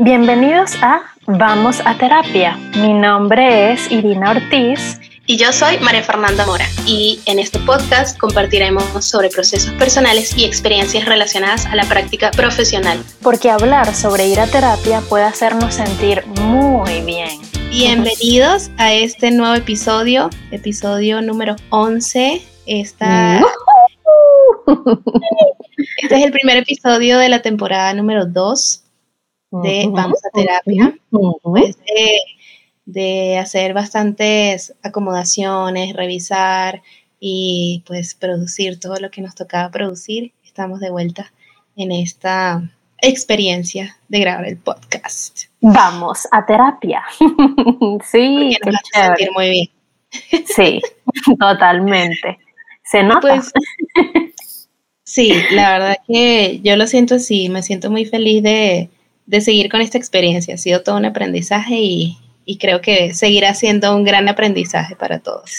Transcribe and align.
Bienvenidos 0.00 0.76
a 0.80 1.02
Vamos 1.26 1.80
a 1.84 1.98
Terapia. 1.98 2.56
Mi 2.76 2.92
nombre 2.92 3.72
es 3.72 3.90
Irina 3.90 4.30
Ortiz. 4.30 5.00
Y 5.26 5.36
yo 5.38 5.52
soy 5.52 5.76
María 5.78 6.04
Fernanda 6.04 6.46
Mora. 6.46 6.66
Y 6.86 7.18
en 7.26 7.40
este 7.40 7.58
podcast 7.58 8.16
compartiremos 8.16 8.84
sobre 9.04 9.28
procesos 9.28 9.74
personales 9.74 10.38
y 10.38 10.44
experiencias 10.44 11.04
relacionadas 11.04 11.66
a 11.66 11.74
la 11.74 11.82
práctica 11.84 12.30
profesional. 12.30 13.02
Porque 13.22 13.50
hablar 13.50 13.92
sobre 13.92 14.28
ir 14.28 14.38
a 14.38 14.46
terapia 14.46 15.00
puede 15.00 15.24
hacernos 15.24 15.74
sentir 15.74 16.24
muy 16.42 17.00
bien. 17.00 17.40
Bienvenidos 17.68 18.70
a 18.76 18.92
este 18.92 19.32
nuevo 19.32 19.56
episodio, 19.56 20.30
episodio 20.52 21.22
número 21.22 21.56
11. 21.70 22.40
Esta, 22.66 23.40
este 25.96 26.14
es 26.14 26.24
el 26.24 26.30
primer 26.30 26.58
episodio 26.58 27.18
de 27.18 27.28
la 27.28 27.42
temporada 27.42 27.92
número 27.94 28.26
2 28.26 28.84
de 29.50 29.88
Vamos 29.90 30.20
a 30.24 30.30
Terapia. 30.30 30.98
Pues 31.42 31.76
de, 32.86 33.38
hacer 33.38 33.74
bastantes 33.74 34.74
acomodaciones, 34.82 35.94
revisar 35.94 36.82
y 37.20 37.82
pues 37.86 38.14
producir 38.14 38.80
todo 38.80 38.96
lo 38.96 39.10
que 39.10 39.22
nos 39.22 39.34
tocaba 39.34 39.70
producir. 39.70 40.32
Estamos 40.44 40.80
de 40.80 40.90
vuelta 40.90 41.32
en 41.76 41.92
esta 41.92 42.62
experiencia 43.00 43.96
de 44.08 44.20
grabar 44.20 44.46
el 44.46 44.56
podcast. 44.56 45.44
Vamos 45.60 46.26
a 46.30 46.44
terapia. 46.46 47.04
sí, 48.04 48.56
nos 48.64 48.74
hace 48.74 49.06
sentir 49.06 49.30
muy 49.32 49.50
bien. 49.50 49.68
Sí, 50.46 50.80
totalmente. 51.38 52.38
Se 52.82 53.02
nota. 53.02 53.20
Pues, 53.20 53.52
sí, 55.04 55.34
la 55.50 55.72
verdad 55.72 55.96
que 56.06 56.60
yo 56.60 56.76
lo 56.76 56.86
siento 56.86 57.16
así, 57.16 57.50
me 57.50 57.62
siento 57.62 57.90
muy 57.90 58.06
feliz 58.06 58.42
de, 58.42 58.88
de 59.28 59.42
seguir 59.42 59.70
con 59.70 59.80
esta 59.80 59.98
experiencia. 59.98 60.54
Ha 60.54 60.58
sido 60.58 60.82
todo 60.82 60.96
un 60.96 61.04
aprendizaje 61.04 61.76
y, 61.76 62.16
creo 62.58 62.80
que 62.80 63.12
seguirá 63.12 63.52
siendo 63.54 63.94
un 63.94 64.04
gran 64.04 64.26
aprendizaje 64.26 64.96
para 64.96 65.18
todos, 65.18 65.52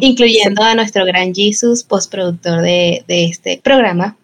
incluyendo 0.00 0.64
a 0.64 0.74
nuestro 0.74 1.04
gran 1.04 1.32
Jesus, 1.32 1.84
postproductor 1.84 2.60
de, 2.60 3.04
de 3.06 3.26
este 3.26 3.60
programa 3.62 4.16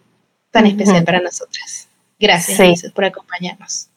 tan 0.51 0.65
especial 0.65 1.05
para 1.05 1.21
nosotras. 1.21 1.87
Gracias, 2.19 2.57
Jesus, 2.57 2.91
por 2.91 3.05
acompañarnos. 3.05 3.87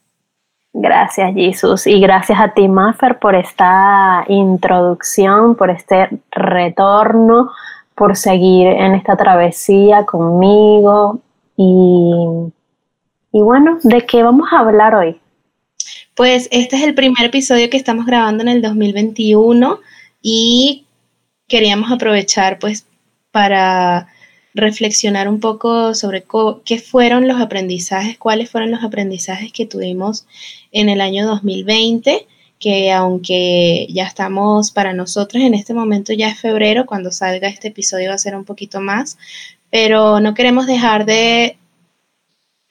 Gracias, 0.72 1.34
Jesus. 1.34 1.86
Y 1.88 2.00
gracias 2.00 2.38
a 2.38 2.54
ti, 2.54 2.68
Maffer, 2.68 3.18
por 3.18 3.34
esta 3.34 4.24
introducción, 4.28 5.56
por 5.56 5.70
este 5.70 6.08
retorno, 6.30 7.50
por 7.96 8.16
seguir 8.16 8.68
en 8.68 8.94
esta 8.94 9.16
travesía 9.16 10.06
conmigo 10.06 11.20
y 11.56 12.52
y 13.32 13.40
bueno, 13.40 13.78
¿de 13.82 14.04
qué 14.04 14.22
vamos 14.22 14.48
a 14.52 14.60
hablar 14.60 14.94
hoy? 14.94 15.18
Pues 16.14 16.48
este 16.52 16.76
es 16.76 16.82
el 16.82 16.94
primer 16.94 17.24
episodio 17.24 17.70
que 17.70 17.78
estamos 17.78 18.04
grabando 18.04 18.42
en 18.42 18.48
el 18.48 18.62
2021 18.62 19.80
y 20.20 20.84
queríamos 21.48 21.90
aprovechar 21.90 22.58
pues 22.58 22.86
para 23.30 24.08
reflexionar 24.54 25.28
un 25.28 25.40
poco 25.40 25.94
sobre 25.94 26.24
qué 26.66 26.78
fueron 26.78 27.26
los 27.26 27.40
aprendizajes, 27.40 28.18
cuáles 28.18 28.50
fueron 28.50 28.70
los 28.70 28.84
aprendizajes 28.84 29.50
que 29.50 29.64
tuvimos 29.64 30.26
en 30.70 30.90
el 30.90 31.00
año 31.00 31.26
2020, 31.26 32.26
que 32.58 32.92
aunque 32.92 33.86
ya 33.88 34.04
estamos 34.04 34.70
para 34.70 34.92
nosotros 34.92 35.42
en 35.42 35.54
este 35.54 35.72
momento 35.72 36.12
ya 36.12 36.28
es 36.28 36.38
febrero, 36.38 36.84
cuando 36.84 37.10
salga 37.10 37.48
este 37.48 37.68
episodio 37.68 38.10
va 38.10 38.16
a 38.16 38.18
ser 38.18 38.36
un 38.36 38.44
poquito 38.44 38.80
más, 38.80 39.16
pero 39.70 40.20
no 40.20 40.34
queremos 40.34 40.66
dejar 40.66 41.06
de 41.06 41.56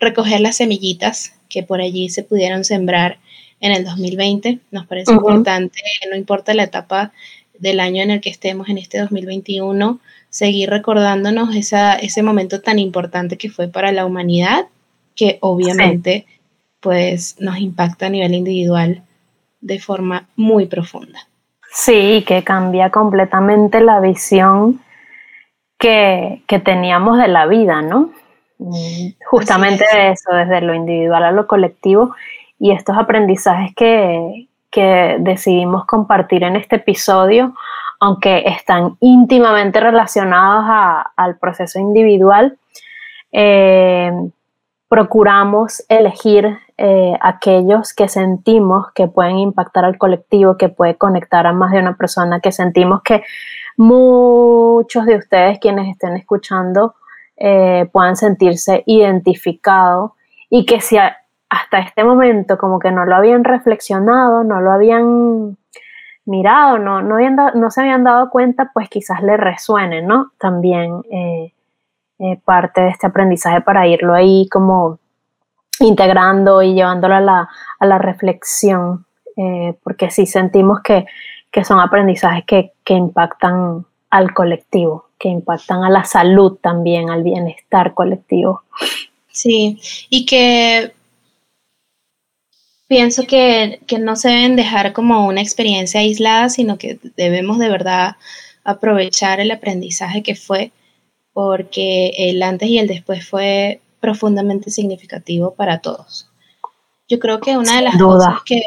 recoger 0.01 0.41
las 0.41 0.57
semillitas 0.57 1.33
que 1.47 1.63
por 1.63 1.79
allí 1.79 2.09
se 2.09 2.23
pudieron 2.23 2.65
sembrar 2.65 3.19
en 3.61 3.71
el 3.71 3.85
2020. 3.85 4.59
Nos 4.71 4.85
parece 4.87 5.13
importante, 5.13 5.79
no 6.09 6.17
importa 6.17 6.53
la 6.53 6.63
etapa 6.63 7.13
del 7.57 7.79
año 7.79 8.01
en 8.01 8.11
el 8.11 8.21
que 8.21 8.31
estemos 8.31 8.67
en 8.69 8.79
este 8.79 8.99
2021, 8.99 9.99
seguir 10.29 10.69
recordándonos 10.69 11.55
esa, 11.55 11.93
ese 11.93 12.23
momento 12.23 12.61
tan 12.61 12.79
importante 12.79 13.37
que 13.37 13.51
fue 13.51 13.67
para 13.67 13.91
la 13.91 14.05
humanidad, 14.05 14.67
que 15.15 15.37
obviamente 15.41 16.25
pues 16.79 17.35
nos 17.39 17.59
impacta 17.59 18.07
a 18.07 18.09
nivel 18.09 18.33
individual 18.33 19.03
de 19.59 19.79
forma 19.79 20.27
muy 20.35 20.65
profunda. 20.65 21.27
Sí, 21.71 22.25
que 22.27 22.43
cambia 22.43 22.89
completamente 22.89 23.79
la 23.79 23.99
visión 23.99 24.81
que, 25.77 26.41
que 26.47 26.59
teníamos 26.59 27.19
de 27.19 27.27
la 27.27 27.45
vida, 27.45 27.83
¿no? 27.83 28.11
Justamente 29.29 29.85
de 29.93 30.11
eso, 30.11 30.33
desde 30.33 30.61
lo 30.61 30.73
individual 30.73 31.23
a 31.23 31.31
lo 31.31 31.47
colectivo 31.47 32.13
y 32.59 32.71
estos 32.71 32.97
aprendizajes 32.97 33.73
que, 33.75 34.47
decidimos 35.19 35.85
compartir 35.85 36.43
en 36.43 36.55
este 36.55 36.77
episodio, 36.77 37.53
aunque 37.99 38.43
están 38.45 38.95
íntimamente 39.01 39.81
relacionados 39.81 41.05
al 41.17 41.37
proceso 41.39 41.77
individual, 41.77 42.57
eh, 43.33 44.13
procuramos 44.87 45.83
elegir 45.89 46.57
eh, 46.77 47.13
aquellos 47.19 47.93
que 47.93 48.07
sentimos 48.07 48.93
que 48.95 49.07
pueden 49.07 49.39
impactar 49.39 49.83
al 49.83 49.97
colectivo, 49.97 50.55
que 50.55 50.69
puede 50.69 50.95
conectar 50.95 51.45
a 51.47 51.51
más 51.51 51.73
de 51.73 51.79
una 51.79 51.97
persona, 51.97 52.39
que 52.39 52.53
sentimos 52.53 53.01
que 53.01 53.23
muchos 53.75 55.05
de 55.05 55.17
ustedes 55.17 55.59
quienes 55.59 55.89
estén 55.89 56.15
escuchando 56.15 56.95
eh, 57.43 57.89
puedan 57.91 58.15
sentirse 58.15 58.83
identificados 58.85 60.11
y 60.47 60.63
que 60.67 60.79
si 60.79 60.95
hasta 60.99 61.79
este 61.79 62.03
momento 62.03 62.59
como 62.59 62.77
que 62.77 62.91
no 62.91 63.03
lo 63.03 63.15
habían 63.15 63.43
reflexionado, 63.43 64.43
no 64.43 64.61
lo 64.61 64.71
habían 64.71 65.57
mirado, 66.25 66.77
no, 66.77 67.01
no, 67.01 67.17
no 67.55 67.71
se 67.71 67.81
habían 67.81 68.03
dado 68.03 68.29
cuenta, 68.29 68.69
pues 68.71 68.89
quizás 68.89 69.23
le 69.23 69.37
resuene, 69.37 70.03
¿no? 70.03 70.33
También 70.37 71.01
eh, 71.09 71.51
eh, 72.19 72.39
parte 72.45 72.81
de 72.81 72.89
este 72.89 73.07
aprendizaje 73.07 73.61
para 73.61 73.87
irlo 73.87 74.13
ahí 74.13 74.47
como 74.47 74.99
integrando 75.79 76.61
y 76.61 76.75
llevándolo 76.75 77.15
a 77.15 77.21
la, 77.21 77.49
a 77.79 77.85
la 77.87 77.97
reflexión, 77.97 79.07
porque 79.83 80.11
sí 80.11 80.27
sentimos 80.27 80.81
que, 80.81 81.07
son 81.63 81.79
aprendizajes 81.79 82.43
que, 82.45 82.73
que 82.83 82.93
impactan 82.93 83.87
al 84.11 84.33
colectivo 84.33 85.05
que 85.17 85.29
impactan 85.29 85.83
a 85.83 85.89
la 85.89 86.03
salud 86.03 86.57
también, 86.61 87.09
al 87.09 87.23
bienestar 87.23 87.93
colectivo. 87.93 88.61
Sí, 89.31 89.79
y 90.09 90.25
que 90.25 90.93
pienso 92.87 93.25
que, 93.25 93.79
no 94.01 94.17
se 94.17 94.29
deben 94.29 94.57
dejar 94.57 94.91
como 94.91 95.25
una 95.25 95.41
experiencia 95.41 96.01
aislada, 96.01 96.49
sino 96.49 96.77
que 96.77 96.99
debemos 97.15 97.57
de 97.57 97.69
verdad 97.69 98.17
aprovechar 98.65 99.39
el 99.39 99.49
aprendizaje 99.51 100.21
que 100.23 100.35
fue, 100.35 100.71
porque 101.31 102.11
el 102.17 102.43
antes 102.43 102.67
y 102.67 102.79
el 102.79 102.87
después 102.87 103.25
fue 103.25 103.79
profundamente 104.01 104.71
significativo 104.71 105.53
para 105.53 105.79
todos. 105.79 106.27
Yo 107.07 107.19
creo 107.19 107.39
que 107.39 107.57
una 107.57 107.77
de 107.77 107.83
las 107.83 107.97
cosas 107.97 108.41
que, 108.45 108.61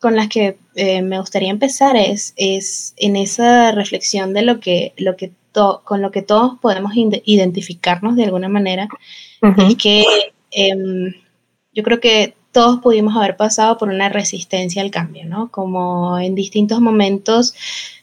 con 0.00 0.16
las 0.16 0.28
que 0.28 0.58
eh, 0.74 1.02
me 1.02 1.18
gustaría 1.18 1.50
empezar 1.50 1.96
es, 1.96 2.34
es 2.36 2.94
en 2.96 3.16
esa 3.16 3.72
reflexión 3.72 4.32
de 4.32 4.42
lo 4.42 4.60
que, 4.60 4.92
lo 4.96 5.16
que 5.16 5.32
con 5.84 6.02
lo 6.02 6.10
que 6.10 6.20
todos 6.20 6.58
podemos 6.60 6.92
identificarnos 6.94 8.14
de 8.14 8.24
alguna 8.24 8.50
manera, 8.50 8.88
es 9.40 9.76
que 9.76 10.04
em, 10.50 11.14
yo 11.72 11.82
creo 11.82 11.98
que 11.98 12.34
todos 12.52 12.80
pudimos 12.80 13.16
haber 13.16 13.38
pasado 13.38 13.78
por 13.78 13.88
una 13.88 14.10
resistencia 14.10 14.82
al 14.82 14.90
cambio, 14.90 15.24
¿no? 15.24 15.50
Como 15.50 16.18
en 16.18 16.34
distintos 16.34 16.80
momentos, 16.80 17.54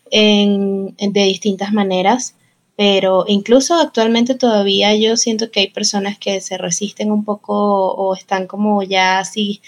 de 0.10 0.94
distintas 1.24 1.74
maneras, 1.74 2.36
pero 2.76 3.26
incluso 3.28 3.76
actualmente 3.76 4.36
todavía 4.36 4.96
yo 4.96 5.18
siento 5.18 5.52
que 5.52 5.62
hay 5.62 5.68
personas 5.68 6.18
que 6.18 6.42
se 6.42 6.58
resisten 6.58 7.12
un 7.12 7.24
poco 7.24 7.94
o 7.94 8.16
están 8.16 8.48
como 8.48 8.84
ya 8.84 9.20
así 9.20 9.62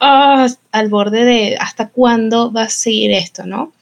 ah, 0.00 0.48
al 0.72 0.88
borde 0.88 1.24
de 1.24 1.56
hasta 1.58 1.88
cuándo 1.88 2.52
va 2.52 2.62
a 2.62 2.68
seguir 2.68 3.12
esto, 3.12 3.44
¿no? 3.46 3.72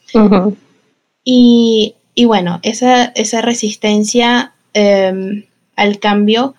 Y 1.23 1.95
y 2.15 2.23
bueno, 2.23 2.61
esa, 2.63 3.11
resistencia 3.41 4.53
em, 4.73 5.45
al 5.75 5.99
cambio, 5.99 6.55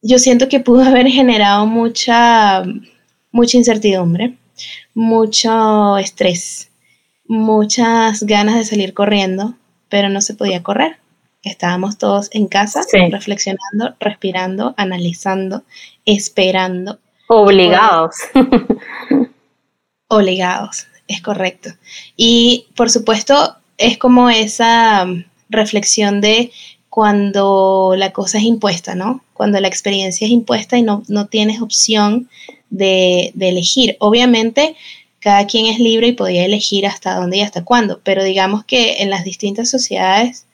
yo 0.00 0.18
siento 0.18 0.48
que 0.48 0.60
pudo 0.60 0.82
haber 0.88 1.06
generado 1.08 1.66
mucha, 1.66 2.64
mucha 3.30 3.58
incertidumbre, 3.58 4.38
mucho 4.94 5.98
estrés, 5.98 6.70
muchas 7.26 8.24
ganas 8.24 8.56
de 8.56 8.64
salir 8.64 8.94
corriendo, 8.94 9.54
pero 9.90 10.08
no 10.08 10.22
se 10.22 10.34
podía 10.34 10.62
correr. 10.62 10.96
Estábamos 11.42 11.98
todos 11.98 12.28
en 12.32 12.46
casa, 12.46 12.82
reflexionando, 13.10 13.96
respirando, 13.98 14.74
analizando, 14.76 15.64
esperando. 16.04 17.00
Obligados. 17.26 18.14
Obligados, 20.08 20.86
es 21.08 21.20
correcto. 21.20 21.70
Y 22.16 22.66
por 22.76 22.90
supuesto, 22.90 23.56
es 23.76 23.98
como 23.98 24.30
esa 24.30 25.04
mm, 25.04 25.24
reflexión 25.48 26.20
de 26.20 26.52
cuando 26.88 27.94
la 27.96 28.12
cosa 28.12 28.38
es 28.38 28.44
impuesta, 28.44 28.94
¿no? 28.94 29.24
Cuando 29.32 29.58
la 29.58 29.68
experiencia 29.68 30.26
es 30.26 30.30
impuesta 30.30 30.76
y 30.78 30.82
no, 30.82 31.02
no 31.08 31.26
tienes 31.26 31.60
opción 31.60 32.28
de, 32.70 33.32
de, 33.34 33.48
elegir. 33.48 33.96
Obviamente, 33.98 34.76
cada 35.18 35.46
quien 35.46 35.66
es 35.66 35.80
libre 35.80 36.08
y 36.08 36.12
podía 36.12 36.44
elegir 36.44 36.86
hasta 36.86 37.16
dónde 37.16 37.38
y 37.38 37.40
hasta 37.40 37.64
cuándo, 37.64 38.00
pero 38.04 38.22
digamos 38.22 38.64
que 38.64 39.02
en 39.02 39.10
las 39.10 39.24
distintas 39.24 39.70
sociedades 39.70 40.46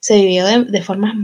se 0.00 0.16
vivió 0.16 0.46
de, 0.46 0.64
de 0.64 0.82
formas 0.82 1.14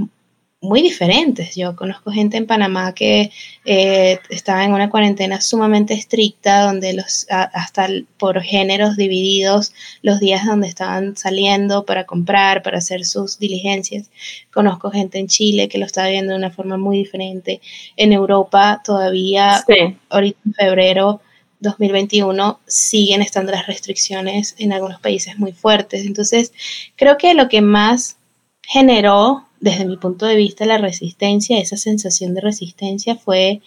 muy 0.61 0.83
diferentes. 0.83 1.55
Yo 1.55 1.77
conozco 1.77 2.11
gente 2.11 2.37
en 2.37 2.47
Panamá 2.47 2.95
que 2.95 3.31
eh, 3.65 4.19
estaba 4.31 4.65
en 4.65 4.73
una 4.73 4.91
cuarentena 4.91 5.41
sumamente 5.41 5.95
estricta, 5.95 6.63
donde 6.63 6.93
los 6.95 7.27
hasta 7.29 7.89
por 8.19 8.41
géneros 8.43 8.97
divididos 8.97 9.73
los 10.03 10.19
días 10.21 10.47
donde 10.47 10.69
estaban 10.69 11.17
saliendo 11.17 11.85
para 11.85 12.05
comprar, 12.05 12.63
para 12.63 12.79
hacer 12.79 13.05
sus 13.05 13.39
diligencias. 13.39 14.11
Conozco 14.53 14.91
gente 14.91 15.19
en 15.19 15.29
Chile 15.29 15.69
que 15.69 15.79
lo 15.79 15.87
está 15.87 16.09
viendo 16.09 16.33
de 16.33 16.39
una 16.39 16.51
forma 16.51 16.77
muy 16.77 16.99
diferente. 16.99 17.61
En 17.97 18.13
Europa 18.13 18.81
todavía, 18.85 19.65
ahorita 20.09 20.39
en 20.45 20.55
febrero 20.55 21.21
2021, 21.61 22.61
siguen 22.67 23.23
estando 23.23 23.53
las 23.53 23.67
restricciones 23.67 24.55
en 24.59 24.73
algunos 24.73 25.01
países 25.01 25.39
muy 25.39 25.53
fuertes. 25.53 26.05
Entonces, 26.05 26.53
creo 26.97 27.19
que 27.19 27.35
lo 27.35 27.49
que 27.49 27.61
más 27.61 28.17
generó 28.67 29.47
desde 29.61 29.85
mi 29.85 29.97
punto 29.97 30.27
de 30.27 30.37
vista, 30.37 30.67
la 30.67 30.79
resistencia, 30.79 31.59
esa 31.59 31.77
sensación 31.77 32.35
de 32.35 32.41
resistencia 32.41 33.17
fue 33.17 33.63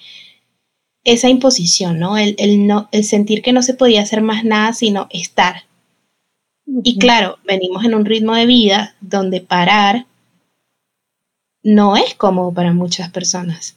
esa 1.03 1.29
imposición, 1.29 1.99
¿no? 1.99 2.17
El, 2.17 2.67
no, 2.67 2.89
el 2.91 3.03
sentir 3.03 3.41
que 3.41 3.53
no 3.53 3.63
se 3.63 3.73
podía 3.73 4.01
hacer 4.01 4.21
más 4.21 4.43
nada 4.43 4.73
sino 4.73 5.07
estar. 5.09 5.63
Y 6.83 6.99
claro, 6.99 7.39
venimos 7.45 7.83
en 7.83 7.95
un 7.95 8.05
ritmo 8.05 8.35
de 8.35 8.45
vida 8.45 8.95
donde 9.01 9.41
parar 9.41 10.05
no 11.63 11.97
es 11.97 12.13
cómodo 12.15 12.53
para 12.53 12.73
muchas 12.73 13.09
personas. 13.09 13.75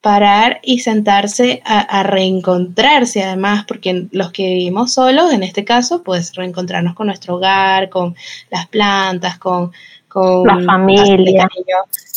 Parar 0.00 0.60
y 0.64 0.80
sentarse 0.80 1.62
a, 1.64 1.78
a, 1.78 2.02
reencontrarse, 2.02 3.22
además, 3.22 3.64
porque 3.68 4.08
los 4.10 4.32
que 4.32 4.48
vivimos 4.48 4.94
solos, 4.94 5.32
en 5.32 5.44
este 5.44 5.64
caso, 5.64 6.02
pues 6.02 6.34
reencontrarnos 6.34 6.94
con 6.94 7.06
nuestro 7.06 7.36
hogar, 7.36 7.88
con 7.88 8.16
las 8.50 8.66
plantas, 8.66 9.38
con, 9.38 9.70
con 10.12 10.46
la 10.46 10.60
familia, 10.60 11.48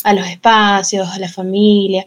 a 0.04 0.12
los 0.12 0.26
espacios, 0.26 1.08
a 1.08 1.18
la 1.18 1.28
familia. 1.28 2.06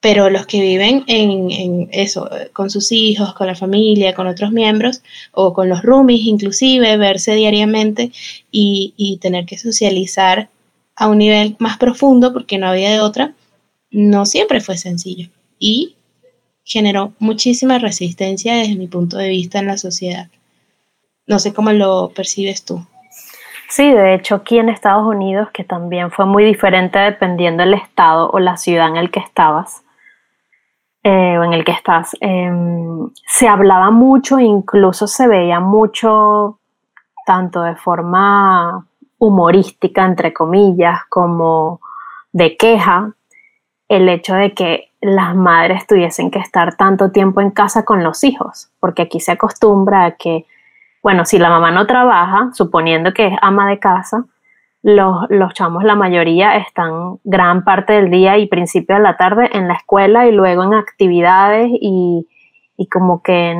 Pero 0.00 0.30
los 0.30 0.46
que 0.46 0.60
viven 0.60 1.04
en, 1.06 1.88
eso, 1.92 2.30
con 2.52 2.70
sus 2.70 2.92
hijos, 2.92 3.34
con 3.34 3.46
la 3.46 3.54
familia, 3.54 4.14
con 4.14 4.26
otros 4.26 4.52
miembros, 4.52 5.02
o 5.32 5.52
con 5.52 5.68
los 5.68 5.82
roomies 5.82 6.26
inclusive, 6.26 6.96
verse 6.96 7.34
diariamente 7.34 8.12
y, 8.50 8.94
y 8.96 9.18
tener 9.18 9.44
que 9.44 9.58
socializar 9.58 10.48
a 10.94 11.08
un 11.08 11.18
nivel 11.18 11.56
más 11.58 11.76
profundo, 11.76 12.32
porque 12.32 12.56
no 12.56 12.68
había 12.68 12.90
de 12.90 13.00
otra, 13.00 13.34
no 13.90 14.24
siempre 14.24 14.60
fue 14.60 14.78
sencillo. 14.78 15.28
Y 15.58 15.96
generó 16.64 17.12
muchísima 17.18 17.78
resistencia 17.78 18.54
desde 18.54 18.76
mi 18.76 18.86
punto 18.86 19.18
de 19.18 19.28
vista 19.28 19.58
en 19.58 19.66
la 19.66 19.76
sociedad. 19.76 20.28
No 21.26 21.38
sé 21.38 21.52
cómo 21.52 21.72
lo 21.72 22.12
percibes 22.14 22.64
tú. 22.64 22.86
Sí, 23.68 23.92
de 23.92 24.14
hecho 24.14 24.36
aquí 24.36 24.58
en 24.58 24.68
Estados 24.68 25.04
Unidos, 25.04 25.48
que 25.52 25.64
también 25.64 26.10
fue 26.10 26.24
muy 26.24 26.44
diferente 26.44 26.98
dependiendo 26.98 27.64
del 27.64 27.74
estado 27.74 28.30
o 28.30 28.38
la 28.38 28.56
ciudad 28.56 28.88
en 28.88 28.96
el 28.96 29.10
que 29.10 29.20
estabas 29.20 29.82
eh, 31.02 31.38
o 31.38 31.44
en 31.44 31.52
el 31.52 31.64
que 31.64 31.72
estás, 31.72 32.16
em, 32.20 33.10
se 33.26 33.46
hablaba 33.46 33.90
mucho, 33.90 34.40
incluso 34.40 35.06
se 35.06 35.28
veía 35.28 35.60
mucho, 35.60 36.58
tanto 37.24 37.62
de 37.62 37.76
forma 37.76 38.86
humorística, 39.18 40.04
entre 40.04 40.32
comillas, 40.32 41.00
como 41.08 41.80
de 42.32 42.56
queja, 42.56 43.12
el 43.88 44.08
hecho 44.08 44.34
de 44.34 44.52
que 44.52 44.90
las 45.00 45.34
madres 45.36 45.86
tuviesen 45.86 46.30
que 46.30 46.40
estar 46.40 46.76
tanto 46.76 47.12
tiempo 47.12 47.40
en 47.40 47.50
casa 47.50 47.84
con 47.84 48.02
los 48.02 48.24
hijos, 48.24 48.70
porque 48.80 49.02
aquí 49.02 49.20
se 49.20 49.32
acostumbra 49.32 50.06
a 50.06 50.10
que 50.12 50.46
bueno, 51.06 51.24
si 51.24 51.38
la 51.38 51.50
mamá 51.50 51.70
no 51.70 51.86
trabaja, 51.86 52.50
suponiendo 52.52 53.14
que 53.14 53.28
es 53.28 53.34
ama 53.40 53.70
de 53.70 53.78
casa, 53.78 54.24
los, 54.82 55.26
los, 55.28 55.54
chamos, 55.54 55.84
la 55.84 55.94
mayoría, 55.94 56.56
están 56.56 57.20
gran 57.22 57.62
parte 57.62 57.92
del 57.92 58.10
día 58.10 58.38
y 58.38 58.48
principio 58.48 58.96
de 58.96 59.02
la 59.02 59.16
tarde 59.16 59.48
en 59.52 59.68
la 59.68 59.74
escuela 59.74 60.26
y 60.26 60.32
luego 60.32 60.64
en 60.64 60.74
actividades 60.74 61.70
y, 61.80 62.26
y 62.76 62.88
como 62.88 63.22
que 63.22 63.54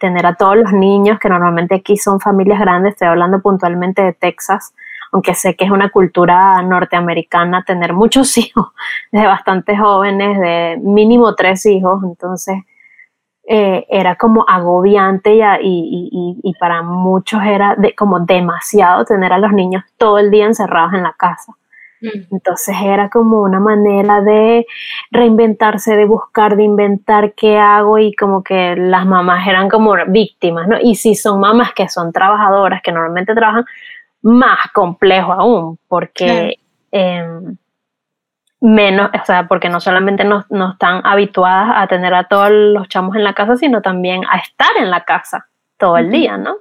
tener 0.00 0.24
a 0.24 0.36
todos 0.36 0.56
los 0.56 0.72
niños, 0.72 1.18
que 1.18 1.28
normalmente 1.28 1.74
aquí 1.74 1.98
son 1.98 2.18
familias 2.18 2.60
grandes, 2.60 2.94
estoy 2.94 3.08
hablando 3.08 3.42
puntualmente 3.42 4.00
de 4.00 4.14
Texas, 4.14 4.72
aunque 5.12 5.34
sé 5.34 5.54
que 5.54 5.66
es 5.66 5.70
una 5.70 5.90
cultura 5.90 6.62
norteamericana 6.62 7.62
tener 7.62 7.92
muchos 7.92 8.38
hijos, 8.38 8.68
de 9.12 9.26
bastante 9.26 9.76
jóvenes, 9.76 10.40
de 10.40 10.80
mínimo 10.82 11.34
tres 11.34 11.66
hijos, 11.66 12.02
entonces 12.04 12.56
eh, 13.48 13.86
era 13.88 14.16
como 14.16 14.44
agobiante 14.48 15.34
y, 15.34 15.40
y, 15.62 16.40
y, 16.42 16.54
para 16.54 16.82
muchos 16.82 17.40
era 17.44 17.76
de, 17.76 17.94
como 17.94 18.18
demasiado 18.18 19.04
tener 19.04 19.32
a 19.32 19.38
los 19.38 19.52
niños 19.52 19.84
todo 19.96 20.18
el 20.18 20.32
día 20.32 20.46
encerrados 20.46 20.94
en 20.94 21.04
la 21.04 21.12
casa. 21.12 21.52
Mm. 22.00 22.34
Entonces 22.34 22.76
era 22.82 23.08
como 23.08 23.42
una 23.42 23.60
manera 23.60 24.20
de 24.20 24.66
reinventarse, 25.12 25.94
de 25.94 26.06
buscar, 26.06 26.56
de 26.56 26.64
inventar 26.64 27.34
qué 27.34 27.56
hago 27.56 27.98
y 27.98 28.14
como 28.16 28.42
que 28.42 28.74
las 28.74 29.06
mamás 29.06 29.46
eran 29.46 29.68
como 29.68 29.94
víctimas, 30.08 30.66
¿no? 30.66 30.78
Y 30.82 30.96
si 30.96 31.14
son 31.14 31.38
mamás 31.38 31.72
que 31.72 31.88
son 31.88 32.12
trabajadoras, 32.12 32.82
que 32.82 32.90
normalmente 32.90 33.32
trabajan, 33.34 33.64
más 34.22 34.72
complejo 34.74 35.32
aún, 35.32 35.78
porque... 35.86 36.58
Em, 36.90 37.56
menos, 38.60 39.10
o 39.12 39.24
sea, 39.24 39.46
porque 39.48 39.68
no 39.68 39.80
solamente 39.80 40.24
no, 40.24 40.44
están 40.70 41.02
habituadas 41.04 41.72
a 41.76 41.86
tener 41.86 42.14
a 42.14 42.24
todos 42.24 42.50
los 42.50 42.88
chamos 42.88 43.16
en 43.16 43.24
la 43.24 43.34
casa, 43.34 43.56
sino 43.56 43.82
también 43.82 44.22
a 44.30 44.38
estar 44.38 44.70
en 44.78 44.90
la 44.90 45.04
casa 45.04 45.46
todo 45.78 45.98
el 45.98 46.10
día, 46.10 46.38
¿no? 46.38 46.56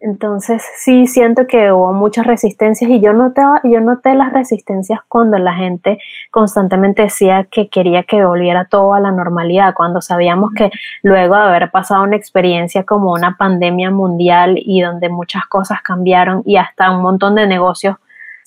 Entonces 0.00 0.62
sí 0.76 1.08
siento 1.08 1.48
que 1.48 1.72
hubo 1.72 1.92
muchas 1.92 2.24
resistencias 2.24 2.88
y 2.88 3.00
yo 3.00 3.12
noté, 3.12 3.42
yo 3.64 3.80
noté 3.80 4.14
las 4.14 4.32
resistencias 4.32 5.00
cuando 5.08 5.38
la 5.38 5.54
gente 5.54 5.98
constantemente 6.30 7.02
decía 7.02 7.48
que 7.50 7.68
quería 7.68 8.04
que 8.04 8.24
volviera 8.24 8.66
todo 8.66 8.94
a 8.94 9.00
la 9.00 9.10
normalidad, 9.10 9.74
cuando 9.74 10.00
sabíamos 10.00 10.52
que 10.54 10.70
luego 11.02 11.34
de 11.34 11.42
haber 11.42 11.70
pasado 11.72 12.04
una 12.04 12.14
experiencia 12.14 12.84
como 12.84 13.12
una 13.12 13.36
pandemia 13.36 13.90
mundial 13.90 14.54
y 14.56 14.82
donde 14.82 15.08
muchas 15.08 15.46
cosas 15.46 15.82
cambiaron 15.82 16.42
y 16.44 16.56
hasta 16.58 16.92
un 16.92 17.02
montón 17.02 17.34
de 17.34 17.48
negocios 17.48 17.96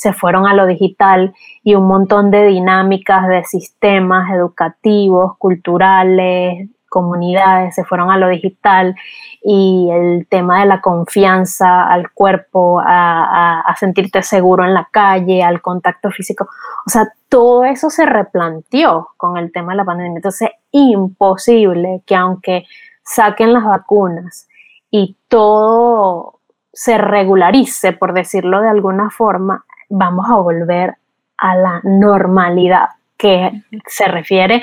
se 0.02 0.14
fueron 0.14 0.48
a 0.48 0.56
lo 0.56 0.66
digital 0.66 1.32
y 1.64 1.76
un 1.76 1.86
montón 1.86 2.32
de 2.32 2.48
dinámicas 2.48 3.28
de 3.28 3.44
sistemas 3.44 4.32
educativos, 4.32 5.38
culturales, 5.38 6.70
comunidades 6.90 7.76
se 7.76 7.84
fueron 7.84 8.10
a 8.10 8.18
lo 8.18 8.28
digital 8.28 8.96
y 9.44 9.90
el 9.92 10.26
tema 10.28 10.62
de 10.62 10.66
la 10.66 10.82
confianza 10.82 11.84
al 11.84 12.10
cuerpo, 12.14 12.82
a, 12.84 13.64
sentirte 13.80 14.24
seguro 14.24 14.66
en 14.66 14.74
la 14.74 14.90
calle, 14.92 15.44
al 15.44 15.62
contacto 15.62 16.10
físico, 16.10 16.50
o 16.88 16.90
sea, 16.90 17.08
todo 17.30 17.64
eso 17.64 17.92
se 17.92 18.08
replanteó 18.08 19.10
con 19.18 19.38
el 19.38 19.52
tema 19.52 19.74
de 19.74 19.78
la 19.78 19.86
pandemia. 19.86 20.16
Entonces, 20.16 20.50
imposible 20.72 22.02
que 22.08 22.16
aunque 22.16 22.66
saquen 23.04 23.54
las 23.54 23.66
vacunas 23.66 24.48
y 24.90 25.16
todo 25.28 26.40
se 26.74 26.98
regularice, 26.98 27.94
por 27.94 28.14
decirlo 28.14 28.62
de 28.62 28.70
alguna 28.70 29.12
forma, 29.12 29.64
vamos 29.92 30.26
a 30.30 30.36
volver 30.36 30.96
a 31.38 31.56
la 31.56 31.82
normalidad, 31.84 32.90
que 33.18 33.52
se 33.86 34.08
refiere, 34.08 34.62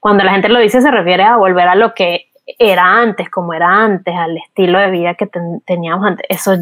cuando 0.00 0.22
la 0.22 0.32
gente 0.32 0.50
lo 0.50 0.58
dice, 0.58 0.82
se 0.82 0.90
refiere 0.90 1.22
a 1.22 1.36
volver 1.36 1.66
a 1.66 1.74
lo 1.74 1.94
que 1.94 2.26
era 2.58 3.00
antes, 3.00 3.30
como 3.30 3.54
era 3.54 3.68
antes, 3.68 4.14
al 4.14 4.36
estilo 4.36 4.78
de 4.78 4.90
vida 4.90 5.14
que 5.14 5.30
teníamos 5.64 6.06
antes. 6.06 6.26
Eso, 6.28 6.56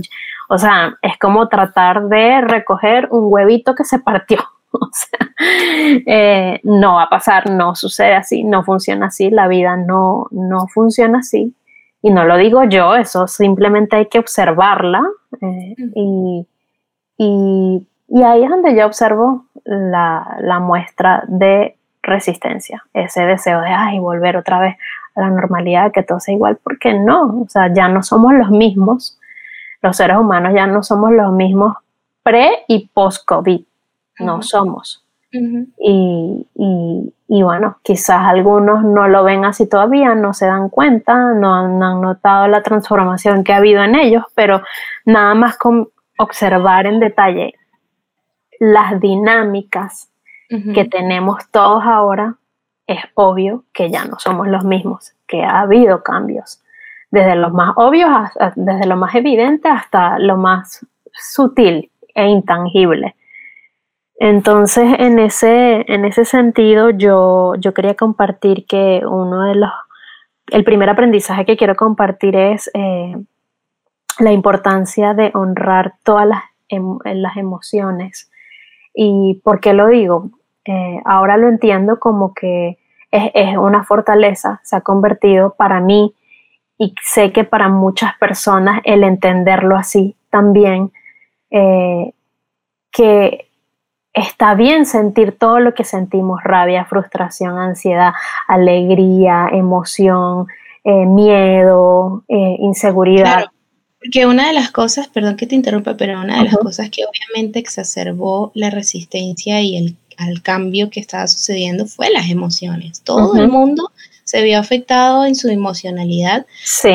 o 0.48 0.58
sea, 0.58 0.96
es 1.02 1.18
como 1.18 1.48
tratar 1.48 2.04
de 2.04 2.40
recoger 2.42 3.08
un 3.10 3.32
huevito 3.32 3.74
que 3.74 3.84
se 3.84 3.98
partió. 3.98 4.38
O 4.74 4.88
sea, 4.90 5.28
eh, 6.06 6.58
no 6.62 6.94
va 6.94 7.02
a 7.02 7.10
pasar, 7.10 7.50
no 7.50 7.74
sucede 7.74 8.14
así, 8.14 8.42
no 8.42 8.64
funciona 8.64 9.08
así, 9.08 9.28
la 9.28 9.46
vida 9.46 9.76
no, 9.76 10.28
no 10.30 10.66
funciona 10.66 11.18
así. 11.18 11.54
Y 12.00 12.08
no 12.08 12.24
lo 12.24 12.38
digo 12.38 12.64
yo, 12.64 12.94
eso 12.94 13.26
simplemente 13.26 13.96
hay 13.96 14.06
que 14.06 14.18
observarla 14.18 15.02
eh, 15.42 15.74
y, 15.94 16.46
y 17.18 17.86
y 18.14 18.22
ahí 18.24 18.44
es 18.44 18.50
donde 18.50 18.76
yo 18.76 18.84
observo 18.84 19.46
la, 19.64 20.60
muestra 20.60 21.24
de 21.28 21.78
resistencia, 22.02 22.84
ese 22.92 23.22
deseo 23.22 23.62
de 23.62 23.68
ay, 23.68 23.98
volver 24.00 24.36
otra 24.36 24.60
vez 24.60 24.76
a 25.14 25.22
la 25.22 25.30
normalidad, 25.30 25.92
que 25.92 26.02
todo 26.02 26.20
sea 26.20 26.34
igual, 26.34 26.58
porque 26.62 26.92
no, 26.92 27.40
o 27.40 27.48
sea, 27.48 27.72
ya 27.72 27.88
no 27.88 28.02
somos 28.02 28.34
los 28.34 28.50
mismos, 28.50 29.18
los 29.80 29.96
seres 29.96 30.18
humanos 30.18 30.52
ya 30.54 30.66
no 30.66 30.82
somos 30.82 31.10
los 31.10 31.32
mismos 31.32 31.76
pre 32.22 32.50
y 32.68 32.90
post-COVID, 32.92 33.62
no 34.18 34.42
somos. 34.42 35.02
y, 35.32 36.46
y, 36.54 37.42
bueno, 37.42 37.78
quizás 37.82 38.20
algunos 38.26 38.84
no 38.84 39.08
lo 39.08 39.24
ven 39.24 39.46
así 39.46 39.66
todavía, 39.66 40.14
no 40.14 40.34
se 40.34 40.44
dan 40.44 40.68
cuenta, 40.68 41.32
no, 41.32 41.66
no 41.66 41.86
han 41.86 42.00
notado 42.02 42.46
la 42.46 42.62
transformación 42.62 43.42
que 43.42 43.54
ha 43.54 43.56
habido 43.56 43.82
en 43.82 43.94
ellos, 43.94 44.24
pero 44.34 44.60
nada 45.06 45.34
más 45.34 45.56
con 45.56 45.88
observar 46.18 46.84
en 46.84 47.00
detalle 47.00 47.54
las 48.62 49.00
dinámicas 49.00 50.08
que 50.72 50.84
tenemos 50.84 51.50
todos 51.50 51.82
ahora, 51.84 52.36
es 52.86 53.00
obvio 53.14 53.64
que 53.72 53.90
ya 53.90 54.04
no 54.04 54.20
somos 54.20 54.46
los 54.46 54.64
mismos, 54.64 55.14
que 55.26 55.42
ha 55.42 55.62
habido 55.62 56.04
cambios, 56.04 56.62
desde 57.10 57.34
lo 57.34 57.50
más 57.50 57.72
obvios, 57.76 58.12
desde 58.54 58.86
lo 58.86 58.96
más 58.96 59.16
evidente 59.16 59.68
hasta 59.68 60.16
lo 60.20 60.36
más 60.36 60.86
sutil 61.12 61.90
e 62.14 62.28
intangible. 62.28 63.16
Entonces, 64.16 64.94
en 64.96 65.18
ese, 65.18 65.84
en 65.92 66.04
ese 66.04 66.24
sentido, 66.24 66.90
yo, 66.90 67.54
yo 67.58 67.74
quería 67.74 67.96
compartir 67.96 68.64
que 68.66 69.02
uno 69.04 69.42
de 69.42 69.56
los, 69.56 69.70
el 70.52 70.62
primer 70.62 70.88
aprendizaje 70.88 71.44
que 71.44 71.56
quiero 71.56 71.74
compartir 71.74 72.36
es 72.36 72.70
eh, 72.74 73.16
la 74.20 74.30
importancia 74.30 75.14
de 75.14 75.32
honrar 75.34 75.94
todas 76.04 76.28
las, 76.28 76.42
las 77.04 77.36
emociones. 77.36 78.28
¿Y 78.94 79.40
por 79.42 79.60
qué 79.60 79.72
lo 79.72 79.88
digo? 79.88 80.30
Eh, 80.64 81.00
ahora 81.04 81.36
lo 81.36 81.48
entiendo 81.48 81.98
como 81.98 82.34
que 82.34 82.78
es, 83.10 83.56
una 83.56 83.84
fortaleza, 83.84 84.60
se 84.62 84.76
ha 84.76 84.80
convertido 84.80 85.54
para 85.54 85.80
mí 85.80 86.14
y 86.78 86.94
sé 87.02 87.32
que 87.32 87.44
para 87.44 87.68
muchas 87.68 88.16
personas 88.18 88.80
el 88.84 89.04
entenderlo 89.04 89.76
así 89.76 90.16
también, 90.30 90.92
eh, 91.50 92.12
que 92.90 93.50
está 94.14 94.54
bien 94.54 94.86
sentir 94.86 95.36
todo 95.38 95.60
lo 95.60 95.74
que 95.74 95.84
sentimos, 95.84 96.42
rabia, 96.42 96.84
frustración, 96.84 97.58
ansiedad, 97.58 98.12
alegría, 98.46 99.48
emoción, 99.52 100.46
eh, 100.84 101.06
miedo, 101.06 102.24
inseguridad. 102.28 103.51
Porque 104.02 104.26
una 104.26 104.48
de 104.48 104.52
las 104.52 104.70
cosas, 104.70 105.08
perdón 105.08 105.36
que 105.36 105.46
te 105.46 105.54
interrumpa, 105.54 105.96
pero 105.96 106.20
una 106.20 106.38
de 106.38 106.44
las 106.44 106.56
cosas 106.56 106.90
que 106.90 107.04
obviamente 107.04 107.58
exacerbó 107.58 108.50
la 108.54 108.70
resistencia 108.70 109.60
y 109.60 109.76
el 109.76 109.96
al 110.16 110.42
cambio 110.42 110.90
que 110.90 111.00
estaba 111.00 111.26
sucediendo 111.26 111.86
fue 111.86 112.10
las 112.10 112.30
emociones. 112.30 113.00
Todo 113.02 113.36
el 113.36 113.48
mundo 113.48 113.90
se 114.24 114.42
vio 114.42 114.58
afectado 114.58 115.24
en 115.24 115.34
su 115.34 115.48
emocionalidad. 115.48 116.46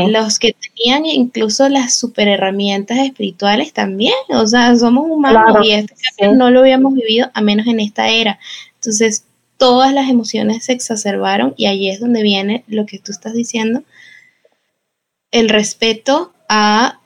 Los 0.07 0.39
que 0.39 0.53
tenían 0.53 1.05
incluso 1.05 1.69
las 1.69 1.93
super 1.93 2.27
herramientas 2.27 2.97
espirituales 2.99 3.73
también, 3.73 4.15
o 4.29 4.47
sea, 4.47 4.75
somos 4.75 5.05
humanos 5.09 5.65
y 5.65 5.71
este 5.71 5.95
no 6.33 6.49
lo 6.49 6.61
habíamos 6.61 6.93
vivido 6.93 7.29
a 7.33 7.41
menos 7.41 7.67
en 7.67 7.79
esta 7.79 8.09
era. 8.09 8.39
Entonces, 8.75 9.23
todas 9.57 9.93
las 9.93 10.09
emociones 10.09 10.65
se 10.65 10.73
exacerbaron 10.73 11.53
y 11.57 11.65
ahí 11.65 11.89
es 11.89 11.99
donde 11.99 12.23
viene 12.23 12.63
lo 12.67 12.85
que 12.85 12.99
tú 12.99 13.11
estás 13.11 13.33
diciendo, 13.33 13.83
el 15.31 15.49
respeto 15.49 16.33
a 16.49 16.99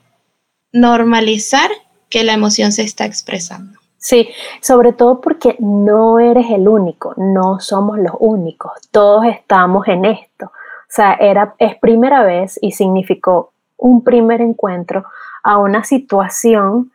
normalizar 0.72 1.70
que 2.10 2.24
la 2.24 2.34
emoción 2.34 2.72
se 2.72 2.84
está 2.84 3.06
expresando. 3.06 3.80
Sí, 3.98 4.30
sobre 4.62 4.94
todo 4.94 5.22
porque 5.22 5.56
no 5.60 6.20
eres 6.20 6.50
el 6.50 6.68
único, 6.68 7.14
no 7.18 7.60
somos 7.60 8.00
los 8.00 8.14
únicos, 8.20 8.72
todos 8.90 9.26
estamos 9.26 9.88
en 9.88 10.06
esto. 10.06 10.48
O 10.48 10.94
sea, 10.94 11.14
era, 11.14 11.56
es 11.60 11.76
primera 11.78 12.24
vez 12.24 12.58
y 12.62 12.72
significó 12.72 13.54
un 13.78 14.04
primer 14.04 14.42
encuentro 14.42 15.06
a 15.44 15.58
una 15.60 15.84
situación 15.84 16.92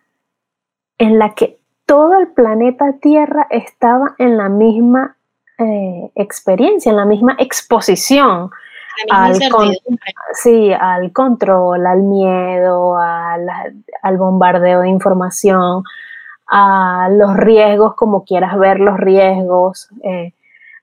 en 0.99 1.19
la 1.19 1.35
que 1.35 1.59
todo 1.87 2.19
el 2.19 2.29
planeta 2.29 2.95
Tierra 3.01 3.47
estaba 3.51 4.17
en 4.19 4.37
la 4.37 4.49
misma 4.49 5.17
eh, 5.59 6.11
experiencia, 6.17 6.91
en 6.91 6.97
la 6.97 7.05
misma 7.05 7.37
exposición 7.39 8.51
al, 9.11 9.39
sí, 10.35 10.73
al 10.73 11.13
control, 11.13 11.87
al 11.87 12.03
miedo, 12.03 12.97
al, 12.99 13.49
al, 14.03 14.17
bombardeo 14.17 14.81
de 14.81 14.89
información, 14.89 15.83
a 16.49 17.09
los 17.11 17.37
riesgos, 17.37 17.95
como 17.95 18.25
quieras 18.25 18.59
ver 18.59 18.81
los 18.81 18.99
riesgos, 18.99 19.89
eh, 20.03 20.33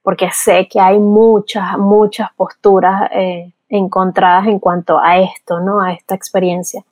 porque 0.02 0.30
sé 0.34 0.68
que 0.68 0.80
hay 0.80 1.00
muchas, 1.00 1.78
muchas 1.78 2.32
posturas 2.34 3.10
eh, 3.12 3.52
encontradas 3.70 4.48
en 4.48 4.60
cuanto 4.60 5.00
a 5.00 5.20
esto, 5.20 5.60
¿no? 5.60 5.82
A 5.82 5.94
esta 5.94 6.16
experiencia. 6.16 6.84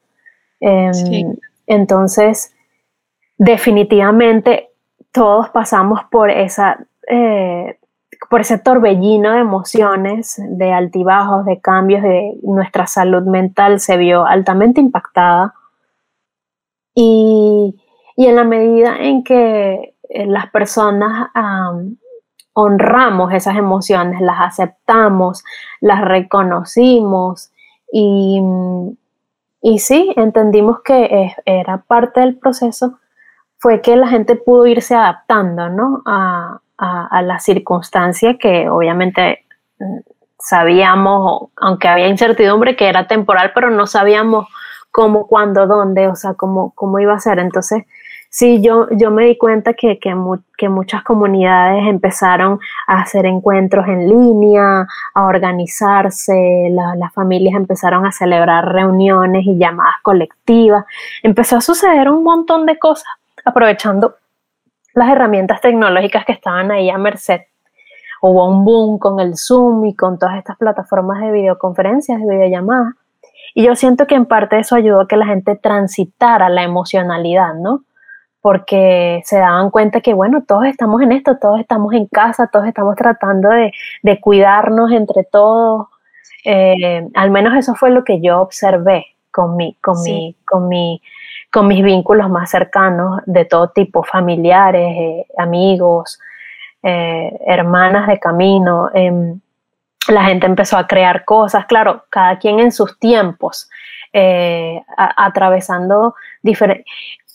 Em, 0.60 1.36
entonces, 1.68 2.54
definitivamente 3.38 4.70
todos 5.12 5.50
pasamos 5.50 6.04
por 6.06 6.30
esa 6.30 6.78
eh, 7.08 7.78
por 8.30 8.42
ese 8.42 8.58
torbellino 8.58 9.32
de 9.34 9.40
emociones, 9.40 10.40
de 10.40 10.72
altibajos, 10.72 11.46
de 11.46 11.60
cambios, 11.60 12.02
de 12.04 12.38
nuestra 12.44 12.88
salud 12.88 13.24
mental 13.24 13.80
se 13.80 13.98
vio 13.98 14.26
altamente 14.26 14.80
impactada. 14.80 15.54
Y, 16.94 17.76
y 18.16 18.26
en 18.28 18.36
la 18.36 18.44
medida 18.44 18.98
en 18.98 19.24
que 19.24 19.96
eh, 20.10 20.26
las 20.26 20.50
personas 20.52 21.30
honramos 22.54 23.34
esas 23.34 23.56
emociones, 23.56 24.22
las 24.22 24.42
aceptamos, 24.42 25.44
las 25.80 26.02
reconocimos 26.02 27.52
y, 27.92 28.42
y 29.62 29.80
sí, 29.80 30.14
entendimos 30.16 30.82
que 30.82 31.34
era 31.46 31.78
parte 31.84 32.20
del 32.20 32.38
proceso, 32.38 33.00
fue 33.58 33.82
que 33.82 33.96
la 33.96 34.08
gente 34.08 34.36
pudo 34.36 34.66
irse 34.66 34.96
adaptando 34.96 35.70
¿no? 35.70 36.02
a, 36.06 36.60
a 36.84 37.22
la 37.22 37.40
circunstancia 37.40 38.38
que 38.40 38.68
obviamente 38.68 39.46
mm, 39.80 40.00
sabíamos, 40.40 41.50
aunque 41.58 41.88
había 41.88 42.08
incertidumbre, 42.08 42.76
que 42.76 42.90
era 42.90 43.08
temporal, 43.08 43.52
pero 43.54 43.70
no 43.70 43.86
sabíamos 43.88 44.48
cómo, 44.92 45.28
cuándo, 45.28 45.68
dónde, 45.68 46.08
o 46.08 46.16
sea, 46.16 46.34
cómo, 46.34 46.72
cómo 46.76 47.00
iba 47.00 47.14
a 47.14 47.20
ser. 47.20 47.40
Entonces, 47.40 47.84
sí, 48.30 48.62
yo, 48.62 48.88
yo 48.92 49.12
me 49.12 49.26
di 49.26 49.38
cuenta 49.38 49.74
que, 49.74 50.00
que, 50.00 50.70
muchas 50.70 51.04
comunidades 51.04 51.88
empezaron 51.88 52.60
a 52.88 53.02
hacer 53.02 53.26
encuentros 53.26 53.88
en 53.88 54.08
línea, 54.08 54.88
a 55.14 55.26
organizarse, 55.26 56.70
las 56.70 57.14
familias 57.14 57.56
empezaron 57.56 58.06
a 58.06 58.12
celebrar 58.12 58.72
reuniones 58.72 59.46
y 59.46 59.58
llamadas 59.58 59.96
colectivas. 60.04 60.86
Empezó 61.24 61.58
a 61.58 61.62
suceder 61.62 62.10
un 62.10 62.24
montón 62.24 62.66
de 62.66 62.78
cosas 62.78 63.08
aprovechando 63.44 64.16
las 64.94 65.10
herramientas 65.10 65.62
tecnológicas 65.62 66.26
que 66.26 66.34
estaban 66.34 66.72
ahí 66.72 66.90
a 66.90 66.98
merced. 66.98 67.42
Hubo 68.22 68.48
un 68.48 68.64
boom 68.66 69.00
con 69.00 69.20
el 69.20 69.36
Zoom 69.36 69.86
y 69.86 69.96
con 69.96 70.20
todas 70.20 70.38
estas 70.38 70.58
plataformas 70.58 71.22
de 71.22 71.32
videoconferencias, 71.32 72.20
de 72.20 72.28
videollamadas. 72.28 72.94
Y 73.54 73.66
yo 73.66 73.76
siento 73.76 74.08
que 74.08 74.16
en 74.16 74.26
parte 74.26 74.60
eso 74.60 74.76
ayudó 74.76 75.02
a 75.02 75.08
que 75.08 75.18
la 75.18 75.26
gente 75.26 75.56
transitara 75.56 76.50
la 76.50 76.64
emocionalidad, 76.64 77.56
¿no? 77.56 77.84
Porque 78.40 79.22
se 79.26 79.38
daban 79.38 79.70
cuenta 79.70 80.02
que, 80.02 80.14
bueno, 80.14 80.44
todos 80.48 80.66
estamos 80.66 81.02
en 81.02 81.12
esto, 81.12 81.38
todos 81.38 81.60
estamos 81.60 81.94
en 81.94 82.08
casa, 82.08 82.48
todos 82.48 82.68
estamos 82.68 82.96
tratando 82.96 83.50
de, 83.50 84.20
cuidarnos 84.20 84.92
entre 84.92 85.24
todos. 85.24 85.88
Eh, 86.46 87.08
al 87.14 87.32
menos 87.32 87.56
eso 87.56 87.76
fue 87.76 87.92
lo 87.92 88.04
que 88.04 88.22
yo 88.22 88.40
observé 88.42 89.06
con, 89.32 89.56
mi, 89.56 89.76
con, 89.76 90.02
mi, 90.04 90.36
con, 90.46 90.68
mi, 90.68 91.02
con 91.52 91.68
mis 91.68 91.84
vínculos 91.84 92.30
más 92.30 92.50
cercanos 92.50 93.22
de 93.26 93.46
todo 93.46 93.70
tipo, 93.70 94.04
familiares, 94.04 94.96
eh, 94.98 95.26
amigos, 95.38 96.20
eh, 96.82 97.38
hermanas 97.46 98.08
de 98.08 98.20
camino. 98.20 98.90
Em, 98.94 99.40
la 100.08 100.24
gente 100.24 100.46
empezó 100.46 100.78
a 100.78 100.88
crear 100.88 101.26
cosas, 101.26 101.66
claro, 101.66 102.06
cada 102.10 102.40
quien 102.40 102.60
en 102.60 102.72
sus 102.72 102.98
tiempos, 102.98 103.70
eh, 104.14 104.82
atravesando 104.98 106.16
diferentes... 106.42 106.86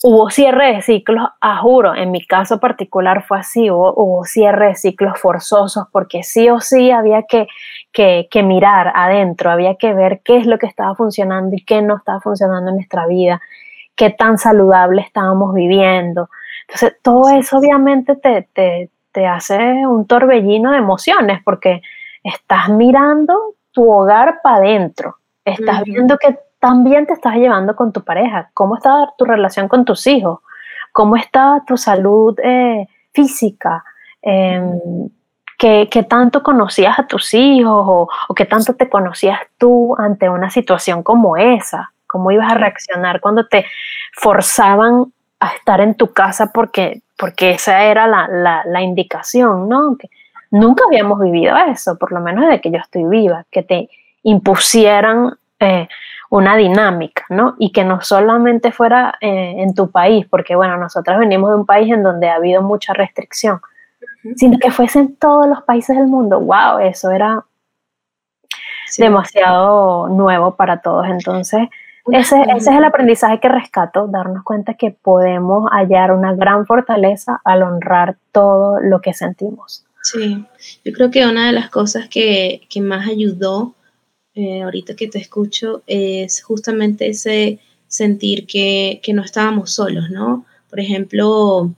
Hubo 0.03 0.29
cierre 0.29 0.75
de 0.75 0.81
ciclos, 0.83 1.27
a 1.41 1.57
juro, 1.57 1.95
en 1.95 2.11
mi 2.11 2.23
caso 2.23 2.59
particular 2.59 3.23
fue 3.23 3.39
así, 3.39 3.71
hubo, 3.71 4.23
cierre 4.25 4.67
de 4.67 4.75
ciclos 4.75 5.19
forzosos 5.19 5.87
porque 5.91 6.21
sí 6.21 6.51
o 6.51 6.59
sí 6.59 6.91
había 6.91 7.23
que, 7.23 7.47
que, 7.91 8.43
mirar 8.43 8.91
adentro, 8.93 9.49
había 9.49 9.73
que 9.73 9.95
ver 9.95 10.21
qué 10.23 10.37
es 10.37 10.45
lo 10.45 10.59
que 10.59 10.67
estaba 10.67 10.93
funcionando 10.93 11.55
y 11.55 11.65
qué 11.65 11.81
no 11.81 11.97
estaba 11.97 12.21
funcionando 12.21 12.69
en 12.69 12.75
nuestra 12.75 13.07
vida, 13.07 13.41
qué 13.97 14.11
tan 14.11 14.37
saludable 14.37 15.01
estábamos 15.01 15.53
viviendo. 15.53 16.29
Entonces, 16.67 16.97
todo 17.01 17.29
eso 17.29 17.57
obviamente 17.57 18.15
te, 18.15 18.47
te, 18.53 18.89
te 19.11 19.25
hace 19.25 19.57
un 19.85 20.05
torbellino 20.05 20.71
de 20.71 20.77
emociones 20.77 21.41
porque 21.43 21.81
estás 22.23 22.69
mirando 22.69 23.55
tu 23.71 23.91
hogar 23.91 24.39
para 24.41 24.57
adentro, 24.57 25.17
estás 25.43 25.83
viendo 25.83 26.17
que 26.17 26.37
también 26.59 27.05
te 27.05 27.13
estás 27.13 27.35
llevando 27.35 27.75
con 27.75 27.91
tu 27.91 28.03
pareja, 28.03 28.49
cómo 28.53 28.77
está 28.77 29.13
tu 29.17 29.25
relación 29.25 29.67
con 29.67 29.85
tus 29.85 30.07
hijos, 30.07 30.39
cómo 30.91 31.15
está 31.15 31.63
tu 31.65 31.77
salud 31.77 32.37
eh, 32.43 32.87
física, 33.13 33.83
em, 34.21 35.09
¿qué, 35.57 36.05
tanto 36.07 36.43
conocías 36.43 36.99
a 36.99 37.07
tus 37.07 37.33
hijos 37.33 37.85
o, 37.87 38.09
o, 38.27 38.33
qué 38.33 38.45
tanto 38.45 38.75
te 38.75 38.89
conocías 38.89 39.39
tú 39.57 39.95
ante 39.97 40.29
una 40.29 40.49
situación 40.49 41.03
como 41.03 41.37
esa, 41.37 41.91
cómo 42.07 42.31
ibas 42.31 42.51
a 42.51 42.55
reaccionar 42.55 43.21
cuando 43.21 43.47
te 43.47 43.65
forzaban 44.13 45.11
a 45.39 45.53
estar 45.53 45.81
en 45.81 45.95
tu 45.95 46.13
casa 46.13 46.51
porque, 46.53 47.01
porque 47.17 47.51
esa 47.51 47.83
era 47.83 48.07
la, 48.07 48.27
la, 48.27 48.63
la 48.65 48.81
indicación, 48.81 49.69
¿no? 49.69 49.97
Nunca 50.49 50.83
habíamos 50.87 51.19
vivido 51.19 51.55
eso, 51.57 51.97
por 51.97 52.11
lo 52.11 52.21
menos 52.21 52.45
desde 52.45 52.61
que 52.61 52.71
yo 52.71 52.77
estoy 52.77 53.03
viva, 53.05 53.45
que 53.51 53.63
te 53.63 53.89
impusieran 54.23 55.37
eh, 55.59 55.87
una 56.29 56.55
dinámica, 56.55 57.25
¿no? 57.29 57.55
Y 57.59 57.71
que 57.71 57.83
no 57.83 58.01
solamente 58.01 58.71
fuera 58.71 59.15
eh, 59.21 59.55
en 59.57 59.73
tu 59.73 59.91
país, 59.91 60.25
porque 60.29 60.55
bueno, 60.55 60.77
nosotros 60.77 61.19
venimos 61.19 61.51
de 61.51 61.57
un 61.57 61.65
país 61.65 61.91
en 61.91 62.03
donde 62.03 62.29
ha 62.29 62.35
habido 62.35 62.61
mucha 62.61 62.93
restricción, 62.93 63.61
sino 64.35 64.57
que 64.59 64.71
fuese 64.71 64.99
en 64.99 65.15
todos 65.15 65.47
los 65.47 65.63
países 65.63 65.95
del 65.95 66.07
mundo. 66.07 66.39
¡Wow! 66.39 66.79
Eso 66.79 67.11
era 67.11 67.45
demasiado 68.97 70.09
nuevo 70.09 70.55
para 70.55 70.81
todos. 70.81 71.07
Entonces, 71.07 71.69
ese, 72.11 72.41
ese, 72.41 72.69
es 72.71 72.77
el 72.77 72.83
aprendizaje 72.83 73.39
que 73.39 73.49
rescato, 73.49 74.07
darnos 74.07 74.43
cuenta 74.43 74.75
que 74.75 74.91
podemos 74.91 75.69
hallar 75.71 76.11
una 76.11 76.33
gran 76.33 76.65
fortaleza 76.65 77.41
al 77.43 77.63
honrar 77.63 78.17
todo 78.31 78.79
lo 78.81 79.01
que 79.01 79.13
sentimos. 79.13 79.85
Sí, 80.03 80.45
yo 80.85 80.93
creo 80.93 81.11
que 81.11 81.25
una 81.25 81.47
de 81.47 81.51
las 81.51 81.69
cosas 81.69 82.07
que, 82.07 82.61
que 82.69 82.81
más 82.81 83.07
ayudó 83.07 83.75
eh, 84.35 84.61
ahorita 84.61 84.95
que 84.95 85.07
te 85.07 85.17
escucho 85.19 85.81
es 85.87 86.43
justamente 86.43 87.07
ese 87.07 87.59
sentir 87.87 88.45
que, 88.45 89.01
que 89.03 89.13
no 89.13 89.23
estábamos 89.23 89.71
solos, 89.71 90.09
¿no? 90.09 90.45
Por 90.69 90.79
ejemplo, 90.79 91.73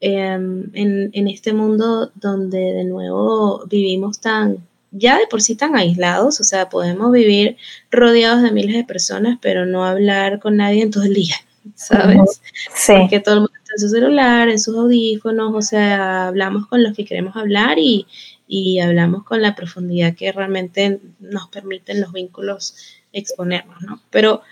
em, 0.00 0.70
en, 0.72 1.10
en 1.12 1.28
este 1.28 1.52
mundo 1.52 2.10
donde 2.14 2.58
de 2.58 2.84
nuevo 2.84 3.66
vivimos 3.66 4.20
tan 4.20 4.58
ya 4.92 5.18
de 5.18 5.26
por 5.26 5.42
sí 5.42 5.56
tan 5.56 5.74
aislados, 5.74 6.38
o 6.40 6.44
sea, 6.44 6.68
podemos 6.68 7.10
vivir 7.12 7.56
rodeados 7.90 8.42
de 8.42 8.52
miles 8.52 8.76
de 8.76 8.84
personas, 8.84 9.38
pero 9.40 9.66
no 9.66 9.84
hablar 9.84 10.38
con 10.38 10.56
nadie 10.56 10.82
en 10.82 10.90
todo 10.90 11.04
el 11.04 11.14
día, 11.14 11.36
¿sabes? 11.74 12.40
Sí. 12.74 12.92
Porque 13.00 13.20
todo 13.20 13.34
el 13.34 13.40
mundo 13.40 13.54
está 13.56 13.72
en 13.74 13.80
su 13.80 13.88
celular, 13.88 14.48
en 14.48 14.60
sus 14.60 14.76
audífonos, 14.76 15.54
o 15.54 15.62
sea, 15.62 16.28
hablamos 16.28 16.66
con 16.66 16.82
los 16.82 16.94
que 16.94 17.04
queremos 17.04 17.36
hablar 17.36 17.78
y, 17.78 18.06
y 18.46 18.80
hablamos 18.80 19.24
con 19.24 19.40
la 19.40 19.54
profundidad 19.54 20.14
que 20.14 20.30
realmente 20.30 21.00
nos 21.20 21.48
permiten 21.48 22.00
los 22.00 22.12
vínculos 22.12 22.74
exponernos, 23.12 23.80
¿no? 23.82 24.00
Pero 24.10 24.42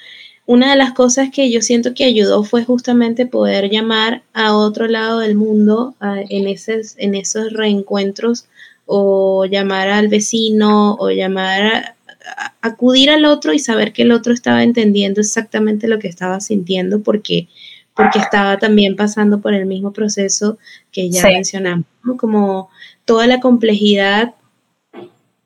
una 0.46 0.70
de 0.70 0.76
las 0.76 0.94
cosas 0.94 1.28
que 1.30 1.50
yo 1.50 1.62
siento 1.62 1.94
que 1.94 2.04
ayudó 2.04 2.42
fue 2.42 2.64
justamente 2.64 3.24
poder 3.24 3.70
llamar 3.70 4.24
a 4.32 4.56
otro 4.56 4.88
lado 4.88 5.20
del 5.20 5.36
mundo 5.36 5.94
en, 6.00 6.48
ese, 6.48 6.80
en 6.96 7.14
esos 7.14 7.52
reencuentros 7.52 8.46
o 8.92 9.44
llamar 9.44 9.88
al 9.88 10.08
vecino 10.08 10.96
o 10.96 11.10
llamar 11.10 11.62
a, 11.62 12.54
acudir 12.60 13.08
al 13.08 13.24
otro 13.24 13.52
y 13.52 13.60
saber 13.60 13.92
que 13.92 14.02
el 14.02 14.10
otro 14.10 14.32
estaba 14.32 14.64
entendiendo 14.64 15.20
exactamente 15.20 15.86
lo 15.86 16.00
que 16.00 16.08
estaba 16.08 16.40
sintiendo 16.40 17.00
porque 17.00 17.46
porque 17.94 18.18
estaba 18.18 18.58
también 18.58 18.96
pasando 18.96 19.40
por 19.40 19.54
el 19.54 19.66
mismo 19.66 19.92
proceso 19.92 20.58
que 20.90 21.10
ya 21.10 21.22
mencionamos, 21.24 21.84
como 22.18 22.70
toda 23.04 23.26
la 23.26 23.40
complejidad 23.40 24.34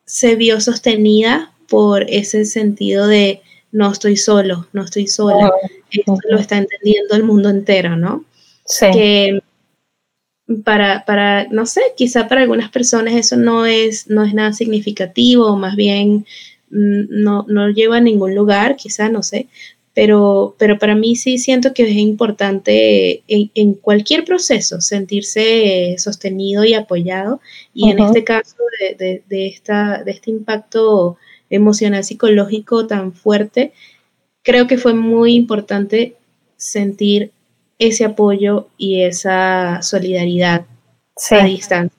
se 0.04 0.36
vio 0.36 0.60
sostenida 0.60 1.52
por 1.68 2.04
ese 2.08 2.44
sentido 2.44 3.08
de 3.08 3.42
no 3.72 3.90
estoy 3.90 4.16
solo, 4.16 4.68
no 4.72 4.84
estoy 4.84 5.08
sola. 5.08 5.50
Esto 5.90 6.16
lo 6.30 6.38
está 6.38 6.58
entendiendo 6.58 7.16
el 7.16 7.24
mundo 7.24 7.48
entero, 7.48 7.96
¿no? 7.96 8.24
Sí 8.64 9.40
para, 10.64 11.04
para, 11.04 11.46
no 11.48 11.66
sé, 11.66 11.80
quizá 11.96 12.28
para 12.28 12.42
algunas 12.42 12.70
personas 12.70 13.14
eso 13.14 13.36
no 13.36 13.66
es, 13.66 14.08
no 14.08 14.24
es 14.24 14.34
nada 14.34 14.52
significativo, 14.52 15.46
o 15.46 15.56
más 15.56 15.76
bien 15.76 16.26
mm, 16.70 17.22
no, 17.22 17.46
no 17.48 17.70
lleva 17.70 17.96
a 17.96 18.00
ningún 18.00 18.34
lugar, 18.34 18.76
quizá, 18.76 19.08
no 19.08 19.22
sé, 19.22 19.48
pero, 19.94 20.54
pero 20.58 20.78
para 20.78 20.94
mí 20.94 21.16
sí 21.16 21.38
siento 21.38 21.72
que 21.72 21.84
es 21.84 21.96
importante 21.96 23.22
en, 23.28 23.74
cualquier 23.74 24.24
proceso 24.24 24.80
sentirse 24.80 25.94
sostenido 25.98 26.64
y 26.64 26.74
apoyado, 26.74 27.40
y 27.72 27.90
en 27.90 28.00
este 28.00 28.24
caso 28.24 28.56
de, 28.98 29.22
de, 29.26 29.46
esta, 29.46 30.02
de 30.02 30.10
este 30.10 30.30
impacto 30.30 31.16
emocional 31.48 32.04
psicológico 32.04 32.86
tan 32.86 33.12
fuerte, 33.12 33.72
creo 34.42 34.66
que 34.66 34.78
fue 34.78 34.94
muy 34.94 35.34
importante 35.34 36.16
sentir 36.56 37.30
ese 37.78 38.04
apoyo 38.04 38.68
y 38.76 39.02
esa 39.02 39.82
solidaridad 39.82 40.66
a 41.30 41.44
distancia. 41.44 41.98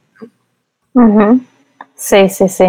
Sí, 1.96 2.30
sí, 2.30 2.50
sí. 2.50 2.66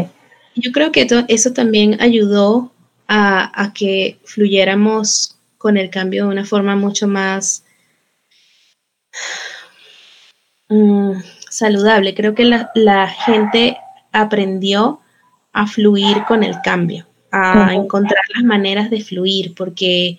Yo 0.54 0.72
creo 0.72 0.90
que 0.92 1.06
eso 1.28 1.52
también 1.52 2.00
ayudó 2.00 2.72
a, 3.08 3.72
que 3.75 4.19
fluyéramos 4.25 5.36
con 5.58 5.76
el 5.76 5.90
cambio 5.90 6.25
de 6.25 6.30
una 6.30 6.45
forma 6.45 6.76
mucho 6.76 7.06
más 7.06 7.64
mm, 10.69 11.12
saludable. 11.50 12.14
Creo 12.14 12.34
que 12.34 12.45
la, 12.45 12.71
la, 12.75 13.08
gente 13.08 13.76
aprendió 14.12 15.00
a 15.52 15.66
fluir 15.66 16.25
con 16.26 16.42
el 16.42 16.56
cambio, 16.62 17.06
a 17.30 17.75
encontrar 17.75 18.23
las 18.34 18.45
maneras 18.45 18.90
de 18.90 19.02
fluir, 19.02 19.54
porque 19.54 20.19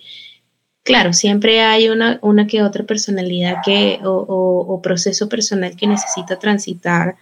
Claro, 0.88 1.12
siempre 1.12 1.60
hay 1.60 1.90
una, 1.90 2.18
una 2.22 2.46
que 2.46 2.62
otra 2.62 2.82
personalidad 2.82 3.56
que, 3.62 4.00
o, 4.02 4.80
proceso 4.82 5.28
personal 5.28 5.76
que 5.76 5.86
necesita 5.86 6.38
transitar 6.38 7.16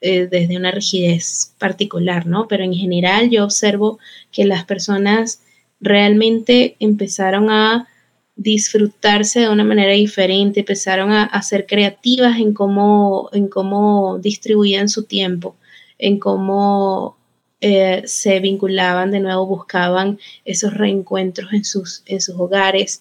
eh, 0.00 0.26
desde 0.26 0.56
una 0.56 0.72
rigidez 0.72 1.54
particular, 1.56 2.26
¿no? 2.26 2.48
Pero 2.48 2.64
en 2.64 2.74
general 2.74 3.30
yo 3.30 3.44
observo 3.44 4.00
que 4.32 4.44
las 4.44 4.64
personas 4.64 5.40
realmente 5.80 6.74
empezaron 6.80 7.48
a 7.48 7.86
disfrutarse 8.34 9.38
de 9.38 9.50
una 9.50 9.62
manera 9.62 9.92
diferente, 9.92 10.58
empezaron 10.58 11.12
a, 11.12 11.42
ser 11.42 11.66
creativas 11.66 12.40
en 12.40 12.52
cómo, 12.52 13.30
en 13.32 13.46
cómo 13.46 14.18
distribuían 14.18 14.88
su 14.88 15.04
tiempo, 15.04 15.54
en 15.96 16.18
cómo 16.18 17.16
eh, 17.60 18.02
se 18.04 18.40
vinculaban 18.40 19.12
de 19.12 19.20
nuevo, 19.20 19.46
buscaban 19.46 20.18
esos 20.44 20.74
reencuentros 20.74 21.52
en 21.52 21.64
sus, 21.64 22.02
en 22.06 22.20
sus 22.20 22.34
hogares 22.34 23.00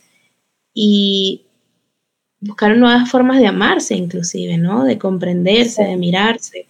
y 0.74 1.46
buscaron 2.40 2.80
nuevas 2.80 3.10
formas 3.10 3.40
de 3.40 3.48
amarse 3.48 3.96
inclusive, 3.96 4.58
¿no? 4.58 4.84
De 4.84 4.98
comprenderse, 4.98 5.84
de 5.84 5.98
mirarse. 5.98 6.68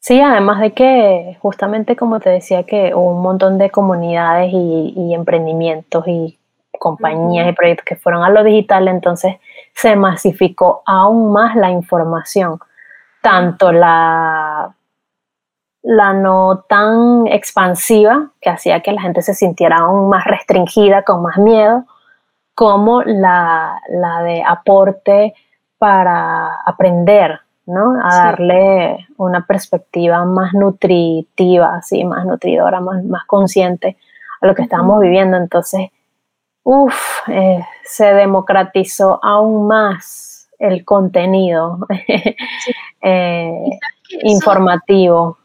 Sí, 0.00 0.20
además 0.20 0.60
de 0.60 0.72
que 0.72 1.36
justamente 1.40 1.96
como 1.96 2.20
te 2.20 2.30
decía 2.30 2.62
que 2.62 2.94
hubo 2.94 3.16
un 3.16 3.22
montón 3.22 3.58
de 3.58 3.70
comunidades 3.70 4.50
y, 4.52 5.12
emprendimientos 5.12 6.04
y 6.06 6.38
compañías 6.78 7.48
y 7.48 7.52
proyectos 7.52 7.84
que 7.84 7.96
fueron 7.96 8.22
a 8.22 8.30
lo 8.30 8.44
digital, 8.44 8.88
entonces 8.88 9.34
se 9.74 9.96
masificó 9.96 10.82
aún 10.86 11.32
más 11.32 11.56
la 11.56 11.70
información, 11.70 12.60
tanto 13.20 13.72
la, 13.72 14.74
la 15.82 16.12
no 16.12 16.64
tan 16.68 17.26
expansiva, 17.26 18.30
que 18.40 18.48
hacía 18.50 18.80
que 18.80 18.92
la 18.92 19.02
gente 19.02 19.22
se 19.22 19.34
sintiera 19.34 19.78
aún 19.78 20.08
más 20.08 20.24
restringida, 20.24 21.02
con 21.02 21.22
más 21.22 21.36
miedo, 21.36 21.84
como 22.58 23.02
la, 23.04 23.80
de 24.24 24.42
aporte 24.44 25.32
para 25.78 26.56
aprender, 26.66 27.38
¿no? 27.66 27.94
A 28.02 28.16
darle 28.16 29.06
una 29.16 29.46
perspectiva 29.46 30.24
más 30.24 30.54
nutritiva, 30.54 31.76
así, 31.76 32.02
más 32.02 32.26
nutridora, 32.26 32.80
más, 32.80 33.04
más 33.04 33.24
consciente 33.26 33.96
a 34.40 34.46
lo 34.48 34.56
que 34.56 34.62
estamos 34.62 34.98
viviendo. 34.98 35.36
Entonces, 35.36 35.90
uff, 36.64 37.28
eh, 37.28 37.64
se 37.84 38.06
democratizó 38.06 39.20
aún 39.22 39.68
más 39.68 40.48
el 40.58 40.84
contenido 40.84 41.78
eh, 43.00 43.52
informativo. 44.24 45.38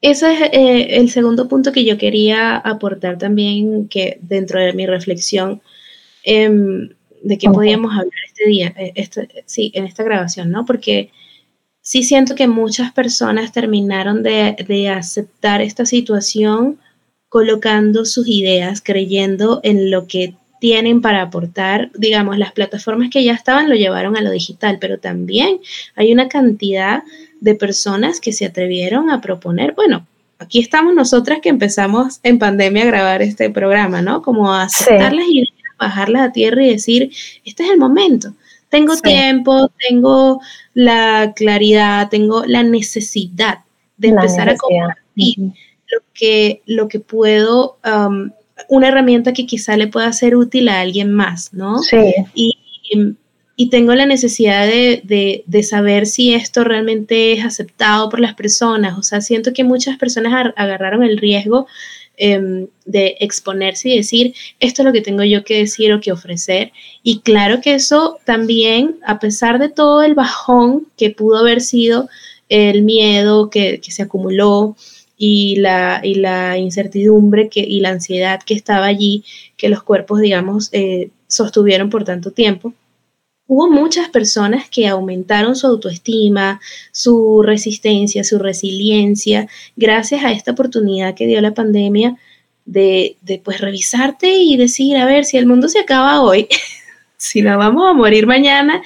Ese 0.00 0.32
es 0.32 0.40
eh, 0.52 0.96
el 0.96 1.10
segundo 1.10 1.46
punto 1.46 1.70
que 1.70 1.84
yo 1.84 1.96
quería 1.96 2.56
aportar 2.56 3.18
también, 3.18 3.88
que 3.88 4.18
dentro 4.20 4.58
de 4.58 4.72
mi 4.72 4.88
reflexión, 4.88 5.62
Em, 6.24 6.90
de 7.22 7.38
qué 7.38 7.48
podíamos 7.50 7.92
hablar 7.92 8.12
este 8.26 8.46
día, 8.46 8.74
eh, 8.76 8.92
este, 8.94 9.28
sí, 9.46 9.70
en 9.74 9.84
esta 9.84 10.02
grabación, 10.02 10.50
¿no? 10.50 10.64
Porque 10.64 11.10
sí 11.82 12.02
siento 12.02 12.34
que 12.34 12.48
muchas 12.48 12.92
personas 12.92 13.52
terminaron 13.52 14.22
de, 14.22 14.56
de 14.66 14.88
aceptar 14.88 15.60
esta 15.60 15.84
situación 15.84 16.78
colocando 17.28 18.04
sus 18.04 18.26
ideas, 18.26 18.82
creyendo 18.84 19.60
en 19.62 19.90
lo 19.90 20.06
que 20.06 20.34
tienen 20.60 21.00
para 21.00 21.22
aportar, 21.22 21.90
digamos, 21.94 22.36
las 22.36 22.52
plataformas 22.52 23.08
que 23.10 23.24
ya 23.24 23.32
estaban 23.32 23.68
lo 23.68 23.76
llevaron 23.76 24.16
a 24.16 24.20
lo 24.20 24.30
digital, 24.30 24.78
pero 24.80 24.98
también 24.98 25.60
hay 25.94 26.12
una 26.12 26.28
cantidad 26.28 27.02
de 27.40 27.54
personas 27.54 28.20
que 28.20 28.32
se 28.32 28.44
atrevieron 28.44 29.10
a 29.10 29.20
proponer, 29.20 29.72
bueno, 29.74 30.06
aquí 30.38 30.60
estamos 30.60 30.94
nosotras 30.94 31.38
que 31.40 31.48
empezamos 31.48 32.20
en 32.22 32.38
pandemia 32.38 32.82
a 32.82 32.86
grabar 32.86 33.22
este 33.22 33.48
programa, 33.48 34.02
¿no? 34.02 34.20
Como 34.20 34.52
a 34.52 34.64
aceptar 34.64 35.14
las 35.14 35.26
ideas 35.26 35.59
bajarlas 35.80 36.28
a 36.28 36.32
tierra 36.32 36.62
y 36.62 36.70
decir, 36.70 37.10
este 37.44 37.64
es 37.64 37.70
el 37.70 37.78
momento. 37.78 38.34
Tengo 38.68 38.96
tiempo, 38.96 39.70
tengo 39.88 40.40
la 40.74 41.32
claridad, 41.34 42.08
tengo 42.08 42.44
la 42.46 42.62
necesidad 42.62 43.60
de 43.96 44.08
empezar 44.08 44.48
a 44.48 44.56
compartir 44.56 45.52
lo, 45.90 45.98
que, 46.14 46.62
lo 46.66 46.86
que 46.86 47.00
puedo, 47.00 47.78
um, 47.84 48.30
una 48.68 48.88
herramienta 48.88 49.32
que 49.32 49.46
quizá 49.46 49.76
le 49.76 49.88
pueda 49.88 50.12
ser 50.12 50.36
útil 50.36 50.68
a 50.68 50.80
alguien 50.80 51.12
más, 51.12 51.52
¿no? 51.52 51.80
Sí. 51.80 52.14
Y, 52.34 52.56
tengo 53.70 53.94
la 53.94 54.06
necesidad 54.06 54.66
de, 54.66 55.42
de, 55.46 55.62
saber 55.62 56.06
si 56.06 56.32
esto 56.32 56.64
realmente 56.64 57.34
es 57.34 57.44
aceptado 57.44 58.08
por 58.08 58.18
las 58.18 58.32
personas. 58.32 58.98
O 58.98 59.02
sea, 59.02 59.20
siento 59.20 59.52
que 59.52 59.64
muchas 59.64 59.98
personas 59.98 60.54
agarraron 60.56 61.02
el 61.02 61.18
riesgo 61.18 61.66
em, 62.20 62.68
de 62.84 63.16
exponerse 63.18 63.88
y 63.88 63.96
decir, 63.96 64.34
esto 64.60 64.82
es 64.82 64.86
lo 64.86 64.92
que 64.92 65.00
tengo 65.00 65.24
yo 65.24 65.42
que 65.42 65.58
decir 65.58 65.92
o 65.92 66.00
que 66.00 66.12
ofrecer. 66.12 66.72
Y 67.02 67.20
claro 67.20 67.60
que 67.60 67.74
eso 67.74 68.18
también, 68.24 68.96
a 69.06 69.18
pesar 69.18 69.58
de 69.58 69.70
todo 69.70 70.02
el 70.02 70.14
bajón 70.14 70.86
que 70.96 71.10
pudo 71.10 71.38
haber 71.38 71.60
sido 71.62 72.08
el 72.50 72.82
miedo 72.82 73.48
que, 73.48 73.80
se 73.82 74.02
acumuló 74.02 74.76
y 75.16 75.56
la, 75.56 76.00
y 76.04 76.16
la 76.16 76.58
incertidumbre 76.58 77.48
que, 77.48 77.60
y 77.60 77.80
la 77.80 77.90
ansiedad 77.90 78.40
que 78.44 78.54
estaba 78.54 78.86
allí, 78.86 79.24
que 79.56 79.68
los 79.68 79.82
cuerpos, 79.82 80.20
digamos, 80.20 80.68
eh, 80.72 81.10
sostuvieron 81.26 81.90
por 81.90 82.04
tanto 82.04 82.32
tiempo, 82.32 82.74
hubo 83.50 83.68
muchas 83.68 84.08
personas 84.08 84.70
que 84.70 84.86
aumentaron 84.86 85.56
su 85.56 85.66
autoestima, 85.66 86.60
su 86.92 87.42
resistencia, 87.42 88.22
su 88.22 88.38
resiliencia, 88.38 89.48
gracias 89.74 90.22
a 90.22 90.30
esta 90.30 90.52
oportunidad 90.52 91.16
que 91.16 91.26
dio 91.26 91.40
la 91.40 91.50
pandemia 91.50 92.16
de, 92.64 93.16
de 93.22 93.40
pues 93.44 93.60
revisarte 93.60 94.28
y 94.28 94.56
decir, 94.56 94.96
a 94.98 95.04
ver, 95.04 95.24
si 95.24 95.36
el 95.36 95.46
mundo 95.46 95.66
se 95.68 95.80
acaba 95.80 96.22
hoy, 96.22 96.46
si 97.16 97.42
nos 97.42 97.58
vamos 97.58 97.90
a 97.90 97.92
morir 97.92 98.24
mañana, 98.24 98.82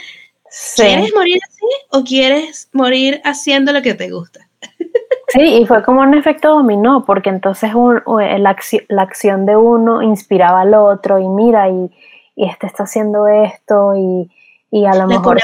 ¿quieres 0.75 1.13
morir 1.15 1.41
así 1.47 1.67
o 1.91 2.03
quieres 2.03 2.71
morir 2.73 3.21
haciendo 3.23 3.71
lo 3.71 3.83
que 3.83 3.93
te 3.93 4.11
gusta? 4.11 4.49
Sí, 5.29 5.41
y 5.41 5.67
fue 5.67 5.83
como 5.83 6.03
un 6.03 6.15
efecto 6.15 6.51
dominó, 6.51 7.05
porque 7.05 7.29
entonces 7.29 7.71
la, 7.75 9.03
acción 9.03 9.47
de 9.47 9.57
uno 9.57 10.01
inspiraba 10.01 10.61
al 10.61 10.75
otro 10.75 11.19
y 11.19 11.27
mira, 11.27 11.69
y, 11.69 11.91
y 12.37 12.49
este 12.49 12.69
está 12.69 12.85
haciendo 12.85 13.27
esto 13.27 13.95
y, 13.97 14.31
y 14.71 14.87
a 14.87 14.95
lo 14.95 15.07
mejor 15.07 15.39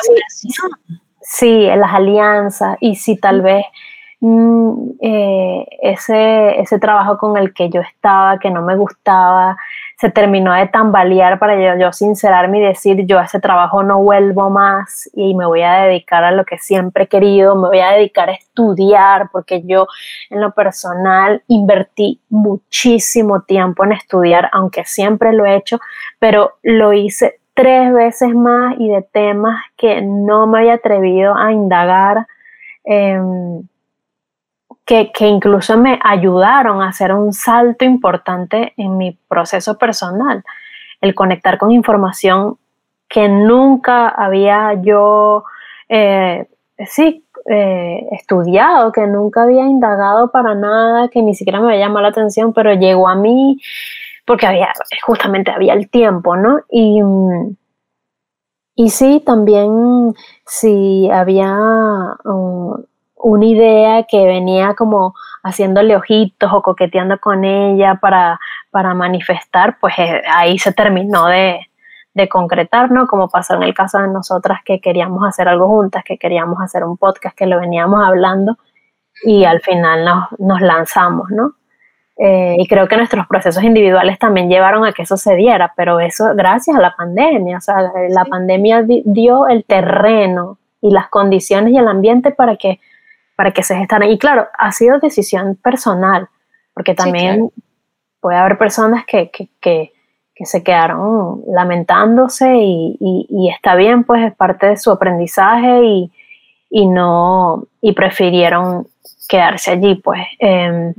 sí, 1.20 1.66
en 1.66 1.80
las 1.80 1.94
alianzas 1.94 2.76
y 2.80 2.96
si 2.96 3.16
tal 3.16 3.42
vez 3.42 3.64
mm, 4.20 4.90
eh, 5.00 5.66
ese, 5.82 6.60
ese 6.60 6.78
trabajo 6.78 7.16
con 7.18 7.36
el 7.36 7.54
que 7.54 7.70
yo 7.70 7.80
estaba, 7.80 8.38
que 8.38 8.50
no 8.50 8.62
me 8.62 8.76
gustaba, 8.76 9.56
se 10.00 10.10
terminó 10.10 10.54
de 10.54 10.66
tambalear 10.66 11.38
para 11.38 11.54
yo, 11.56 11.78
yo 11.78 11.92
sincerarme 11.92 12.58
y 12.58 12.62
decir, 12.62 13.04
yo 13.06 13.18
a 13.18 13.24
ese 13.24 13.38
trabajo 13.38 13.82
no 13.82 14.02
vuelvo 14.02 14.48
más 14.48 15.10
y 15.12 15.34
me 15.34 15.44
voy 15.44 15.60
a 15.60 15.82
dedicar 15.82 16.24
a 16.24 16.32
lo 16.32 16.46
que 16.46 16.58
siempre 16.58 17.04
he 17.04 17.06
querido, 17.06 17.54
me 17.54 17.68
voy 17.68 17.80
a 17.80 17.92
dedicar 17.92 18.30
a 18.30 18.32
estudiar, 18.32 19.28
porque 19.30 19.62
yo 19.64 19.86
en 20.30 20.40
lo 20.40 20.52
personal 20.52 21.42
invertí 21.48 22.18
muchísimo 22.30 23.42
tiempo 23.42 23.84
en 23.84 23.92
estudiar, 23.92 24.48
aunque 24.52 24.86
siempre 24.86 25.34
lo 25.34 25.44
he 25.44 25.56
hecho, 25.56 25.78
pero 26.18 26.54
lo 26.62 26.94
hice 26.94 27.39
tres 27.60 27.92
veces 27.92 28.34
más 28.34 28.74
y 28.78 28.88
de 28.88 29.02
temas 29.02 29.62
que 29.76 30.00
no 30.00 30.46
me 30.46 30.60
había 30.60 30.74
atrevido 30.74 31.36
a 31.36 31.52
indagar, 31.52 32.26
em, 32.84 33.62
que, 34.86 35.12
incluso 35.20 35.76
me 35.76 36.00
ayudaron 36.02 36.80
a 36.80 36.88
hacer 36.88 37.12
un 37.12 37.34
salto 37.34 37.84
importante 37.84 38.72
en 38.78 38.96
mi 38.96 39.12
proceso 39.28 39.76
personal, 39.76 40.42
el 41.02 41.14
conectar 41.14 41.58
con 41.58 41.70
información 41.70 42.56
que 43.08 43.28
nunca 43.28 44.08
había 44.08 44.80
yo, 44.82 45.44
eh, 45.88 46.46
sí, 46.86 47.24
eh, 47.44 48.08
estudiado, 48.12 48.90
que 48.90 49.06
nunca 49.06 49.42
había 49.42 49.66
indagado 49.66 50.30
para 50.30 50.54
nada, 50.54 51.08
que 51.08 51.20
ni 51.20 51.34
siquiera 51.34 51.60
me 51.60 51.68
había 51.74 51.86
llamado 51.86 52.02
la 52.02 52.08
atención, 52.08 52.54
pero 52.54 52.72
llegó 52.72 53.06
a 53.06 53.16
mí 53.16 53.60
porque 54.30 54.46
había, 54.46 54.72
justamente 55.02 55.50
había 55.50 55.72
el 55.72 55.90
tiempo, 55.90 56.36
¿no? 56.36 56.60
Y, 56.70 57.00
y 58.76 58.90
sí, 58.90 59.20
también 59.26 60.14
si 60.46 61.10
había 61.10 61.52
uh, 62.24 62.76
una 63.16 63.44
idea 63.44 64.04
que 64.04 64.24
venía 64.26 64.74
como 64.74 65.14
haciéndole 65.42 65.96
ojitos 65.96 66.48
o 66.52 66.62
coqueteando 66.62 67.18
con 67.18 67.44
ella 67.44 67.98
para, 68.00 68.38
para 68.70 68.94
manifestar, 68.94 69.78
pues 69.80 69.98
eh, 69.98 70.22
ahí 70.32 70.60
se 70.60 70.72
terminó 70.72 71.26
de, 71.26 71.66
de 72.14 72.28
concretar, 72.28 72.92
¿no? 72.92 73.08
Como 73.08 73.28
pasó 73.28 73.54
en 73.54 73.64
el 73.64 73.74
caso 73.74 73.98
de 73.98 74.06
nosotras 74.06 74.60
que 74.64 74.80
queríamos 74.80 75.26
hacer 75.26 75.48
algo 75.48 75.66
juntas, 75.66 76.04
que 76.04 76.18
queríamos 76.18 76.60
hacer 76.62 76.84
un 76.84 76.96
podcast, 76.96 77.36
que 77.36 77.46
lo 77.46 77.58
veníamos 77.58 78.00
hablando 78.00 78.58
y 79.24 79.42
al 79.42 79.60
final 79.60 80.04
nos, 80.04 80.38
nos 80.38 80.60
lanzamos, 80.60 81.30
¿no? 81.30 81.54
Eh, 82.22 82.56
y 82.58 82.66
creo 82.68 82.86
que 82.86 82.98
nuestros 82.98 83.26
procesos 83.26 83.62
individuales 83.62 84.18
también 84.18 84.50
llevaron 84.50 84.84
a 84.84 84.92
que 84.92 85.02
eso 85.02 85.16
se 85.16 85.36
diera, 85.36 85.72
pero 85.74 86.00
eso 86.00 86.34
gracias 86.34 86.76
a 86.76 86.80
la 86.80 86.94
pandemia. 86.94 87.56
O 87.56 87.60
sea, 87.62 87.76
la 88.10 88.26
pandemia 88.26 88.84
dio 88.86 89.48
el 89.48 89.64
terreno 89.64 90.58
y 90.82 90.90
las 90.90 91.08
condiciones 91.08 91.72
y 91.72 91.78
el 91.78 91.88
ambiente 91.88 92.30
para 92.30 92.56
que, 92.56 92.78
para 93.36 93.52
que 93.52 93.62
se 93.62 93.74
gestaran. 93.74 94.10
Y 94.10 94.18
claro, 94.18 94.48
ha 94.58 94.70
sido 94.70 94.98
decisión 94.98 95.56
personal, 95.56 96.28
porque 96.74 96.94
también 96.94 97.50
puede 98.20 98.36
haber 98.36 98.58
personas 98.58 99.06
que, 99.06 99.30
que, 99.30 99.48
que, 99.58 99.92
se 100.44 100.62
quedaron 100.62 101.42
lamentándose 101.48 102.54
y, 102.56 102.96
y, 102.98 103.50
está 103.50 103.74
bien, 103.76 104.04
pues 104.04 104.24
es 104.24 104.34
parte 104.34 104.68
de 104.68 104.78
su 104.78 104.90
aprendizaje 104.90 105.84
y, 105.84 106.12
y 106.70 106.86
no, 106.86 107.64
y 107.82 107.92
prefirieron 107.92 108.86
quedarse 109.28 109.72
allí, 109.72 109.96
pues. 109.96 110.20
Eh, 110.38 110.94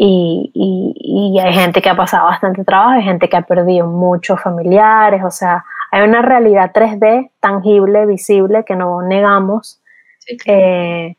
y, 0.00 1.38
hay 1.42 1.52
gente 1.52 1.82
que 1.82 1.90
ha 1.90 1.96
pasado 1.96 2.26
bastante 2.26 2.64
trabajo, 2.64 2.90
hay 2.92 3.02
gente 3.02 3.28
que 3.28 3.36
ha 3.36 3.42
perdido 3.42 3.86
muchos 3.86 4.40
familiares, 4.40 5.22
o 5.24 5.30
sea, 5.30 5.64
hay 5.90 6.02
una 6.02 6.22
realidad 6.22 6.70
3D 6.72 7.30
tangible, 7.40 8.06
visible, 8.06 8.64
que 8.64 8.76
no 8.76 9.02
negamos, 9.02 9.80
eh, 10.46 11.16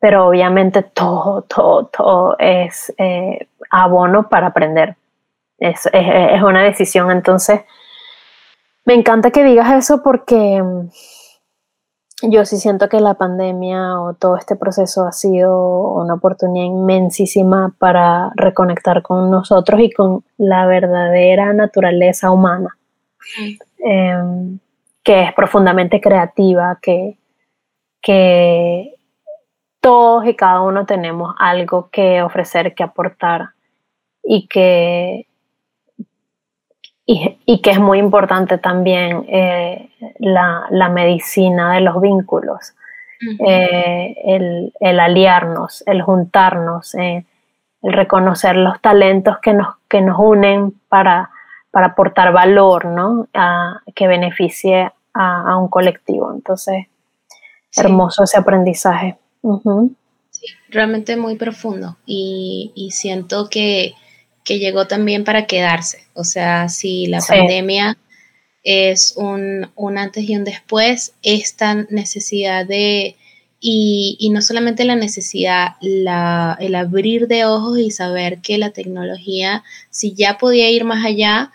pero 0.00 0.26
obviamente 0.26 0.82
todo, 0.82 1.42
todo, 1.42 1.86
todo 1.86 2.36
es 2.38 2.92
eh, 2.98 3.46
abono 3.70 4.28
para 4.28 4.48
aprender. 4.48 4.96
Es, 5.58 5.88
es, 5.92 6.42
una 6.42 6.62
decisión, 6.64 7.10
entonces 7.10 7.60
me 8.84 8.94
encanta 8.94 9.30
que 9.30 9.44
digas 9.44 9.72
eso 9.72 10.02
porque 10.02 10.62
yo 12.22 12.44
sí 12.46 12.56
siento 12.56 12.88
que 12.88 13.00
la 13.00 13.14
pandemia 13.14 14.00
o 14.00 14.14
todo 14.14 14.36
este 14.36 14.56
proceso 14.56 15.06
ha 15.06 15.12
sido 15.12 15.92
una 15.92 16.14
oportunidad 16.14 16.64
inmensísima 16.64 17.74
para 17.78 18.30
reconectar 18.36 19.02
con 19.02 19.30
nosotros 19.30 19.80
y 19.80 19.90
con 19.90 20.24
la 20.38 20.66
verdadera 20.66 21.52
naturaleza 21.52 22.30
humana, 22.30 22.76
em, 23.78 24.58
que 25.02 25.24
es 25.24 25.34
profundamente 25.34 26.00
creativa, 26.00 26.78
que, 26.80 27.18
que 28.00 28.94
todos 29.80 30.26
y 30.26 30.34
cada 30.34 30.62
uno 30.62 30.86
tenemos 30.86 31.34
algo 31.38 31.90
que 31.90 32.22
ofrecer, 32.22 32.74
que 32.74 32.82
aportar 32.82 33.50
y 34.22 34.48
que 34.48 35.26
y, 37.06 37.60
que 37.62 37.70
es 37.70 37.78
muy 37.78 37.98
importante 37.98 38.58
también 38.58 39.24
eh, 39.28 39.90
la, 40.18 40.88
medicina 40.88 41.74
de 41.74 41.80
los 41.80 42.00
vínculos, 42.00 42.74
eh, 43.46 44.16
el, 44.24 45.00
aliarnos, 45.00 45.84
el 45.86 46.02
juntarnos, 46.02 46.96
eh, 46.96 47.24
el 47.82 47.92
reconocer 47.92 48.56
los 48.56 48.80
talentos 48.80 49.38
que 49.40 49.52
nos, 49.52 49.76
que 49.88 50.00
nos 50.00 50.18
unen 50.18 50.72
para, 50.88 51.30
para 51.70 51.88
aportar 51.88 52.32
valor, 52.32 52.86
¿no? 52.86 53.28
que 53.94 54.08
beneficie 54.08 54.90
a, 55.14 55.56
un 55.56 55.68
colectivo. 55.68 56.32
Entonces, 56.34 56.86
hermoso 57.76 58.24
ese 58.24 58.38
aprendizaje. 58.38 59.16
sí, 60.30 60.46
realmente 60.70 61.16
muy 61.16 61.36
profundo 61.36 61.96
y, 62.04 62.72
y 62.74 62.90
siento 62.90 63.48
que 63.48 63.94
que 64.46 64.58
llegó 64.58 64.86
también 64.86 65.24
para 65.24 65.46
quedarse. 65.46 66.06
O 66.14 66.24
sea, 66.24 66.70
si 66.70 67.06
la 67.06 67.18
pandemia 67.20 67.98
es 68.62 69.14
un, 69.16 69.68
antes 69.98 70.24
y 70.28 70.36
un 70.36 70.44
después, 70.44 71.12
esta 71.22 71.74
necesidad 71.90 72.64
de, 72.64 73.16
y, 73.60 74.30
no 74.32 74.40
solamente 74.40 74.84
la 74.84 74.94
necesidad, 74.94 75.74
la, 75.80 76.56
el 76.60 76.76
abrir 76.76 77.26
de 77.26 77.44
ojos 77.44 77.78
y 77.78 77.90
saber 77.90 78.38
que 78.38 78.56
la 78.56 78.70
tecnología, 78.70 79.64
si 79.90 80.14
ya 80.14 80.38
podía 80.38 80.70
ir 80.70 80.84
más 80.84 81.04
allá, 81.04 81.50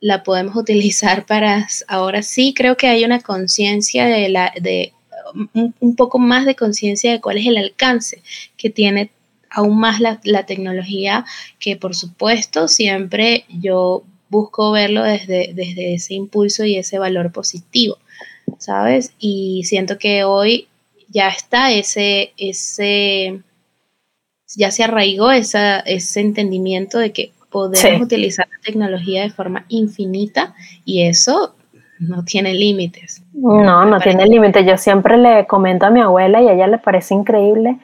la 0.00 0.22
podemos 0.22 0.56
utilizar 0.64 1.24
para, 1.24 1.66
ahora 1.88 2.22
sí 2.22 2.52
creo 2.54 2.76
que 2.76 2.86
hay 2.86 3.04
una 3.04 3.20
conciencia 3.20 4.06
de 4.06 4.28
la, 4.28 4.52
de 4.60 4.92
un, 5.54 5.74
un 5.80 5.96
poco 5.96 6.18
más 6.18 6.44
de 6.44 6.54
conciencia 6.54 7.10
de 7.12 7.20
cuál 7.20 7.38
es 7.38 7.46
el 7.46 7.56
alcance 7.56 8.22
que 8.58 8.68
tiene 8.68 9.10
aún 9.56 9.80
más 9.80 10.00
la, 10.00 10.42
tecnología, 10.44 11.24
que 11.58 11.76
por 11.76 11.96
supuesto 11.96 12.68
siempre 12.68 13.46
yo 13.48 14.04
busco 14.28 14.70
verlo 14.70 15.02
desde, 15.02 15.52
desde 15.54 15.94
ese 15.94 16.12
impulso 16.12 16.66
y 16.66 16.76
ese 16.76 16.98
valor 16.98 17.32
positivo, 17.32 17.96
¿sabes? 18.58 19.14
Y 19.18 19.62
siento 19.64 19.96
que 19.96 20.24
hoy 20.24 20.68
ya 21.08 21.28
está 21.28 21.72
ese, 21.72 22.34
ese, 22.36 23.40
ya 24.54 24.70
se 24.70 24.84
arraigó 24.84 25.30
esa, 25.30 25.80
ese 25.80 26.20
entendimiento 26.20 26.98
de 26.98 27.12
que 27.12 27.32
podemos 27.50 28.02
utilizar 28.02 28.46
la 28.50 28.60
tecnología 28.62 29.22
de 29.22 29.30
forma 29.30 29.64
infinita 29.68 30.54
y 30.84 31.04
eso 31.04 31.54
no 31.98 32.24
tiene 32.24 32.52
límites. 32.52 33.22
No, 33.32 33.86
no 33.86 34.00
tiene 34.00 34.26
límites. 34.26 34.66
Yo 34.66 34.76
siempre 34.76 35.16
le 35.16 35.46
comento 35.46 35.86
a 35.86 35.90
mi 35.90 36.02
abuela 36.02 36.42
y 36.42 36.48
a 36.48 36.52
ella 36.52 36.66
le 36.66 36.76
parece 36.76 37.14
increíble 37.14 37.78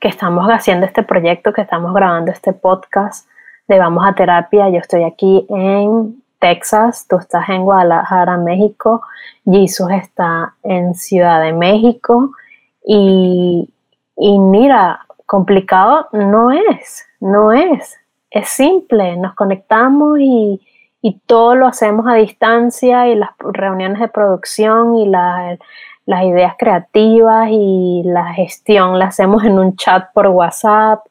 que 0.00 0.08
estamos 0.08 0.46
haciendo 0.48 0.86
este 0.86 1.02
proyecto, 1.02 1.52
que 1.52 1.62
estamos 1.62 1.92
grabando 1.92 2.30
este 2.30 2.52
podcast 2.52 3.28
de 3.66 3.78
Vamos 3.78 4.04
a 4.06 4.14
Terapia. 4.14 4.68
Yo 4.68 4.78
estoy 4.78 5.04
aquí 5.04 5.46
en 5.48 6.22
Texas, 6.38 7.06
tú 7.08 7.16
estás 7.16 7.48
en 7.48 7.62
Guadalajara, 7.62 8.36
México, 8.36 9.02
Jesus 9.44 9.90
está 9.90 10.54
en 10.62 10.94
Ciudad 10.94 11.42
de 11.42 11.52
México 11.52 12.32
y, 12.86 13.68
y 14.16 14.38
mira, 14.38 15.06
complicado 15.26 16.08
no 16.12 16.50
es, 16.52 17.06
no 17.20 17.52
es, 17.52 17.98
es 18.30 18.48
simple, 18.48 19.16
nos 19.16 19.34
conectamos 19.34 20.18
y, 20.20 20.60
y 21.02 21.18
todo 21.26 21.54
lo 21.54 21.66
hacemos 21.66 22.06
a 22.08 22.14
distancia 22.14 23.08
y 23.08 23.14
las 23.14 23.30
reuniones 23.38 24.00
de 24.00 24.08
producción 24.08 24.96
y 24.96 25.08
las 26.08 26.24
ideas 26.24 26.54
creativas 26.58 27.50
y 27.50 28.02
la 28.02 28.32
gestión 28.32 28.98
la 28.98 29.08
hacemos 29.08 29.44
en 29.44 29.58
un 29.58 29.76
chat 29.76 30.10
por 30.14 30.28
WhatsApp, 30.28 31.04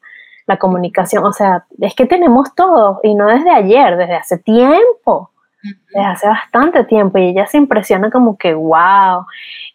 la 0.48 0.56
comunicación, 0.56 1.24
o 1.24 1.32
sea, 1.32 1.66
es 1.80 1.94
que 1.94 2.04
tenemos 2.04 2.52
todo 2.56 2.98
y 3.04 3.14
no 3.14 3.28
desde 3.28 3.48
ayer, 3.48 3.96
desde 3.96 4.16
hace 4.16 4.38
tiempo, 4.38 5.30
desde 5.62 6.04
hace 6.04 6.26
bastante 6.26 6.82
tiempo 6.82 7.18
y 7.18 7.28
ella 7.28 7.46
se 7.46 7.58
impresiona 7.58 8.10
como 8.10 8.36
que, 8.36 8.54
wow, 8.54 9.24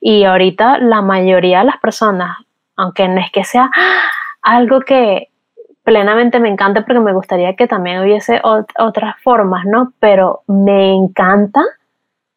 y 0.02 0.26
ahorita 0.26 0.80
la 0.80 1.02
mayoría 1.02 1.60
de 1.60 1.66
las 1.66 1.78
personas, 1.78 2.36
aunque 2.76 3.08
no 3.08 3.22
es 3.22 3.32
que 3.32 3.46
sea 3.46 3.72
algo 4.42 4.82
que, 4.82 5.30
plenamente 5.84 6.42
me 6.42 6.50
encanta 6.50 6.86
porque 6.86 7.00
me 7.00 7.14
gustaría 7.14 7.56
que 7.56 7.68
también 7.68 8.02
hubiese 8.02 8.42
otras 8.44 9.16
formas, 9.22 9.66
¿no? 9.66 9.94
Pero 10.00 10.42
me 10.48 10.94
encanta 10.94 11.62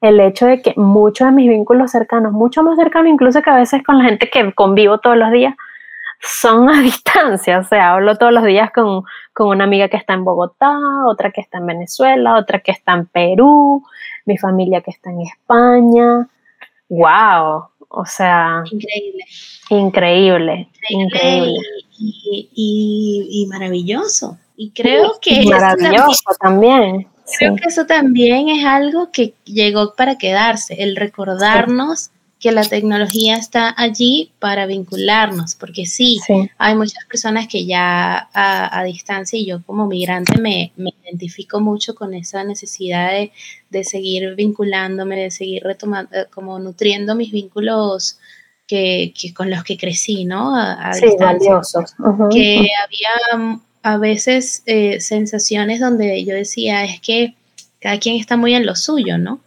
el 0.01 0.21
hecho 0.21 0.47
de 0.47 0.63
que 0.63 0.75
muchos 0.77 1.29
de 1.29 1.33
mis 1.33 1.49
vínculos 1.49 1.91
cercanos, 1.91 2.33
mucho 2.33 2.63
más 2.63 2.77
cercanos 2.77 3.13
incluso 3.13 3.43
que 3.43 3.51
a 3.51 3.57
veces 3.57 3.83
con 3.83 3.99
la 3.99 4.05
gente 4.05 4.29
que 4.31 4.53
convivo 4.53 4.99
todos 4.99 5.17
los 5.17 5.31
días, 5.33 5.55
son 6.21 6.69
a 6.69 6.81
distancia. 6.83 7.59
O 7.59 7.65
sea, 7.65 7.93
hablo 7.95 8.17
todos 8.17 8.33
los 8.33 8.45
días 8.45 8.71
con, 8.73 9.05
con 9.33 9.49
una 9.49 9.65
amiga 9.65 9.89
que 9.89 9.97
está 9.97 10.15
en 10.15 10.25
Bogotá, 10.25 10.77
otra 11.07 11.31
que 11.31 11.41
está 11.41 11.59
en 11.59 11.67
Venezuela, 11.67 12.37
otra 12.37 12.61
que 12.61 12.73
está 12.73 12.93
en 12.95 13.07
Perú, 13.07 13.83
mi 14.25 14.37
familia 14.39 14.81
que 14.81 14.91
está 14.91 15.11
en 15.11 15.23
España. 15.23 16.29
¡Wow! 16.89 17.65
O 17.89 18.05
sea, 18.05 18.63
increíble. 18.71 19.25
Increíble, 19.71 20.69
increíble. 20.89 21.59
Y, 21.99 23.47
maravilloso. 23.49 24.39
Y 24.57 24.71
creo 24.71 25.15
que... 25.21 25.45
maravilloso 25.47 26.25
también. 26.41 27.09
Creo 27.39 27.57
que 27.57 27.69
eso 27.69 27.87
también 27.87 28.49
es 28.49 28.65
algo 28.65 29.11
que 29.11 29.35
llegó 29.45 29.95
para 29.95 30.17
quedarse, 30.17 30.83
el 30.83 30.97
recordarnos 30.97 32.11
que 32.39 32.53
la 32.53 32.65
tecnología 32.65 33.37
está 33.37 33.75
allí 33.77 34.31
para 34.39 34.67
vincularnos, 34.67 35.55
porque 35.55 35.87
sí, 35.87 36.21
hay 36.59 36.75
muchas 36.75 37.05
personas 37.07 37.49
que 37.49 37.65
ya 37.65 38.29
a, 38.33 38.85
distancia 38.85 39.39
y 39.39 39.47
yo 39.47 39.63
como 39.65 39.87
migrante 39.87 40.39
me, 40.39 40.73
identifico 41.05 41.61
mucho 41.61 41.95
con 41.95 42.13
esa 42.15 42.45
necesidad 42.45 43.11
de, 43.71 43.85
seguir 43.85 44.35
vinculándome, 44.35 45.17
de 45.17 45.31
seguir 45.31 45.63
retomando, 45.65 46.15
eh, 46.15 46.27
como 46.33 46.59
nutriendo 46.59 47.15
mis 47.15 47.33
vínculos 47.33 48.19
que, 48.67 49.13
con 49.35 49.51
los 49.51 49.65
que 49.65 49.77
crecí, 49.79 50.25
¿no? 50.25 50.55
A, 50.55 50.93
sí, 50.93 51.07
valiosos. 51.19 51.95
Que 52.31 52.69
había 52.85 53.61
a 53.87 53.99
veces 53.99 54.63
eh, 54.67 55.01
sensaciones 55.01 55.81
donde 55.81 56.25
yo 56.25 56.35
decía, 56.35 56.85
es 56.85 57.01
que 57.01 57.35
cada 57.81 57.99
quien 57.99 58.17
está 58.17 58.37
muy 58.37 58.55
en 58.55 58.67
lo 58.67 58.75
suyo, 58.75 59.19
¿no? 59.19 59.41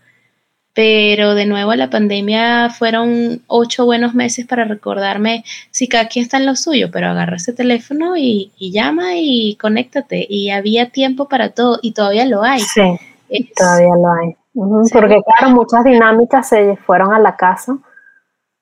pero 0.80 1.36
de 1.36 1.46
nuevo 1.46 1.76
la 1.76 1.90
pandemia 1.90 2.70
fueron 2.70 3.42
ocho 3.48 3.84
buenos 3.84 4.16
meses 4.16 4.48
para 4.48 4.64
recordarme 4.64 5.44
si 5.72 5.90
cada 5.90 6.08
quien 6.08 6.24
está 6.24 6.38
en 6.38 6.46
lo 6.46 6.56
suyo, 6.56 6.90
pero 6.90 7.08
agarra 7.08 7.36
ese 7.36 7.52
teléfono 7.52 8.16
y, 8.16 8.54
llama 8.58 9.16
y 9.16 9.58
conéctate. 9.60 10.26
Y 10.30 10.52
había 10.52 10.90
tiempo 10.90 11.28
para 11.28 11.50
todo 11.50 11.80
y 11.82 11.92
todavía 11.92 12.26
lo 12.26 12.44
hay. 12.44 12.62
Sí, 12.62 12.98
todavía 13.58 13.94
lo 13.94 14.10
hay. 14.10 14.38
Porque 14.94 15.22
claro, 15.22 15.54
muchas 15.54 15.84
dinámicas 15.84 16.48
se 16.48 16.78
fueron 16.78 17.12
a 17.12 17.20
la 17.20 17.36
casa. 17.36 17.78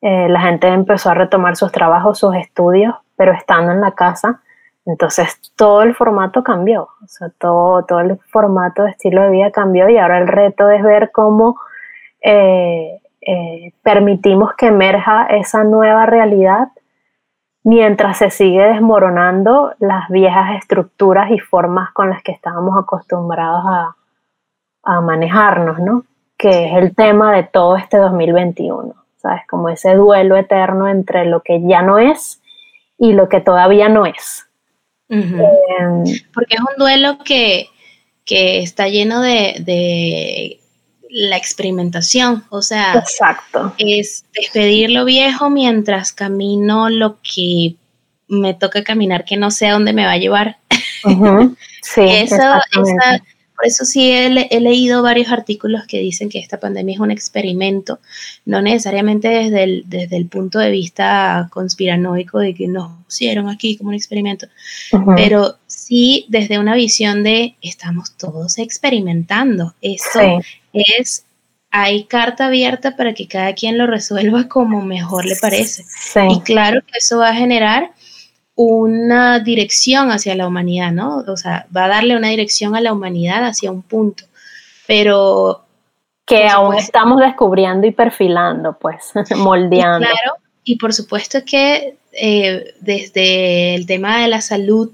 Eh, 0.02 0.28
la 0.28 0.42
gente 0.42 0.66
empezó 0.70 1.12
a 1.12 1.14
retomar 1.14 1.56
sus 1.56 1.72
trabajos, 1.72 2.18
sus 2.18 2.36
estudios, 2.36 2.96
pero 3.16 3.32
estando 3.32 3.74
en 3.74 3.82
la 3.82 3.92
casa. 3.92 4.42
Entonces 4.88 5.40
todo 5.58 5.82
el 5.82 5.94
formato 5.94 6.44
cambió, 6.44 6.84
o 7.04 7.08
sea, 7.08 7.30
todo, 7.38 7.84
todo 7.84 8.00
el 8.00 8.18
formato 8.32 8.84
de 8.84 8.92
estilo 8.92 9.22
de 9.24 9.32
vida 9.32 9.52
cambió 9.52 9.90
y 9.90 9.98
ahora 9.98 10.18
el 10.18 10.30
reto 10.30 10.70
es 10.70 10.82
ver 10.82 11.12
cómo 11.12 11.60
eh, 12.22 13.02
eh, 13.20 13.74
permitimos 13.84 14.54
que 14.56 14.68
emerja 14.68 15.26
esa 15.26 15.66
nueva 15.66 16.06
realidad 16.06 16.70
mientras 17.66 18.20
se 18.20 18.30
sigue 18.30 18.64
desmoronando 18.64 19.74
las 19.80 20.08
viejas 20.08 20.56
estructuras 20.58 21.32
y 21.32 21.40
formas 21.40 21.92
con 21.92 22.10
las 22.10 22.24
que 22.24 22.32
estábamos 22.32 22.82
acostumbrados 22.82 23.64
a, 23.66 23.94
manejarnos, 25.02 25.80
¿no? 25.80 26.06
Que 26.38 26.68
es 26.68 26.78
el 26.78 26.96
tema 26.96 27.36
de 27.36 27.44
todo 27.44 27.76
este 27.76 27.98
2021, 27.98 28.94
¿sabes? 29.18 29.42
Como 29.50 29.68
ese 29.68 29.96
duelo 29.96 30.38
eterno 30.38 30.88
entre 30.88 31.26
lo 31.26 31.42
que 31.42 31.62
ya 31.68 31.82
no 31.82 32.00
es 32.00 32.42
y 32.98 33.12
lo 33.12 33.28
que 33.28 33.42
todavía 33.42 33.90
no 33.90 34.06
es. 34.06 34.47
Em, 35.10 36.04
Porque 36.34 36.56
es 36.56 36.62
un 36.62 36.78
duelo 36.78 37.20
que, 37.24 37.70
está 38.26 38.90
lleno 38.90 39.22
de 39.22 40.60
la 41.10 41.38
experimentación, 41.38 42.44
o 42.50 42.62
sea, 42.62 42.96
Exacto. 42.96 43.74
es 43.78 44.26
despedir 44.34 44.92
lo 44.92 45.06
viejo 45.06 45.50
mientras 45.50 46.12
camino 46.12 46.90
lo 46.90 47.20
que 47.22 47.76
me 48.28 48.54
toca 48.54 48.84
caminar 48.84 49.24
que 49.24 49.38
no 49.38 49.52
sé 49.52 49.68
a 49.68 49.74
dónde 49.74 49.94
me 49.94 50.06
va 50.06 50.12
a 50.12 50.18
llevar. 50.18 50.58
Sí, 51.82 52.02
eso, 52.08 52.36
por 53.58 53.66
eso 53.66 53.86
sí 53.86 54.12
he, 54.12 54.30
leído 54.30 55.02
varios 55.02 55.32
artículos 55.32 55.88
que 55.88 56.00
dicen 56.00 56.30
que 56.30 56.38
esta 56.38 56.60
pandemia 56.60 56.94
es 56.94 57.00
un 57.00 57.10
experimento, 57.10 58.00
no 58.46 58.62
necesariamente 58.62 59.30
desde 59.30 59.64
el, 59.64 59.84
desde 59.88 60.16
el 60.16 60.28
punto 60.28 60.60
de 60.60 60.70
vista 60.70 61.50
conspiranoico 61.52 62.38
de 62.38 62.54
que 62.54 62.68
nos 62.68 62.92
pusieron 63.06 63.50
aquí 63.50 63.76
como 63.76 63.90
un 63.90 63.96
experimento, 63.96 64.46
pero 65.16 65.58
sí 65.66 66.28
desde 66.30 66.60
una 66.60 66.76
visión 66.76 67.24
de 67.24 67.56
estamos 67.64 68.12
todos 68.16 68.60
experimentando. 68.60 69.74
Esto 69.82 70.20
es, 70.72 71.26
hay 71.72 72.04
carta 72.04 72.46
abierta 72.46 72.96
para 72.96 73.16
que 73.16 73.28
cada 73.28 73.56
quien 73.56 73.80
lo 73.80 73.88
resuelva 73.88 74.48
como 74.48 74.86
mejor 74.86 75.26
le 75.26 75.36
parece. 75.36 75.84
Y 76.30 76.42
claro 76.42 76.82
que 76.86 77.00
eso 77.00 77.18
va 77.18 77.30
a 77.30 77.36
generar 77.36 77.90
una 78.58 79.40
dirección 79.40 80.12
hacia 80.12 80.36
la 80.36 80.48
humanidad, 80.48 80.92
¿no? 80.92 81.24
O 81.28 81.38
sea, 81.38 81.68
va 81.76 81.86
a 81.86 81.90
darle 81.90 82.18
una 82.18 82.30
dirección 82.30 82.76
a 82.76 82.82
la 82.82 82.92
humanidad 82.92 83.46
hacia 83.46 83.72
un 83.72 83.84
punto. 83.84 84.26
Pero 84.88 85.64
que 86.26 86.48
aún 86.48 86.76
estamos 86.76 87.22
descubriendo 87.22 87.88
y 87.88 87.92
perfilando, 87.92 88.78
pues, 88.80 89.12
moldeando. 89.38 90.00
claro, 90.00 90.38
y 90.64 90.78
por 90.78 90.92
supuesto 90.92 91.40
que 91.46 91.98
eh, 92.12 92.74
desde 92.82 93.76
el 93.76 93.86
tema 93.86 94.22
de 94.22 94.28
la 94.28 94.42
salud 94.42 94.92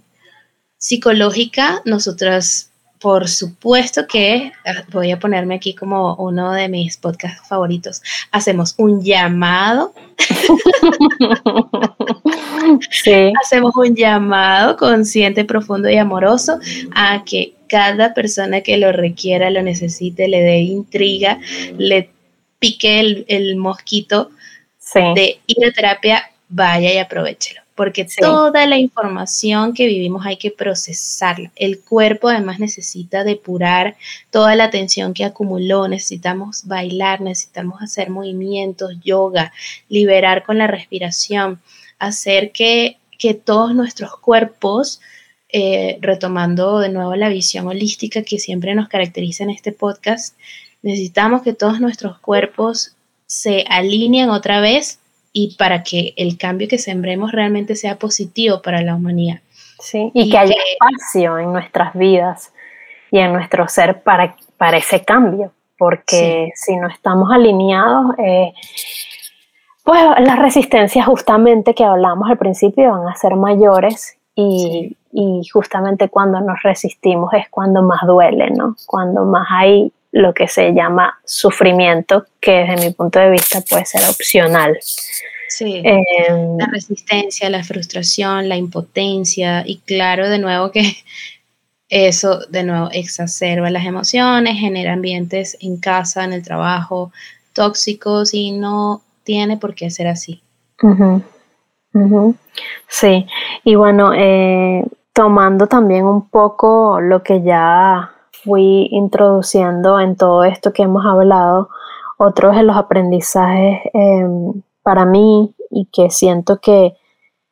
psicológica, 0.77 1.81
nosotras, 1.85 2.69
por 3.03 3.27
supuesto 3.27 4.07
que, 4.07 4.53
ah, 4.65 4.85
voy 4.93 5.11
a 5.11 5.19
ponerme 5.19 5.55
aquí 5.55 5.75
como 5.75 6.15
uno 6.15 6.53
de 6.53 6.69
mis 6.69 6.95
podcasts 6.95 7.45
favoritos, 7.45 8.01
hacemos 8.31 8.75
un 8.77 9.03
llamado. 9.03 9.93
Hacemos 13.43 13.75
un 13.75 13.93
llamado 13.93 14.77
consciente, 14.77 15.43
profundo 15.43 15.89
y 15.89 15.97
amoroso 15.97 16.59
a 16.95 17.25
que 17.25 17.55
cada 17.67 18.13
persona 18.13 18.61
que 18.61 18.77
lo 18.77 18.93
requiera, 18.93 19.49
lo 19.49 19.61
necesite, 19.61 20.29
le 20.29 20.41
dé 20.41 20.59
intriga, 20.59 21.39
le 21.77 22.09
pique 22.59 23.25
el, 23.27 23.57
mosquito 23.57 24.31
de 25.13 25.41
ir 25.45 25.65
a 25.65 25.73
terapia, 25.73 26.31
vaya 26.47 26.93
y 26.93 26.99
aprovechelo 26.99 27.62
porque 27.75 28.05
toda 28.05 28.67
la 28.67 28.77
información 28.77 29.73
que 29.73 29.87
vivimos 29.87 30.25
hay 30.25 30.37
que 30.37 30.51
procesarla. 30.51 31.51
El 31.55 31.79
cuerpo 31.79 32.29
además 32.29 32.59
necesita 32.59 33.23
depurar 33.23 33.95
toda 34.29 34.55
la 34.55 34.69
tensión 34.69 35.13
que 35.13 35.25
acumuló, 35.25 35.87
necesitamos 35.87 36.67
bailar, 36.67 37.21
necesitamos 37.21 37.81
hacer 37.81 38.09
movimientos, 38.09 38.93
yoga, 39.03 39.53
liberar 39.89 40.43
con 40.43 40.59
la 40.59 40.67
respiración, 40.67 41.61
hacer 41.97 42.51
que, 42.51 42.97
todos 43.45 43.73
nuestros 43.73 44.17
cuerpos, 44.17 44.99
eh, 45.47 45.97
retomando 46.01 46.79
de 46.79 46.89
nuevo 46.89 47.15
la 47.15 47.29
visión 47.29 47.65
holística 47.67 48.21
que 48.21 48.37
siempre 48.37 48.75
nos 48.75 48.89
caracteriza 48.89 49.45
en 49.45 49.49
este 49.49 49.71
podcast, 49.71 50.35
necesitamos 50.81 51.41
que 51.41 51.53
todos 51.53 51.79
nuestros 51.79 52.19
cuerpos 52.19 52.97
se 53.25 53.63
alineen 53.69 54.29
otra 54.29 54.59
vez 54.59 54.99
y 55.33 55.55
para 55.57 55.81
que 55.83 56.13
el 56.15 56.37
cambio 56.37 56.67
que 56.67 56.77
sembremos 56.77 57.31
realmente 57.31 57.75
sea 57.75 57.97
positivo 57.97 58.61
para 58.61 58.81
la 58.81 58.95
humanidad. 58.95 59.39
Sí, 59.79 60.11
y, 60.13 60.29
que 60.29 60.37
haya 60.37 60.55
espacio 60.55 61.39
en 61.39 61.51
nuestras 61.51 61.93
vidas 61.95 62.53
y 63.11 63.17
en 63.17 63.33
nuestro 63.33 63.67
ser 63.67 64.01
para, 64.03 64.37
para 64.55 64.77
ese 64.77 65.03
cambio, 65.03 65.51
porque 65.77 66.51
si 66.55 66.75
no 66.77 66.87
estamos 66.87 67.29
alineados, 67.31 68.15
eh, 68.19 68.53
pues 69.83 70.01
las 70.19 70.39
resistencias 70.39 71.05
justamente 71.05 71.73
que 71.73 71.83
hablamos 71.83 72.29
al 72.29 72.37
principio 72.37 72.91
van 72.91 73.09
a 73.09 73.15
ser 73.15 73.35
mayores 73.35 74.17
y, 74.35 74.95
y 75.11 75.41
justamente 75.51 76.07
cuando 76.07 76.39
nos 76.39 76.61
resistimos 76.63 77.33
es 77.33 77.49
cuando 77.49 77.83
más 77.83 78.01
duele, 78.07 78.51
¿no? 78.51 78.75
Cuando 78.85 79.25
más 79.25 79.47
hay 79.49 79.91
lo 80.13 80.33
que 80.33 80.47
se 80.47 80.73
llama 80.73 81.19
sufrimiento, 81.25 82.27
que 82.39 82.51
desde 82.51 82.85
mi 82.87 82.93
punto 82.93 83.19
de 83.19 83.31
vista 83.31 83.61
puede 83.61 83.83
ser 83.85 84.01
opcional. 84.07 84.77
Sí. 85.49 85.81
Em, 85.83 86.57
la 86.57 86.67
resistencia, 86.67 87.49
la 87.49 87.63
frustración, 87.63 88.47
la 88.47 88.55
impotencia 88.55 89.63
y 89.65 89.79
claro, 89.79 90.29
de 90.29 90.37
nuevo 90.37 90.71
que 90.71 90.83
eso 91.89 92.39
de 92.47 92.63
nuevo 92.63 92.89
exacerba 92.91 93.71
las 93.71 93.85
emociones, 93.85 94.59
genera 94.59 94.93
ambientes 94.93 95.57
en 95.61 95.77
casa, 95.77 96.23
en 96.23 96.33
el 96.33 96.43
trabajo, 96.43 97.11
tóxicos 97.53 98.35
y 98.35 98.51
no 98.51 99.01
tiene 99.23 99.57
por 99.57 99.73
qué 99.73 99.89
ser 99.89 100.07
así. 100.07 100.41
Sí, 102.87 103.25
y 103.63 103.75
bueno, 103.75 104.11
eh, 104.13 104.83
tomando 105.11 105.65
también 105.67 106.05
un 106.05 106.29
poco 106.29 106.99
lo 106.99 107.23
que 107.23 107.41
ya 107.41 108.11
fui 108.43 108.87
introduciendo 108.91 109.99
en 109.99 110.15
todo 110.15 110.43
esto 110.43 110.73
que 110.73 110.83
hemos 110.83 111.05
hablado, 111.05 111.69
otros 112.17 112.55
de 112.55 112.63
los 112.63 112.75
aprendizajes 112.75 113.81
em, 113.93 114.61
para 114.81 115.05
mí 115.05 115.53
y 115.69 115.85
que 115.85 116.09
siento 116.09 116.59
que, 116.59 116.95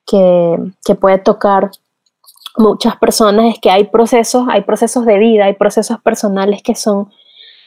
que, 0.06 0.58
que, 0.86 0.96
puede 0.96 1.18
tocar 1.18 1.72
muchas 2.58 2.96
personas 2.98 3.54
es 3.54 3.60
que 3.60 3.72
hay 3.72 3.86
procesos, 3.86 4.48
hay 4.50 4.62
procesos 4.62 5.06
de 5.06 5.18
vida, 5.18 5.46
hay 5.46 5.54
procesos 5.54 6.00
personales 6.02 6.62
que 6.62 6.76
son, 6.76 7.12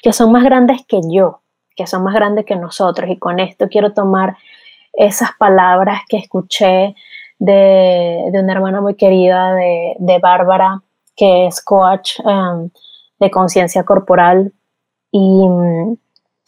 que 0.02 0.12
son 0.12 0.32
más 0.32 0.44
grandes 0.44 0.84
que 0.86 1.00
yo, 1.10 1.40
que 1.76 1.86
son 1.86 2.04
más 2.04 2.14
grandes 2.14 2.44
que 2.44 2.56
nosotros. 2.56 3.08
Y 3.10 3.18
con 3.18 3.40
esto 3.40 3.68
quiero 3.68 3.92
tomar 3.92 4.36
esas 4.92 5.30
palabras 5.38 6.00
que 6.08 6.18
escuché 6.18 6.94
de, 7.38 8.28
de 8.30 8.40
una 8.40 8.52
hermana 8.52 8.80
muy 8.80 8.94
querida 8.94 9.54
de, 9.54 9.94
de 9.98 10.18
Bárbara, 10.18 10.82
que 11.16 11.46
es 11.46 11.62
coach 11.62 12.20
em, 12.20 12.70
de 13.20 13.30
conciencia 13.30 13.84
corporal 13.84 14.52
y 15.10 15.48
mm, 15.48 15.96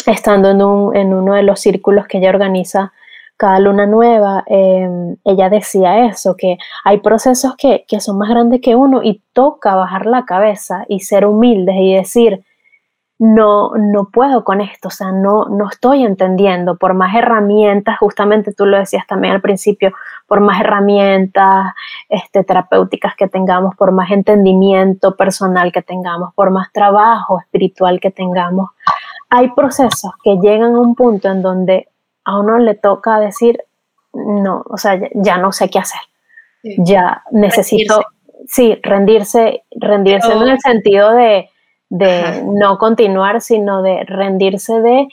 estando 0.07 0.51
en, 0.51 0.63
un, 0.63 0.97
en, 0.97 1.15
uno 1.15 1.35
de 1.35 1.43
los 1.43 1.61
círculos 1.61 2.07
que 2.07 2.19
ella 2.19 2.31
organiza 2.31 2.93
cada 3.37 3.59
luna 3.61 3.87
nueva, 3.87 4.45
em, 4.47 5.17
ella 5.25 5.51
decía 5.51 6.07
eso, 6.07 6.37
que 6.37 6.57
hay 6.85 7.01
procesos 7.01 7.55
que, 7.57 7.85
que 7.87 8.01
son 8.01 8.17
más 8.19 8.31
grandes 8.31 8.61
que 8.63 8.75
uno 8.75 9.03
y 9.03 9.23
toca 9.33 9.75
bajar 9.75 10.07
la 10.07 10.25
cabeza 10.25 10.87
y 10.89 11.01
ser 11.01 11.27
humildes 11.27 11.77
y 11.79 11.95
decir, 11.95 12.45
no, 13.19 13.71
no 13.77 14.11
puedo 14.11 14.45
con 14.45 14.61
esto, 14.61 14.89
o 14.89 14.91
sea, 14.91 15.11
no, 15.11 15.47
no 15.47 15.69
estoy 15.71 16.05
entendiendo, 16.05 16.77
por 16.77 16.93
más 16.93 17.15
herramientas, 17.15 17.99
justamente 17.99 18.53
tú 18.53 18.67
lo 18.67 18.77
decías 18.77 19.07
también 19.07 19.33
al 19.33 19.41
principio, 19.41 19.93
por 20.27 20.41
más 20.41 20.61
herramientas 20.61 21.73
este, 22.11 22.45
terapéuticas 22.45 23.17
que 23.17 23.27
tengamos, 23.27 23.75
por 23.75 23.93
más 23.93 24.11
entendimiento 24.11 25.17
personal 25.17 25.73
que 25.73 25.81
tengamos, 25.81 26.35
por 26.35 26.51
más 26.51 26.71
trabajo 26.73 27.41
espiritual 27.41 28.01
que 28.01 28.11
tengamos, 28.11 28.71
hay 29.31 29.51
procesos 29.53 30.13
que 30.23 30.37
llegan 30.37 30.75
a 30.75 30.81
un 30.81 30.95
punto 30.95 31.29
en 31.29 31.41
donde 31.41 31.89
a 32.25 32.39
uno 32.39 32.59
le 32.59 32.75
toca 32.75 33.19
decir, 33.19 33.63
no, 34.13 34.63
o 34.69 34.77
sea, 34.77 35.01
ya, 35.15 35.39
no 35.39 35.53
sé 35.53 35.71
qué 35.71 35.79
hacer, 35.79 36.01
ya 36.63 37.23
necesito, 37.31 38.05
sí, 38.47 38.79
rendirse, 38.83 39.63
rendirse 39.71 40.33
en 40.33 40.43
el 40.43 40.61
sentido 40.61 41.13
de 41.13 41.49
de 41.89 42.43
no 42.45 42.79
continuar, 42.79 43.41
sino 43.41 43.83
de 43.83 44.05
rendirse 44.05 44.81
de, 44.81 45.09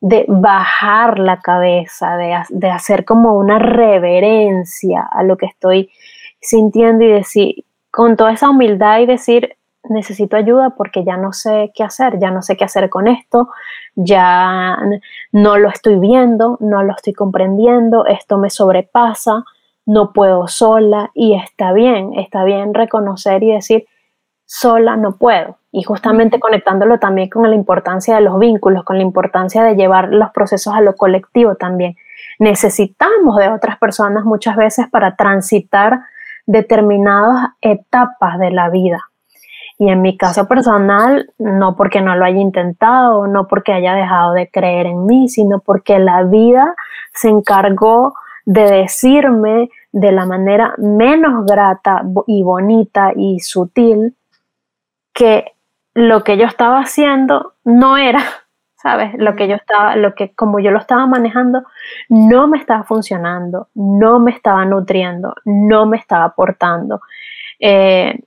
de 0.00 0.24
bajar 0.28 1.18
la 1.18 1.40
cabeza, 1.40 2.16
de, 2.16 2.68
hacer 2.68 3.04
como 3.04 3.36
una 3.36 3.58
reverencia 3.58 5.08
a 5.10 5.22
lo 5.22 5.36
que 5.36 5.46
estoy 5.46 5.90
sintiendo 6.40 7.04
y 7.04 7.12
decir, 7.12 7.64
con 7.90 8.16
toda 8.16 8.32
esa 8.32 8.50
humildad 8.50 9.00
y 9.00 9.06
decir, 9.06 9.56
necesito 9.88 10.36
ayuda 10.36 10.70
porque 10.70 11.02
ya 11.04 11.16
no 11.16 11.32
sé 11.32 11.72
qué 11.74 11.82
hacer, 11.82 12.18
ya 12.20 12.30
no 12.30 12.42
sé 12.42 12.56
qué 12.56 12.64
hacer 12.64 12.90
con 12.90 13.08
esto, 13.08 13.48
ya 13.94 14.76
no 15.32 15.56
lo 15.56 15.68
estoy 15.68 15.98
viendo, 15.98 16.58
no 16.60 16.82
lo 16.82 16.92
estoy 16.94 17.14
comprendiendo, 17.14 18.06
esto 18.06 18.38
me 18.38 18.50
sobrepasa, 18.50 19.44
no 19.86 20.12
puedo 20.12 20.46
sola 20.46 21.10
y 21.14 21.34
está 21.34 21.72
bien, 21.72 22.12
está 22.18 22.44
bien 22.44 22.74
reconocer 22.74 23.42
y 23.42 23.52
decir, 23.52 23.86
sola 24.50 24.96
no 24.96 25.18
puedo, 25.18 25.58
y 25.70 25.82
justamente 25.82 26.40
conectándolo 26.40 26.98
también 26.98 27.28
con 27.28 27.48
la 27.48 27.54
importancia 27.54 28.14
de 28.14 28.22
los 28.22 28.38
vínculos, 28.38 28.82
con 28.82 28.96
la 28.96 29.02
importancia 29.02 29.62
de 29.62 29.76
llevar 29.76 30.08
los 30.08 30.30
procesos 30.30 30.74
a 30.74 30.80
lo 30.80 30.96
colectivo 30.96 31.56
también. 31.56 31.96
Necesitamos 32.38 33.36
de 33.36 33.50
otras 33.50 33.78
personas 33.78 34.24
muchas 34.24 34.56
veces 34.56 34.88
para 34.88 35.16
transitar 35.16 36.00
determinadas 36.46 37.50
etapas 37.60 38.38
de 38.38 38.50
la 38.50 38.70
vida. 38.70 39.04
Y 39.76 39.90
en 39.90 40.00
mi 40.00 40.16
caso 40.16 40.48
personal, 40.48 41.30
no 41.36 41.76
porque 41.76 42.00
no 42.00 42.16
lo 42.16 42.24
haya 42.24 42.40
intentado, 42.40 43.26
no 43.26 43.46
porque 43.48 43.74
haya 43.74 43.94
dejado 43.94 44.32
de 44.32 44.50
creer 44.50 44.86
en 44.86 45.04
mí, 45.04 45.28
sino 45.28 45.60
porque 45.60 45.98
la 45.98 46.24
vida 46.24 46.74
se 47.12 47.28
encargó 47.28 48.14
de 48.46 48.62
decirme 48.62 49.68
de 49.92 50.10
la 50.10 50.24
manera 50.24 50.74
menos 50.78 51.44
grata 51.44 52.02
y 52.26 52.42
bonita 52.42 53.12
y 53.14 53.40
sutil 53.40 54.14
que 55.18 55.56
lo 55.94 56.22
que 56.22 56.38
yo 56.38 56.46
estaba 56.46 56.78
haciendo 56.78 57.54
no 57.64 57.96
era, 57.96 58.22
¿sabes? 58.76 59.14
Lo 59.18 59.34
que 59.34 59.48
yo 59.48 59.56
estaba, 59.56 59.96
lo 59.96 60.14
que 60.14 60.32
como 60.32 60.60
yo 60.60 60.70
lo 60.70 60.78
estaba 60.78 61.06
manejando, 61.08 61.64
no 62.08 62.46
me 62.46 62.58
estaba 62.58 62.84
funcionando, 62.84 63.66
no 63.74 64.20
me 64.20 64.30
estaba 64.30 64.64
nutriendo, 64.64 65.34
no 65.44 65.86
me 65.86 65.96
estaba 65.96 66.24
aportando. 66.24 67.00
Eh, 67.58 68.20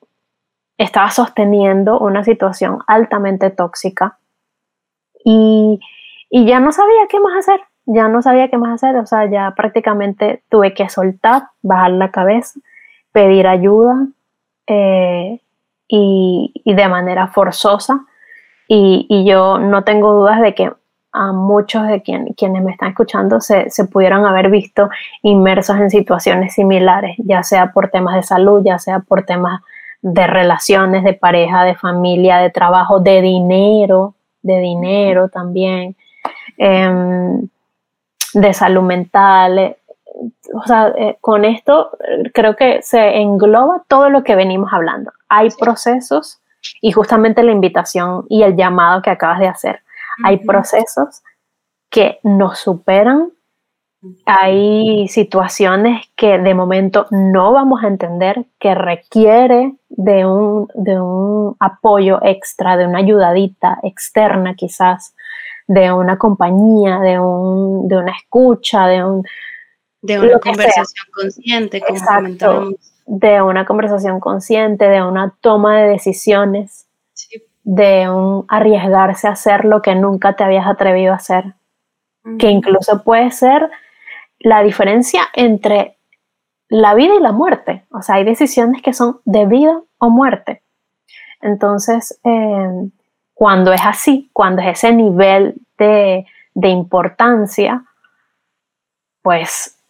estaba 0.78 1.10
sosteniendo 1.12 1.98
una 2.00 2.26
situación 2.26 2.80
altamente 2.88 3.52
tóxica 3.52 4.18
y, 5.24 5.80
y, 6.30 6.46
ya 6.46 6.60
no 6.60 6.74
sabía 6.74 7.08
qué 7.08 7.20
más 7.20 7.38
hacer, 7.38 7.62
ya 7.86 8.10
no 8.10 8.22
sabía 8.22 8.50
qué 8.50 8.58
más 8.58 8.84
hacer, 8.84 8.98
o 8.98 9.06
sea, 9.06 9.30
ya 9.30 9.54
prácticamente 9.56 10.44
tuve 10.50 10.74
que 10.74 10.90
soltar, 10.90 11.44
bajar 11.62 11.92
la 11.92 12.12
cabeza, 12.12 12.60
pedir 13.14 13.48
ayuda. 13.48 14.08
Eh, 14.68 15.40
y, 15.92 16.74
de 16.74 16.88
manera 16.88 17.28
forzosa. 17.28 18.06
Y, 18.68 19.26
yo 19.26 19.60
no 19.60 19.84
tengo 19.84 20.14
dudas 20.14 20.42
de 20.42 20.56
que 20.56 20.72
a 21.14 21.34
muchos 21.34 21.86
de 21.88 22.02
quienes 22.02 22.64
me 22.64 22.72
están 22.72 22.90
escuchando 22.90 23.42
se, 23.42 23.70
se, 23.70 23.86
pudieran 23.86 24.26
haber 24.26 24.50
visto 24.50 24.90
inmersos 25.22 25.78
en 25.78 25.90
situaciones 25.90 26.54
similares, 26.54 27.18
ya 27.18 27.44
sea 27.44 27.74
por 27.74 27.90
temas 27.90 28.16
de 28.16 28.24
salud, 28.24 28.64
ya 28.64 28.80
sea 28.80 29.00
por 29.00 29.26
temas 29.26 29.62
de 30.02 30.26
relaciones, 30.26 31.04
de 31.04 31.14
pareja, 31.14 31.66
de 31.66 31.76
familia, 31.76 32.38
de 32.38 32.50
trabajo, 32.50 33.02
de 33.02 33.22
dinero, 33.22 34.16
de 34.42 34.60
dinero 34.60 35.28
también, 35.28 35.98
em, 36.58 37.48
de 38.34 38.54
salud 38.54 38.84
mental. 38.84 39.76
O 40.54 40.64
sea, 40.66 40.94
eh, 40.98 41.18
con 41.22 41.46
esto 41.46 41.92
creo 42.34 42.56
que 42.56 42.82
se 42.82 43.18
engloba 43.18 43.84
todo 43.88 44.10
lo 44.10 44.24
que 44.24 44.36
venimos 44.36 44.72
hablando. 44.72 45.12
Hay 45.30 45.50
procesos 45.60 46.42
y 46.82 46.92
justamente 46.92 47.44
la 47.44 47.52
invitación 47.52 48.26
y 48.30 48.44
el 48.44 48.56
llamado 48.56 49.02
que 49.02 49.10
acabas 49.10 49.40
de 49.40 49.48
hacer. 49.48 49.82
Hay 50.24 50.38
procesos 50.38 51.24
que 51.90 52.20
nos 52.24 52.60
superan, 52.60 53.32
hay 54.26 55.08
situaciones 55.08 56.08
que 56.16 56.40
de 56.40 56.54
momento 56.54 57.06
no 57.12 57.52
vamos 57.52 57.84
a 57.84 57.88
entender, 57.88 58.46
que 58.60 58.74
requiere 58.74 59.76
de 59.90 60.26
un, 60.26 60.68
de 60.74 61.00
un 61.00 61.56
apoyo 61.60 62.20
extra, 62.24 62.78
de 62.78 62.88
una 62.88 63.00
ayudadita 63.00 63.80
externa 63.84 64.56
quizás, 64.56 65.16
de 65.68 65.92
una 65.92 66.18
compañía, 66.18 67.00
de, 67.00 67.20
un, 67.20 67.88
de 67.88 67.98
una 67.98 68.12
escucha, 68.12 68.88
de 68.88 69.04
un... 69.04 69.24
De 70.02 70.20
una 70.20 70.40
conversación 70.40 71.06
consciente, 71.14 71.82
como 71.82 71.98
Exacto. 71.98 72.70
de 73.06 73.42
una 73.42 73.66
conversación 73.66 74.20
consciente, 74.20 74.88
de 74.88 75.04
una 75.04 75.36
toma 75.42 75.82
de 75.82 75.90
decisiones, 75.90 76.88
de 77.64 78.10
un 78.10 78.46
arriesgarse 78.48 79.28
a 79.28 79.32
hacer 79.32 79.66
lo 79.66 79.82
que 79.82 79.94
nunca 79.96 80.36
te 80.36 80.44
habías 80.44 80.66
atrevido 80.66 81.14
a 81.14 81.18
hacer, 81.18 81.54
que 82.40 82.48
incluso 82.48 83.04
puede 83.04 83.32
ser 83.32 83.70
la 84.40 84.64
diferencia 84.64 85.28
entre 85.34 85.98
la 86.68 86.96
vida 86.96 87.14
y 87.16 87.22
la 87.22 87.32
muerte. 87.32 87.86
O 87.92 88.02
sea, 88.02 88.16
hay 88.16 88.24
decisiones 88.24 88.82
que 88.82 88.94
son 88.94 89.20
de 89.26 89.46
vida 89.46 89.82
o 89.98 90.10
muerte. 90.10 90.64
Entonces, 91.42 92.20
em, 92.24 92.92
cuando 93.34 93.74
es 93.74 93.82
así, 93.84 94.30
cuando 94.34 94.62
es 94.62 94.78
ese 94.78 94.94
nivel 94.94 95.56
de, 95.78 96.26
de 96.54 96.70
importancia, 96.70 97.84
pues 99.22 99.81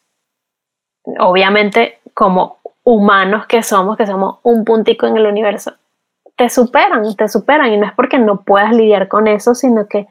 obviamente 1.19 1.99
como 2.13 2.57
humanos 2.83 3.45
que 3.47 3.63
somos, 3.63 3.97
que 3.97 4.07
somos 4.07 4.39
un 4.43 4.65
puntico 4.65 5.07
en 5.07 5.17
el 5.17 5.27
universo, 5.27 5.73
te 6.35 6.49
superan, 6.49 7.15
te 7.15 7.27
superan. 7.27 7.73
Y 7.73 7.77
no 7.77 7.85
es 7.85 7.93
porque 7.93 8.17
no 8.17 8.41
puedas 8.41 8.75
lidiar 8.75 9.07
con 9.07 9.27
eso, 9.27 9.55
sino 9.55 9.87
que 9.87 10.07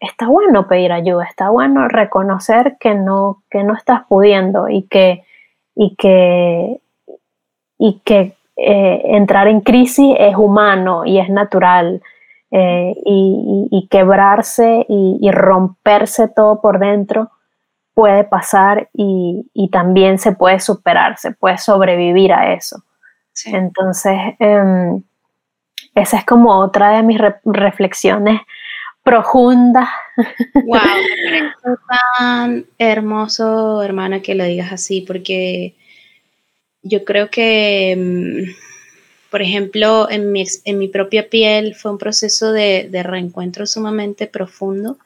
está 0.00 0.26
bueno 0.28 0.68
pedir 0.68 0.92
ayuda, 0.92 1.24
está 1.24 1.50
bueno 1.50 1.88
reconocer 1.88 2.76
que 2.78 2.94
no, 2.94 3.42
que 3.50 3.62
no 3.64 3.74
estás 3.74 4.02
pudiendo 4.08 4.68
y 4.68 4.82
que, 4.84 5.24
y 5.74 5.96
que, 5.96 6.80
y 7.78 8.00
que 8.04 8.34
eh, 8.56 9.02
entrar 9.04 9.48
en 9.48 9.60
crisis 9.60 10.14
es 10.18 10.36
humano 10.36 11.04
y 11.04 11.18
es 11.18 11.28
natural. 11.28 12.02
Eh, 12.52 12.94
y, 13.04 13.86
quebrarse 13.92 14.84
y, 14.88 15.30
romperse 15.30 16.26
todo 16.26 16.60
por 16.60 16.80
dentro 16.80 17.30
puede 18.00 18.24
pasar 18.24 18.88
y, 18.94 19.68
también 19.70 20.18
se 20.18 20.32
puede 20.32 20.58
superar, 20.58 21.18
se 21.18 21.32
puede 21.32 21.58
sobrevivir 21.58 22.32
a 22.32 22.54
eso. 22.54 22.82
Entonces, 23.44 24.16
em, 24.38 25.02
esa 25.94 26.16
es 26.16 26.24
como 26.24 26.58
otra 26.58 26.96
de 26.96 27.02
mis 27.02 27.20
reflexiones 27.44 28.40
profundas. 29.02 29.88
Wow, 30.64 30.80
me 31.30 31.76
tan 31.88 32.66
hermoso, 32.78 33.82
hermana, 33.82 34.22
que 34.22 34.34
lo 34.34 34.44
digas 34.44 34.72
así, 34.72 35.02
porque 35.02 35.74
yo 36.82 37.04
creo 37.04 37.28
que, 37.28 37.96
mm, 37.98 39.30
por 39.30 39.42
ejemplo, 39.42 40.10
en 40.10 40.32
mi, 40.32 40.46
en 40.64 40.78
mi 40.78 40.88
propia 40.88 41.28
piel 41.28 41.74
fue 41.74 41.90
un 41.90 41.98
proceso 41.98 42.50
de, 42.50 42.88
reencuentro 43.02 43.66
sumamente 43.66 44.26
profundo, 44.26 44.96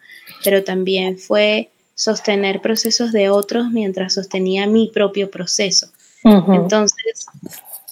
pero 0.45 0.63
también 0.63 1.19
fue 1.19 1.71
sostener 1.95 2.61
procesos 2.61 3.13
de 3.13 3.31
otros 3.31 3.71
mientras 3.71 4.15
sostenía 4.15 4.67
mi 4.67 4.91
propio 4.93 5.31
proceso. 5.31 5.89
Entonces, 6.25 7.27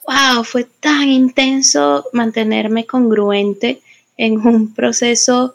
wow, 0.06 0.42
fue 0.42 0.64
tan 0.64 1.08
intenso 1.08 2.06
mantenerme 2.12 2.86
congruente 2.86 3.82
en 4.16 4.38
un 4.46 4.72
proceso 4.74 5.54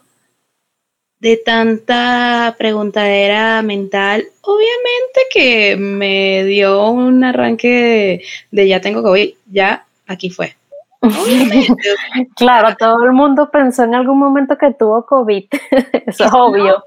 de 1.20 1.36
tanta 1.36 2.54
preguntadera 2.58 3.60
mental, 3.62 4.28
obviamente 4.42 5.20
que 5.32 5.76
me 5.76 6.44
dio 6.44 6.88
un 6.90 7.24
arranque 7.24 8.22
de, 8.50 8.68
ya 8.68 8.80
tengo 8.80 9.02
COVID, 9.02 9.34
ya 9.50 9.84
aquí 10.06 10.30
fue. 10.30 10.57
claro, 12.36 12.74
todo 12.76 13.04
el 13.04 13.12
mundo 13.12 13.50
pensó 13.50 13.84
en 13.84 13.94
algún 13.94 14.18
momento 14.18 14.58
que 14.58 14.74
tuvo 14.74 15.06
COVID, 15.06 15.44
eso 16.06 16.24
es 16.24 16.32
obvio. 16.32 16.82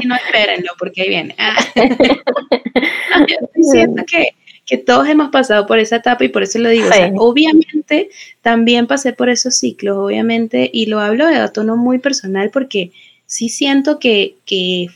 si 0.00 0.06
no, 0.06 0.16
espérenlo, 0.16 0.72
porque 0.78 1.02
ahí 1.02 1.08
viene. 1.08 1.36
Ah. 1.38 1.56
siento 3.60 4.04
que, 4.04 4.30
que, 4.66 4.78
todos 4.78 5.08
hemos 5.08 5.30
pasado 5.30 5.66
por 5.66 5.78
esa 5.78 5.96
etapa 5.96 6.24
y 6.24 6.28
por 6.28 6.42
eso 6.42 6.58
lo 6.58 6.70
digo. 6.70 6.88
obviamente 7.18 8.10
también 8.42 8.86
pasé 8.86 9.12
por 9.12 9.28
esos 9.28 9.56
ciclos, 9.56 9.96
obviamente, 9.96 10.68
y 10.72 10.86
lo 10.86 11.00
hablo 11.00 11.26
de 11.26 11.48
tono 11.50 11.76
muy 11.76 11.98
personal 11.98 12.50
porque 12.50 12.90
sí 13.26 13.48
siento 13.48 13.98
que, 13.98 14.36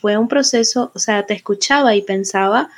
fue 0.01 0.17
un 0.17 0.29
proceso, 0.29 0.91
o 0.95 0.99
sea, 0.99 1.27
te 1.27 1.35
escuchaba 1.35 1.95
y 1.95 2.03
pensaba 2.03 2.71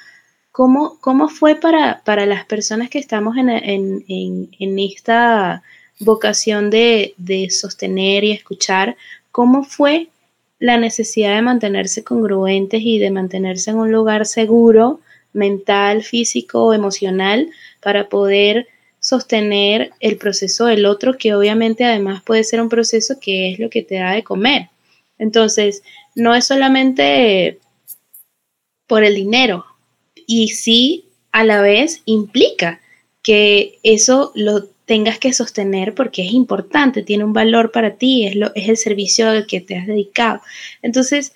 cómo, 0.53 0.99
cómo 1.01 1.29
fue 1.29 1.57
para, 1.57 2.03
para 2.05 2.27
las 2.27 2.45
personas 2.45 2.91
que 2.91 2.99
estamos 2.99 3.37
en, 3.37 4.55
esta 4.79 5.63
vocación 5.99 6.71
de, 6.71 7.15
de, 7.17 7.51
sostener 7.51 8.23
y 8.25 8.33
escuchar, 8.33 8.97
cómo 9.33 9.65
fue 9.65 10.09
la 10.59 10.77
necesidad 10.77 11.35
de 11.35 11.43
mantenerse 11.43 12.05
congruentes 12.05 12.81
y 12.85 12.99
de 12.99 13.11
mantenerse 13.11 13.71
en 13.71 13.79
un 13.79 13.91
lugar 13.91 14.27
seguro, 14.27 15.01
mental, 15.33 16.03
físico, 16.03 16.75
emocional, 16.75 17.51
para 17.81 18.09
poder 18.09 18.69
sostener 19.01 19.93
el 19.99 20.19
proceso 20.19 20.67
del 20.67 20.87
otro, 20.87 21.17
que 21.19 21.35
obviamente 21.35 21.85
además 21.85 22.23
puede 22.23 22.45
ser 22.45 22.61
un 22.61 22.69
proceso 22.69 23.19
que 23.21 23.53
es 23.53 23.59
lo 23.59 23.71
que 23.71 23.83
te 23.83 23.97
da 23.97 24.13
de 24.13 24.23
comer. 24.23 24.69
Entonces, 25.19 25.83
no 26.15 26.35
es 26.35 26.47
solamente 26.47 27.59
por 28.87 29.03
el 29.03 29.15
dinero 29.15 29.65
y 30.27 30.49
sí 30.49 31.07
a 31.33 31.45
la 31.45 31.61
vez 31.61 32.03
implica 32.05 32.81
que 33.23 33.79
eso 33.83 34.33
lo 34.35 34.65
tengas 34.85 35.19
que 35.19 35.33
sostener 35.33 35.95
porque 35.95 36.23
es 36.27 36.33
importante, 36.33 37.03
tiene 37.03 37.25
un 37.25 37.33
valor 37.33 37.71
para 37.71 37.97
ti, 37.97 38.27
es, 38.27 38.37
lo, 38.37 38.53
es 38.55 38.69
el 38.69 38.77
servicio 38.77 39.29
al 39.29 39.47
que 39.47 39.61
te 39.61 39.77
has 39.77 39.87
dedicado. 39.87 40.41
Entonces, 40.83 41.33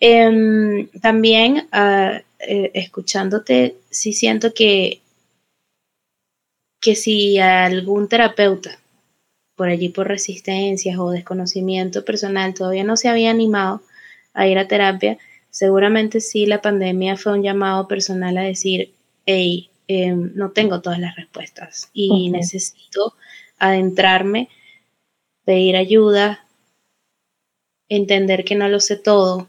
em, 0.00 0.88
también 1.00 1.68
ah, 1.72 2.20
eh, 2.40 2.70
escuchándote, 2.74 3.76
sí 3.90 4.12
siento 4.12 4.52
que, 4.54 5.00
que 6.80 6.94
si 6.94 7.38
algún 7.38 8.08
terapeuta 8.08 8.78
por 9.54 9.68
allí 9.68 9.90
por 9.90 10.08
resistencias 10.08 10.98
o 10.98 11.10
desconocimiento 11.10 12.04
personal 12.04 12.54
todavía 12.54 12.82
no 12.82 12.96
se 12.96 13.08
había 13.08 13.30
animado 13.30 13.82
a 14.32 14.46
ir 14.46 14.58
a 14.58 14.66
terapia, 14.66 15.18
seguramente 15.50 16.20
sí 16.20 16.46
la 16.46 16.62
pandemia 16.62 17.16
fue 17.16 17.32
un 17.32 17.42
llamado 17.42 17.88
personal 17.88 18.36
a 18.38 18.42
decir, 18.42 18.92
hey, 19.26 19.70
em, 19.88 20.32
no 20.34 20.50
tengo 20.50 20.80
todas 20.80 20.98
las 20.98 21.16
respuestas 21.16 21.90
y 21.92 22.30
necesito 22.30 23.14
adentrarme, 23.58 24.48
pedir 25.44 25.76
ayuda, 25.76 26.46
entender 27.88 28.44
que 28.44 28.54
no 28.54 28.68
lo 28.68 28.80
sé 28.80 28.96
todo, 28.96 29.48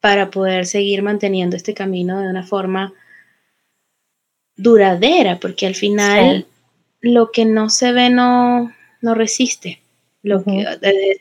para 0.00 0.30
poder 0.30 0.66
seguir 0.66 1.02
manteniendo 1.02 1.56
este 1.56 1.74
camino 1.74 2.20
de 2.20 2.28
una 2.28 2.42
forma 2.42 2.92
duradera, 4.56 5.38
porque 5.40 5.66
al 5.66 5.74
final 5.74 6.46
lo 7.00 7.30
que 7.30 7.44
no 7.44 7.70
se 7.70 7.92
ve 7.92 8.10
no, 8.10 8.72
no 9.00 9.14
resiste. 9.14 9.80
Lo 10.22 10.44
que, 10.44 10.66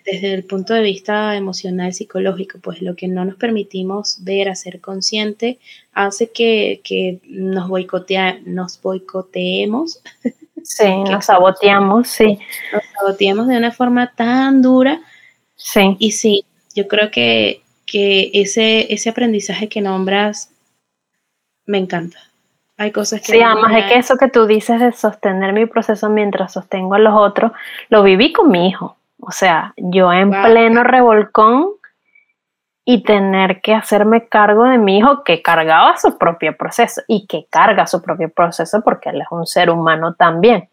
desde, 0.05 0.33
el 0.33 0.43
punto 0.43 0.73
de 0.73 0.81
vista 0.81 1.35
emocional, 1.37 1.93
psicológico, 1.93 2.59
pues 2.59 2.81
lo 2.81 2.95
que 2.95 3.07
no 3.07 3.23
nos 3.23 3.35
permitimos 3.35 4.17
ver, 4.23 4.49
hacer 4.49 4.81
consciente, 4.81 5.57
hace 5.93 6.31
que, 6.31 7.21
nos, 7.23 7.69
boicotea, 7.69 8.39
nos 8.45 8.81
boicoteemos. 8.81 10.01
Sí, 10.63 10.83
nos 11.09 11.25
saboteamos, 11.25 12.09
sí. 12.09 12.39
Nos 12.73 12.83
saboteamos 12.99 13.47
de 13.47 13.57
una 13.57 13.71
forma 13.71 14.13
tan 14.13 14.61
dura. 14.61 15.01
Sí. 15.55 15.95
Y 15.99 16.11
sí, 16.11 16.45
yo 16.75 16.89
creo 16.89 17.09
que, 17.09 17.61
que 17.85 18.31
ese, 18.33 18.93
ese 18.93 19.09
aprendizaje 19.09 19.69
que 19.69 19.79
nombras 19.79 20.51
me 21.65 21.77
encanta. 21.77 22.28
Hay 22.79 22.93
cosas 22.93 23.19
que... 23.19 23.33
Sí, 23.33 23.41
además 23.41 23.73
de 23.73 23.87
que 23.87 23.97
eso 23.97 24.15
que 24.15 24.29
tú 24.29 24.45
dices 24.45 24.79
de 24.79 24.93
sostener 24.93 25.51
mi 25.51 25.65
proceso 25.65 26.09
mientras 26.09 26.53
sostengo 26.53 26.95
a 26.95 26.99
los 26.99 27.13
otros, 27.13 27.51
lo 27.89 28.03
viví 28.03 28.31
con 28.31 28.49
mi 28.49 28.69
hijo. 28.69 28.95
O 29.19 29.31
sea, 29.31 29.73
yo 29.75 30.13
en 30.13 30.31
pleno 30.31 30.85
revolcón 30.85 31.71
y 32.85 33.03
tener 33.03 33.59
que 33.59 33.73
hacerme 33.73 34.29
cargo 34.29 34.63
de 34.63 34.77
mi 34.77 34.97
hijo 34.97 35.25
que 35.25 35.41
cargaba 35.41 35.97
su 35.97 36.17
propio 36.17 36.55
proceso 36.55 37.01
y 37.05 37.27
que 37.27 37.47
carga 37.49 37.85
su 37.85 38.01
propio 38.01 38.29
proceso 38.29 38.79
porque 38.81 39.09
él 39.09 39.19
es 39.19 39.27
un 39.29 39.45
ser 39.45 39.69
humano 39.69 40.13
también. 40.13 40.69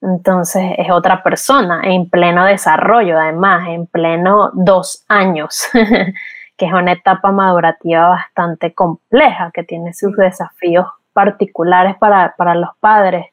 Entonces 0.00 0.72
es 0.78 0.90
otra 0.90 1.22
persona 1.22 1.82
en 1.84 2.08
pleno 2.08 2.46
desarrollo, 2.46 3.18
además, 3.18 3.68
en 3.68 3.86
pleno 3.86 4.52
dos 4.54 5.04
años, 5.06 5.68
que 6.56 6.64
es 6.64 6.72
una 6.72 6.92
etapa 6.92 7.30
madurativa 7.30 8.08
bastante 8.08 8.72
compleja, 8.72 9.50
que 9.52 9.64
tiene 9.64 9.92
sus 9.92 10.16
desafíos 10.16 10.86
particulares 11.16 11.96
para, 11.96 12.54
los 12.54 12.76
padres. 12.78 13.24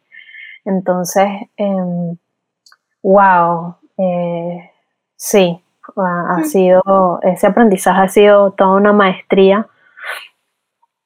Entonces, 0.63 1.27
wow, 3.03 3.75
em, 3.97 4.05
eh, 4.05 4.71
sí, 5.17 5.61
ha, 5.97 6.41
sido, 6.45 7.19
ese 7.23 7.47
aprendizaje 7.47 8.01
ha 8.01 8.07
sido 8.07 8.51
toda 8.51 8.77
una 8.77 8.93
maestría 8.93 9.67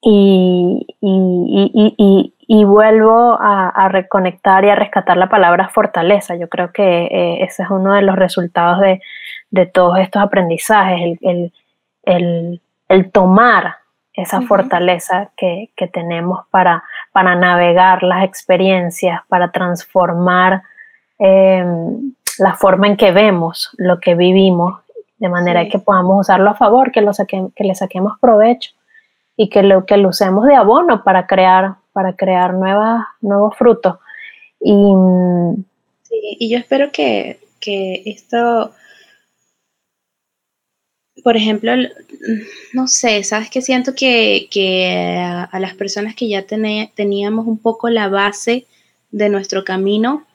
y, 0.00 0.86
vuelvo 2.64 3.36
a, 3.40 3.88
reconectar 3.88 4.64
y 4.64 4.70
a 4.70 4.76
rescatar 4.76 5.16
la 5.16 5.28
palabra 5.28 5.68
fortaleza. 5.70 6.36
Yo 6.36 6.48
creo 6.48 6.72
que 6.72 7.06
eh, 7.06 7.42
ese 7.42 7.64
es 7.64 7.70
uno 7.70 7.94
de 7.94 8.02
los 8.02 8.14
resultados 8.14 8.80
de, 9.50 9.66
todos 9.66 9.98
estos 9.98 10.22
aprendizajes, 10.22 11.18
el, 11.22 12.60
el 12.88 13.10
tomar 13.10 13.77
esa 14.22 14.42
fortaleza 14.42 15.30
que, 15.36 15.70
tenemos 15.92 16.46
para, 16.50 16.82
para, 17.12 17.36
navegar 17.36 18.02
las 18.02 18.24
experiencias, 18.24 19.20
para 19.28 19.52
transformar 19.52 20.62
em, 21.18 22.12
la 22.38 22.54
forma 22.54 22.88
en 22.88 22.96
que 22.96 23.12
vemos 23.12 23.70
lo 23.76 24.00
que 24.00 24.16
vivimos, 24.16 24.80
de 25.18 25.28
manera 25.28 25.68
que 25.68 25.78
podamos 25.78 26.20
usarlo 26.20 26.50
a 26.50 26.54
favor, 26.54 26.90
que, 26.90 27.00
lo 27.00 27.12
que 27.54 27.64
le 27.64 27.74
saquemos 27.76 28.18
provecho 28.20 28.72
y 29.36 29.48
que 29.48 29.62
lo, 29.62 29.86
que 29.86 29.96
lo 29.96 30.08
usemos 30.08 30.46
de 30.46 30.56
abono 30.56 31.04
para 31.04 31.26
crear, 31.28 31.76
para 31.92 32.14
crear 32.14 32.54
nuevas, 32.54 33.04
nuevos 33.20 33.56
frutos. 33.56 33.98
Y, 34.60 34.94
y 36.10 36.50
yo 36.50 36.58
espero 36.58 36.90
que, 36.90 37.38
que 37.60 38.02
esto 38.06 38.72
por 41.22 41.36
ejemplo, 41.36 41.72
no 42.72 42.88
sé, 42.88 43.22
¿sabes 43.24 43.50
qué? 43.50 43.62
Siento 43.62 43.94
que, 43.94 44.48
a, 45.20 45.60
las 45.60 45.74
personas 45.74 46.14
que 46.14 46.28
ya 46.28 46.44
teníamos 46.46 47.46
un 47.46 47.58
poco 47.58 47.88
la 47.88 48.08
base 48.08 48.66
de 49.10 49.28
nuestro 49.28 49.64
camino, 49.64 50.26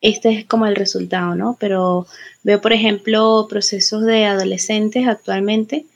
este 0.00 0.30
es 0.30 0.44
como 0.44 0.66
el 0.66 0.76
resultado, 0.76 1.34
¿no? 1.34 1.56
Pero 1.58 2.06
veo, 2.42 2.60
por 2.60 2.72
ejemplo, 2.72 3.46
procesos 3.48 4.04
de 4.04 4.26
adolescentes 4.26 5.06
actualmente 5.08 5.86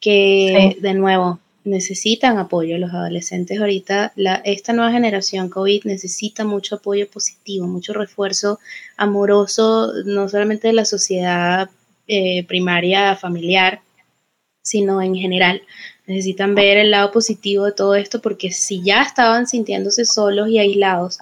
que, 0.00 0.76
de 0.80 0.94
nuevo, 0.94 1.38
necesitan 1.64 2.38
apoyo. 2.38 2.78
Los 2.78 2.92
adolescentes 2.92 3.60
ahorita, 3.60 4.12
la, 4.16 4.36
esta 4.36 4.72
nueva 4.72 4.90
generación 4.92 5.48
COVID 5.48 5.84
necesita 5.84 6.44
mucho 6.44 6.76
apoyo 6.76 7.08
positivo, 7.08 7.66
mucho 7.66 7.92
refuerzo 7.92 8.58
amoroso, 8.96 9.92
no 10.04 10.28
solamente 10.28 10.68
de 10.68 10.74
la 10.74 10.84
sociedad 10.84 11.70
eh, 12.06 12.44
primaria 12.44 13.16
familiar, 13.16 13.80
sino 14.62 15.02
en 15.02 15.14
general. 15.14 15.62
Necesitan 16.06 16.54
ver 16.54 16.78
el 16.78 16.90
lado 16.90 17.12
positivo 17.12 17.64
de 17.64 17.72
todo 17.72 17.94
esto 17.94 18.20
porque 18.20 18.50
si 18.50 18.82
ya 18.82 19.02
estaban 19.02 19.46
sintiéndose 19.46 20.04
solos 20.04 20.48
y 20.48 20.58
aislados, 20.58 21.18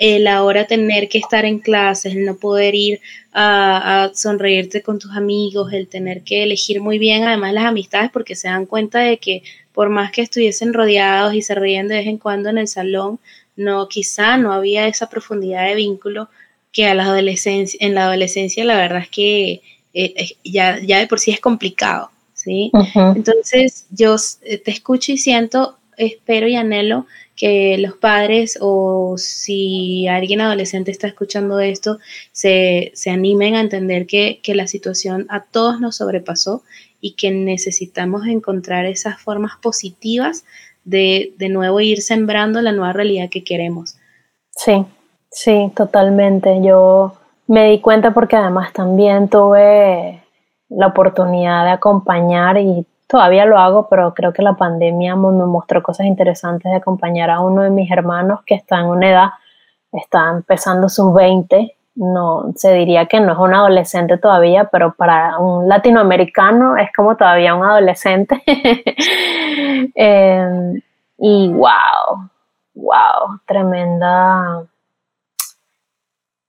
el 0.00 0.26
ahora 0.28 0.66
tener 0.66 1.10
que 1.10 1.18
estar 1.18 1.44
en 1.44 1.58
clases, 1.58 2.14
el 2.14 2.24
no 2.24 2.36
poder 2.36 2.74
ir 2.74 3.00
a, 3.34 4.10
sonreírte 4.14 4.82
con 4.82 4.98
tus 4.98 5.14
amigos, 5.14 5.74
el 5.74 5.88
tener 5.88 6.22
que 6.22 6.42
elegir 6.42 6.80
muy 6.80 6.98
bien 6.98 7.24
además 7.24 7.52
las 7.52 7.66
amistades 7.66 8.10
porque 8.10 8.34
se 8.34 8.48
dan 8.48 8.64
cuenta 8.64 9.00
de 9.00 9.18
que 9.18 9.42
por 9.72 9.90
más 9.90 10.10
que 10.10 10.22
estuviesen 10.22 10.72
rodeados 10.72 11.34
y 11.34 11.42
se 11.42 11.54
ríen 11.54 11.86
de 11.88 11.96
vez 11.96 12.06
en 12.06 12.16
cuando 12.16 12.48
en 12.48 12.56
el 12.56 12.66
salón, 12.66 13.20
no, 13.56 13.88
quizá 13.88 14.38
no 14.38 14.54
había 14.54 14.88
esa 14.88 15.10
profundidad 15.10 15.66
de 15.66 15.74
vínculo 15.74 16.30
que 16.72 16.86
a 16.86 16.94
la 16.94 17.04
adolescencia, 17.04 17.78
en 17.82 17.94
la 17.94 18.04
adolescencia 18.04 18.64
la 18.64 18.76
verdad 18.76 19.02
es 19.02 19.10
que 19.10 19.60
eh, 19.94 20.36
ya, 20.44 20.78
ya 20.80 20.98
de 20.98 21.06
por 21.06 21.18
sí 21.18 21.30
es 21.30 21.40
complicado, 21.40 22.10
¿sí? 22.34 22.70
Entonces 22.94 23.86
yo 23.90 24.16
eh, 24.42 24.58
te 24.58 24.70
escucho 24.70 25.12
y 25.12 25.18
siento, 25.18 25.76
espero 25.96 26.46
y 26.48 26.56
anhelo 26.56 27.06
que 27.36 27.78
los 27.78 27.94
padres 27.94 28.58
o 28.60 29.14
si 29.16 30.06
alguien 30.06 30.42
adolescente 30.42 30.90
está 30.90 31.06
escuchando 31.06 31.58
esto, 31.58 31.98
se, 32.32 32.92
animen 33.06 33.54
a 33.54 33.60
entender 33.60 34.06
que, 34.06 34.40
la 34.46 34.66
situación 34.66 35.26
a 35.30 35.44
todos 35.44 35.80
nos 35.80 35.96
sobrepasó 35.96 36.62
y 37.00 37.14
que 37.14 37.30
necesitamos 37.30 38.26
encontrar 38.26 38.84
esas 38.84 39.20
formas 39.20 39.52
positivas 39.62 40.44
de 40.84 41.32
de 41.38 41.48
nuevo 41.48 41.80
ir 41.80 42.02
sembrando 42.02 42.60
la 42.60 42.72
nueva 42.72 42.92
realidad 42.92 43.30
que 43.30 43.42
queremos. 43.42 43.96
Sí, 44.50 44.84
sí, 45.30 45.72
totalmente. 45.74 46.58
Yo 46.62 47.19
me 47.50 47.66
di 47.66 47.80
cuenta 47.80 48.12
porque 48.12 48.36
además 48.36 48.72
también 48.72 49.28
tuve 49.28 50.22
la 50.68 50.86
oportunidad 50.86 51.64
de 51.64 51.70
acompañar 51.70 52.58
y 52.58 52.86
Todavía 53.10 53.44
lo 53.44 53.58
hago, 53.58 53.88
pero 53.88 54.14
creo 54.14 54.32
que 54.32 54.40
la 54.40 54.52
pandemia 54.52 55.16
me 55.16 55.44
mostró 55.44 55.82
cosas 55.82 56.06
interesantes 56.06 56.70
de 56.70 56.76
acompañar 56.76 57.28
a 57.28 57.40
uno 57.40 57.62
de 57.62 57.70
mis 57.70 57.90
hermanos 57.90 58.38
que 58.46 58.54
está 58.54 58.78
en 58.78 58.86
una 58.86 59.10
edad, 59.10 59.28
está 59.90 60.30
empezando 60.30 60.88
sus 60.88 61.12
20, 61.12 61.74
no 61.96 62.52
se 62.54 62.72
diría 62.72 63.06
que 63.06 63.18
no 63.18 63.32
es 63.32 63.38
un 63.40 63.52
adolescente 63.52 64.16
todavía, 64.16 64.66
pero 64.66 64.94
para 64.94 65.38
un 65.38 65.68
latinoamericano 65.68 66.76
es 66.76 66.92
como 66.94 67.16
todavía 67.16 67.56
un 67.56 67.64
adolescente. 67.64 68.40
Em, 69.96 70.80
y 71.18 71.48
wow, 71.52 72.30
wow, 72.74 73.40
tremenda 73.44 74.62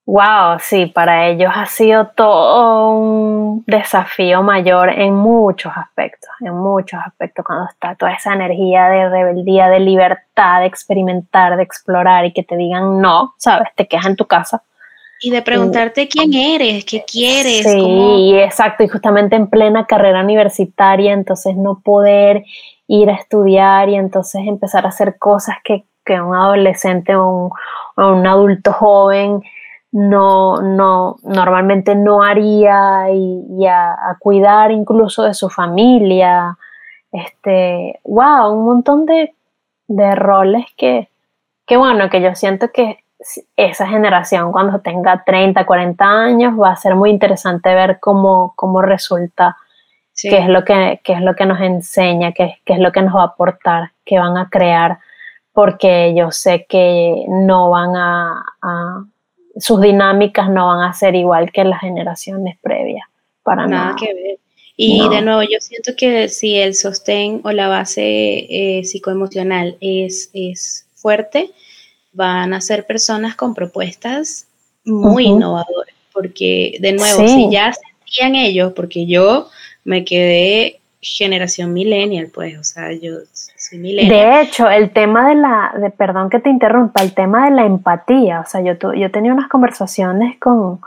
Wow, 0.06 0.58
sí, 0.60 0.88
para 0.88 1.28
ellos 1.28 1.52
ha 1.56 1.68
sido 1.68 2.08
todo 2.08 2.90
un 2.90 3.64
desafío 3.68 4.42
mayor 4.42 4.90
en 4.90 5.14
muchos 5.14 5.72
aspectos, 5.76 6.30
en 6.42 6.56
muchos 6.56 7.00
aspectos, 7.06 7.46
cuando 7.46 7.68
está 7.70 7.96
toda 7.96 8.12
esa 8.14 8.34
energía 8.34 8.90
de 8.90 9.10
rebeldía, 9.10 9.70
de 9.70 9.80
libertad, 9.80 10.62
de 10.62 10.66
experimentar, 10.66 11.56
de 11.56 11.64
explorar 11.64 12.26
y 12.26 12.34
que 12.34 12.42
te 12.42 12.58
digan 12.58 13.00
no, 13.00 13.36
¿sabes? 13.38 13.70
Te 13.76 13.88
quedas 13.88 14.08
en 14.08 14.16
tu 14.16 14.26
casa. 14.26 14.64
Y 15.22 15.30
de 15.30 15.44
preguntarte 15.44 16.08
quién 16.08 16.34
eres, 16.34 16.84
qué 16.84 17.06
quieres. 17.06 17.72
Sí, 17.72 18.34
exacto, 18.40 18.84
y 18.84 18.88
justamente 18.88 19.36
en 19.36 19.48
plena 19.48 19.86
carrera 19.86 20.24
universitaria, 20.24 21.14
entonces 21.14 21.56
no 21.56 21.80
poder 21.80 22.44
ir 22.88 23.08
a 23.12 23.14
estudiar 23.14 23.88
y 23.88 23.96
entonces 23.96 24.42
empezar 24.48 24.86
a 24.86 24.90
hacer 24.90 25.20
cosas 25.20 25.58
que, 25.64 25.86
un 26.10 26.36
adolescente 26.36 27.16
o 27.16 27.26
un, 27.26 27.52
o 27.96 28.12
un 28.12 28.28
adulto 28.28 28.74
joven 28.74 29.42
no, 29.92 30.62
no, 30.62 31.18
normalmente 31.24 31.96
no 31.96 32.24
haría 32.24 33.12
y, 33.12 33.66
a, 33.68 34.18
cuidar 34.20 34.72
incluso 34.72 35.24
de 35.24 35.34
su 35.34 35.50
familia. 35.50 36.58
Este, 37.12 38.00
wow, 38.06 38.54
un 38.54 38.66
montón 38.66 39.06
de, 39.06 39.34
roles 40.16 40.66
que, 40.78 41.10
que, 41.66 41.76
bueno, 41.76 42.10
que 42.10 42.22
yo 42.22 42.34
siento 42.36 42.72
que 42.72 43.04
esa 43.58 43.88
generación 43.88 44.52
cuando 44.52 44.80
tenga 44.80 45.24
30, 45.26 45.66
40 45.66 46.06
años 46.06 46.54
va 46.60 46.72
a 46.72 46.78
ser 46.78 46.96
muy 46.96 47.10
interesante 47.10 47.76
ver 47.76 48.00
cómo, 48.00 48.54
cómo 48.56 48.82
resulta, 48.82 49.58
qué, 50.20 50.38
es 50.38 50.48
lo 50.48 50.64
que, 50.64 51.02
es 51.04 51.22
lo 51.22 51.36
que 51.36 51.46
nos 51.46 51.60
enseña, 51.60 52.32
qué, 52.32 52.60
qué 52.66 52.74
es 52.74 52.80
lo 52.80 52.92
que 52.94 53.02
nos 53.02 53.16
va 53.16 53.24
a 53.24 53.26
aportar, 53.26 53.92
qué 54.06 54.18
van 54.18 54.38
a 54.38 54.50
crear, 54.50 55.00
porque 55.52 56.16
yo 56.16 56.32
sé 56.32 56.66
que 56.68 57.26
no 57.28 57.70
van 57.70 57.96
a 57.98 58.46
sus 59.58 59.82
dinámicas 59.82 60.50
no 60.50 60.68
van 60.68 60.90
a 60.90 60.94
ser 60.94 61.16
igual 61.16 61.52
que 61.52 61.64
las 61.64 61.82
generaciones 61.82 62.58
previas, 62.62 63.06
para 63.44 63.68
nada. 63.68 63.96
que 63.98 64.14
ver. 64.14 64.38
Y 64.78 65.08
de 65.10 65.22
nuevo, 65.22 65.44
yo 65.44 65.60
siento 65.60 65.92
que 65.96 66.28
si 66.28 66.56
el 66.56 66.74
sostén 66.74 67.42
o 67.44 67.52
la 67.52 67.68
base 67.68 68.02
eh, 68.02 68.84
psicoemocional 68.84 69.78
es, 69.80 70.32
es 70.34 70.88
fuerte, 70.96 71.52
van 72.14 72.54
a 72.54 72.62
ser 72.62 72.86
personas 72.88 73.36
con 73.36 73.54
propuestas 73.54 74.48
muy 74.84 75.26
innovadoras, 75.26 75.94
porque 76.12 76.78
de 76.80 76.94
nuevo, 76.94 77.28
si 77.28 77.50
ya 77.52 77.72
sentían 77.74 78.36
ellos, 78.36 78.74
porque 78.76 79.06
yo 79.06 79.50
me 79.84 80.04
quedé 80.04 80.81
generación 81.02 81.74
millennial, 81.74 82.30
pues, 82.34 82.58
o 82.58 82.64
sea, 82.64 82.92
yo 82.92 83.14
soy 83.34 83.80
millennial. 83.80 84.10
De 84.10 84.42
hecho, 84.42 84.70
el 84.70 84.92
tema 84.92 85.28
de 85.30 85.36
la, 85.36 85.74
de, 85.80 85.90
perdón 85.90 86.30
que 86.30 86.40
te 86.40 86.50
interrumpa, 86.50 87.02
el 87.02 87.14
tema 87.14 87.46
de 87.46 87.56
la 87.56 87.66
empatía, 87.66 88.42
o 88.42 88.46
sea, 88.46 88.62
yo, 88.62 88.74
yo 88.94 89.12
tenía 89.12 89.34
unas 89.34 89.50
conversaciones 89.50 90.38
con, 90.40 90.80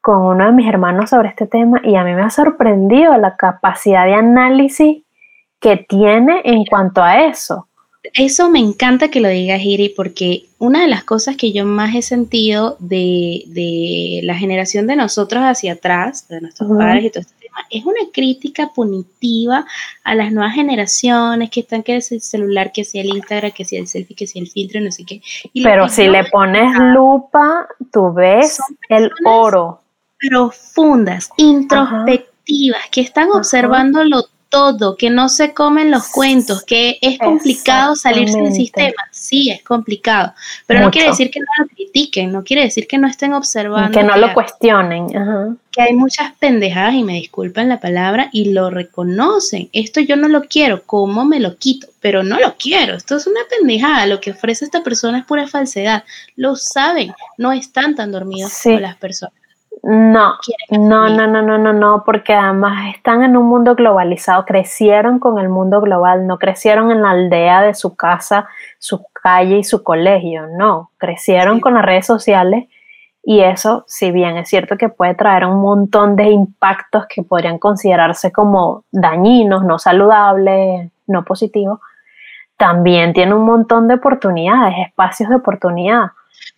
con 0.00 0.22
uno 0.22 0.46
de 0.46 0.52
mis 0.52 0.68
hermanos 0.68 1.10
sobre 1.10 1.28
este 1.28 1.46
tema 1.46 1.80
y 1.84 1.96
a 1.96 2.04
mí 2.04 2.12
me 2.14 2.22
ha 2.22 2.30
sorprendido 2.30 3.16
la 3.18 3.36
capacidad 3.36 4.06
de 4.06 4.14
análisis 4.14 5.02
que 5.60 5.76
tiene 5.76 6.40
en 6.44 6.64
cuanto 6.64 7.02
a 7.02 7.26
eso. 7.26 7.68
Eso 8.14 8.50
me 8.50 8.58
encanta 8.58 9.08
que 9.08 9.20
lo 9.20 9.28
digas, 9.28 9.60
Iri, 9.62 9.90
porque 9.90 10.46
una 10.58 10.82
de 10.82 10.88
las 10.88 11.04
cosas 11.04 11.36
que 11.36 11.52
yo 11.52 11.64
más 11.64 11.94
he 11.94 12.02
sentido 12.02 12.76
de, 12.80 13.44
de 13.46 14.20
la 14.24 14.34
generación 14.34 14.88
de 14.88 14.96
nosotros 14.96 15.42
hacia 15.44 15.74
atrás, 15.74 16.26
de 16.28 16.40
nuestros 16.40 16.68
padres 16.76 17.04
y 17.04 17.10
todo 17.10 17.20
este 17.20 17.41
es 17.70 17.84
una 17.84 18.00
crítica 18.12 18.70
punitiva 18.74 19.66
a 20.04 20.14
las 20.14 20.32
nuevas 20.32 20.54
generaciones 20.54 21.50
que 21.50 21.60
están 21.60 21.82
que 21.82 21.96
es 21.96 22.12
el 22.12 22.20
celular, 22.20 22.72
que 22.72 22.84
sea 22.84 23.02
el 23.02 23.08
Instagram, 23.16 23.52
que 23.52 23.64
sea 23.64 23.80
el 23.80 23.88
selfie, 23.88 24.16
que 24.16 24.26
sea 24.26 24.42
el 24.42 24.48
filtro, 24.48 24.80
no 24.80 24.90
sé 24.90 25.04
qué. 25.04 25.22
Pero 25.62 25.88
si 25.88 26.08
le 26.08 26.24
pones 26.24 26.74
lupa, 26.78 27.66
tú 27.92 28.12
ves 28.12 28.58
el 28.88 29.10
oro. 29.24 29.80
Profundas, 30.18 31.30
introspectivas, 31.36 32.88
que 32.90 33.00
están 33.00 33.28
observando 33.32 34.04
lo 34.04 34.24
todo, 34.52 34.96
que 34.96 35.08
no 35.08 35.30
se 35.30 35.54
comen 35.54 35.90
los 35.90 36.08
cuentos, 36.08 36.62
que 36.62 36.98
es 37.00 37.18
complicado 37.18 37.96
salirse 37.96 38.38
del 38.38 38.52
sistema. 38.52 39.08
Sí, 39.10 39.50
es 39.50 39.62
complicado, 39.62 40.34
pero 40.66 40.80
no 40.80 40.90
quiere 40.90 41.08
decir 41.08 41.30
que 41.30 41.40
no 41.40 41.46
lo 41.58 41.68
critiquen, 41.68 42.30
no 42.30 42.44
quiere 42.44 42.64
decir 42.64 42.86
que 42.86 42.98
no 42.98 43.08
estén 43.08 43.32
observando. 43.32 43.98
Que 43.98 44.04
no 44.04 44.14
lo 44.16 44.34
cuestionen. 44.34 45.06
Que 45.72 45.80
hay 45.80 45.94
muchas 45.94 46.34
pendejadas, 46.38 46.94
y 46.94 47.02
me 47.02 47.14
disculpan 47.14 47.70
la 47.70 47.80
palabra, 47.80 48.28
y 48.30 48.52
lo 48.52 48.68
reconocen. 48.68 49.70
Esto 49.72 50.00
yo 50.00 50.16
no 50.16 50.28
lo 50.28 50.42
quiero, 50.42 50.82
¿cómo 50.84 51.24
me 51.24 51.40
lo 51.40 51.56
quito? 51.56 51.86
Pero 52.00 52.22
no 52.22 52.38
lo 52.38 52.54
quiero, 52.58 52.94
esto 52.94 53.16
es 53.16 53.26
una 53.26 53.40
pendejada, 53.48 54.04
lo 54.04 54.20
que 54.20 54.32
ofrece 54.32 54.66
esta 54.66 54.82
persona 54.82 55.20
es 55.20 55.24
pura 55.24 55.48
falsedad. 55.48 56.04
Lo 56.36 56.56
saben, 56.56 57.14
no 57.38 57.52
están 57.52 57.94
tan 57.94 58.12
dormidos 58.12 58.52
como 58.62 58.80
las 58.80 58.96
personas. 58.96 59.34
No, 59.84 60.36
no, 60.70 61.08
no, 61.08 61.26
no, 61.26 61.42
no, 61.42 61.58
no, 61.58 61.72
no, 61.72 62.04
porque 62.06 62.34
además 62.34 62.94
están 62.94 63.24
en 63.24 63.36
un 63.36 63.46
mundo 63.46 63.74
globalizado, 63.74 64.44
crecieron 64.44 65.18
con 65.18 65.40
el 65.40 65.48
mundo 65.48 65.80
global, 65.80 66.24
no 66.28 66.38
crecieron 66.38 66.92
en 66.92 67.02
la 67.02 67.10
aldea 67.10 67.62
de 67.62 67.74
su 67.74 67.96
casa, 67.96 68.46
su 68.78 69.04
calle 69.12 69.58
y 69.58 69.64
su 69.64 69.82
colegio, 69.82 70.46
no, 70.56 70.92
crecieron 70.98 71.58
con 71.58 71.74
las 71.74 71.84
redes 71.84 72.06
sociales 72.06 72.68
y 73.24 73.40
eso, 73.40 73.84
si 73.88 74.12
bien 74.12 74.36
es 74.36 74.48
cierto 74.48 74.76
que 74.76 74.88
puede 74.88 75.14
traer 75.14 75.46
un 75.46 75.60
montón 75.60 76.14
de 76.14 76.30
impactos 76.30 77.06
que 77.06 77.24
podrían 77.24 77.58
considerarse 77.58 78.30
como 78.30 78.84
dañinos, 78.92 79.64
no 79.64 79.80
saludables, 79.80 80.92
no 81.08 81.24
positivos, 81.24 81.80
también 82.56 83.12
tiene 83.12 83.34
un 83.34 83.44
montón 83.44 83.88
de 83.88 83.94
oportunidades, 83.94 84.74
espacios 84.86 85.28
de 85.28 85.36
oportunidad. 85.36 86.06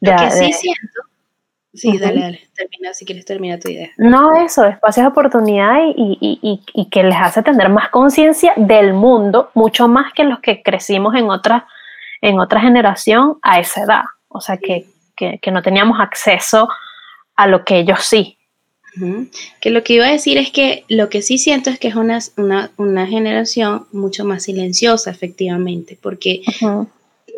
Lo 0.01 0.14
que 0.16 0.31
sí 0.31 0.53
siento 0.53 1.01
Sí, 1.75 1.99
dale, 1.99 2.20
dale, 2.20 2.49
termina, 2.55 2.95
si 2.95 3.05
quieres 3.05 3.25
termina 3.25 3.59
tu 3.59 3.68
idea. 3.68 3.91
No, 3.97 4.33
eso, 4.37 4.64
espacios 4.64 5.05
de 5.05 5.09
oportunidad 5.09 5.79
y, 5.97 6.89
que 6.91 7.03
les 7.03 7.16
hace 7.16 7.43
tener 7.43 7.68
más 7.68 7.89
conciencia 7.89 8.53
del 8.57 8.93
mundo, 8.93 9.51
mucho 9.55 9.89
más 9.89 10.12
que 10.12 10.22
los 10.22 10.39
que 10.39 10.62
crecimos 10.62 11.16
en 11.16 11.31
otra, 11.31 11.66
en 12.20 12.39
otra 12.39 12.61
generación 12.61 13.39
a 13.43 13.59
esa 13.59 13.83
edad. 13.83 14.03
O 14.29 14.41
sea, 14.41 14.57
que, 14.57 14.87
no 15.51 15.62
teníamos 15.62 15.99
acceso 15.99 16.68
a 17.35 17.47
lo 17.49 17.64
que 17.64 17.79
ellos 17.79 18.01
sí. 18.03 18.39
Que 19.61 19.70
lo 19.70 19.83
que 19.83 19.95
iba 19.95 20.07
a 20.07 20.12
decir 20.12 20.39
es 20.39 20.53
que 20.53 20.85
lo 20.89 21.09
que 21.09 21.22
sí 21.22 21.39
siento 21.39 21.70
es 21.70 21.81
que 21.81 21.89
es 21.89 21.97
una, 21.97 22.20
una, 22.77 23.07
generación 23.09 23.89
mucho 23.91 24.25
más 24.25 24.45
silenciosa, 24.45 25.11
efectivamente, 25.11 25.99
porque 26.01 26.43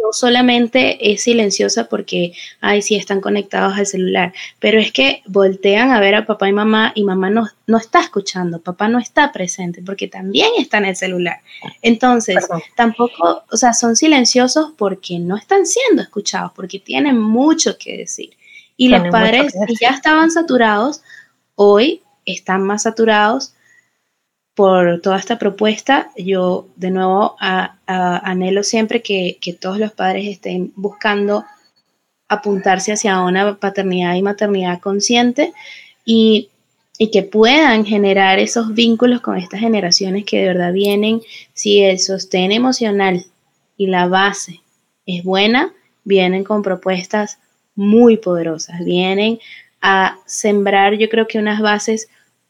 no 0.02 0.12
solamente 0.12 1.12
es 1.12 1.22
silenciosa 1.22 1.88
porque, 1.88 2.32
ay, 2.60 2.82
sí, 2.82 2.96
están 2.96 3.20
conectados 3.20 3.74
al 3.76 3.86
celular, 3.86 4.32
pero 4.58 4.78
es 4.78 4.92
que 4.92 5.22
voltean 5.26 5.90
a 5.90 6.00
ver 6.00 6.14
a 6.14 6.26
papá 6.26 6.48
y 6.48 6.52
mamá 6.52 6.92
y 6.94 7.04
mamá 7.04 7.30
no, 7.30 7.48
no 7.66 7.78
está 7.78 8.00
escuchando, 8.00 8.60
papá 8.60 8.88
no 8.88 8.98
está 8.98 9.32
presente 9.32 9.82
porque 9.84 10.08
también 10.08 10.50
está 10.58 10.78
en 10.78 10.86
el 10.86 10.96
celular. 10.96 11.40
Entonces, 11.82 12.46
tampoco, 12.76 13.44
o 13.50 13.56
sea, 13.56 13.72
son 13.72 13.96
silenciosos 13.96 14.72
porque 14.76 15.18
no 15.18 15.36
están 15.36 15.66
siendo 15.66 16.02
escuchados, 16.02 16.52
porque 16.54 16.78
tienen 16.78 17.18
mucho 17.18 17.76
que 17.78 17.96
decir. 17.96 18.36
Y 18.76 18.88
los 18.88 19.08
padres, 19.10 19.54
si 19.66 19.74
ya 19.80 19.90
estaban 19.90 20.30
saturados, 20.30 21.02
hoy 21.54 22.02
están 22.24 22.62
más 22.62 22.82
saturados 22.82 23.54
por 24.56 25.02
toda 25.02 25.18
esta 25.18 25.38
propuesta. 25.38 26.10
Yo 26.16 26.66
de 26.76 26.90
nuevo 26.90 27.36
anhelo 27.38 28.64
siempre 28.64 29.02
que, 29.02 29.38
todos 29.60 29.78
los 29.78 29.92
padres 29.92 30.26
estén 30.26 30.72
buscando 30.74 31.44
apuntarse 32.26 32.90
hacia 32.90 33.20
una 33.20 33.56
paternidad 33.56 34.14
y 34.14 34.22
maternidad 34.22 34.80
consciente 34.80 35.52
y, 36.04 36.48
y, 36.98 37.10
que 37.10 37.22
puedan 37.22 37.84
generar 37.84 38.40
esos 38.40 38.74
vínculos 38.74 39.20
con 39.20 39.36
estas 39.36 39.60
generaciones 39.60 40.24
que 40.24 40.38
de 40.38 40.46
verdad 40.48 40.72
vienen, 40.72 41.20
si 41.52 41.82
el 41.82 42.00
sostén 42.00 42.50
emocional 42.50 43.26
y 43.76 43.88
la 43.88 44.08
base 44.08 44.62
es 45.04 45.22
buena, 45.22 45.72
vienen 46.02 46.42
con 46.42 46.62
propuestas 46.62 47.38
muy 47.76 48.16
poderosas, 48.16 48.82
vienen 48.84 49.38
a 49.82 50.16
sembrar 50.24 50.94
yo 50.94 51.10
creo 51.10 51.28
que 51.28 51.38
unas 51.38 51.60
bases 51.60 52.08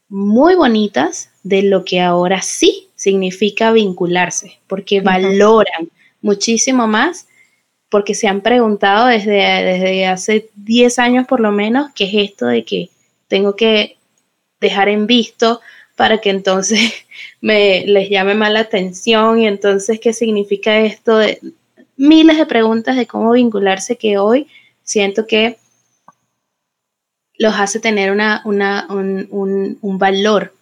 muy 0.09 0.55
bonitas 0.55 1.31
de 1.47 1.62
lo 1.62 1.84
que 1.84 2.01
ahora 2.01 2.42
sí 2.42 2.88
significa 2.97 3.70
vincularse, 3.70 4.59
porque 4.66 5.01
valoran 5.01 5.90
muchísimo 6.20 6.88
más, 6.88 7.28
porque 7.88 8.14
se 8.14 8.26
han 8.26 8.40
preguntado 8.40 9.07
desde, 9.07 9.34
desde 9.34 10.07
hace 10.07 10.51
10 10.57 10.99
años 10.99 11.26
por 11.28 11.38
lo 11.38 11.53
menos, 11.53 11.92
qué 11.94 12.05
es 12.05 12.30
esto 12.30 12.47
de 12.47 12.64
que 12.64 12.90
tengo 13.28 13.55
que 13.55 13.97
dejar 14.61 14.88
en 14.88 15.07
visto 15.07 15.61
para 15.94 16.18
que 16.18 16.30
entonces 16.30 16.80
me 17.40 17.86
les 17.86 18.11
llame 18.11 18.34
más 18.34 18.51
la 18.51 18.61
atención 18.61 19.38
y 19.38 19.47
entonces 19.47 20.01
qué 20.01 20.12
significa 20.12 20.80
esto 20.80 21.18
de 21.18 21.40
miles 21.97 22.38
de 22.38 22.47
preguntas 22.47 22.97
de 22.97 23.07
cómo 23.07 23.30
vincularse 23.30 23.97
que 23.97 24.18
hoy 24.18 24.49
siento 24.82 25.28
que 25.28 25.59
los 27.38 27.55
hace 27.55 27.78
tener 27.78 28.11
una, 28.11 28.42
un, 28.44 29.78
valor 29.99 30.56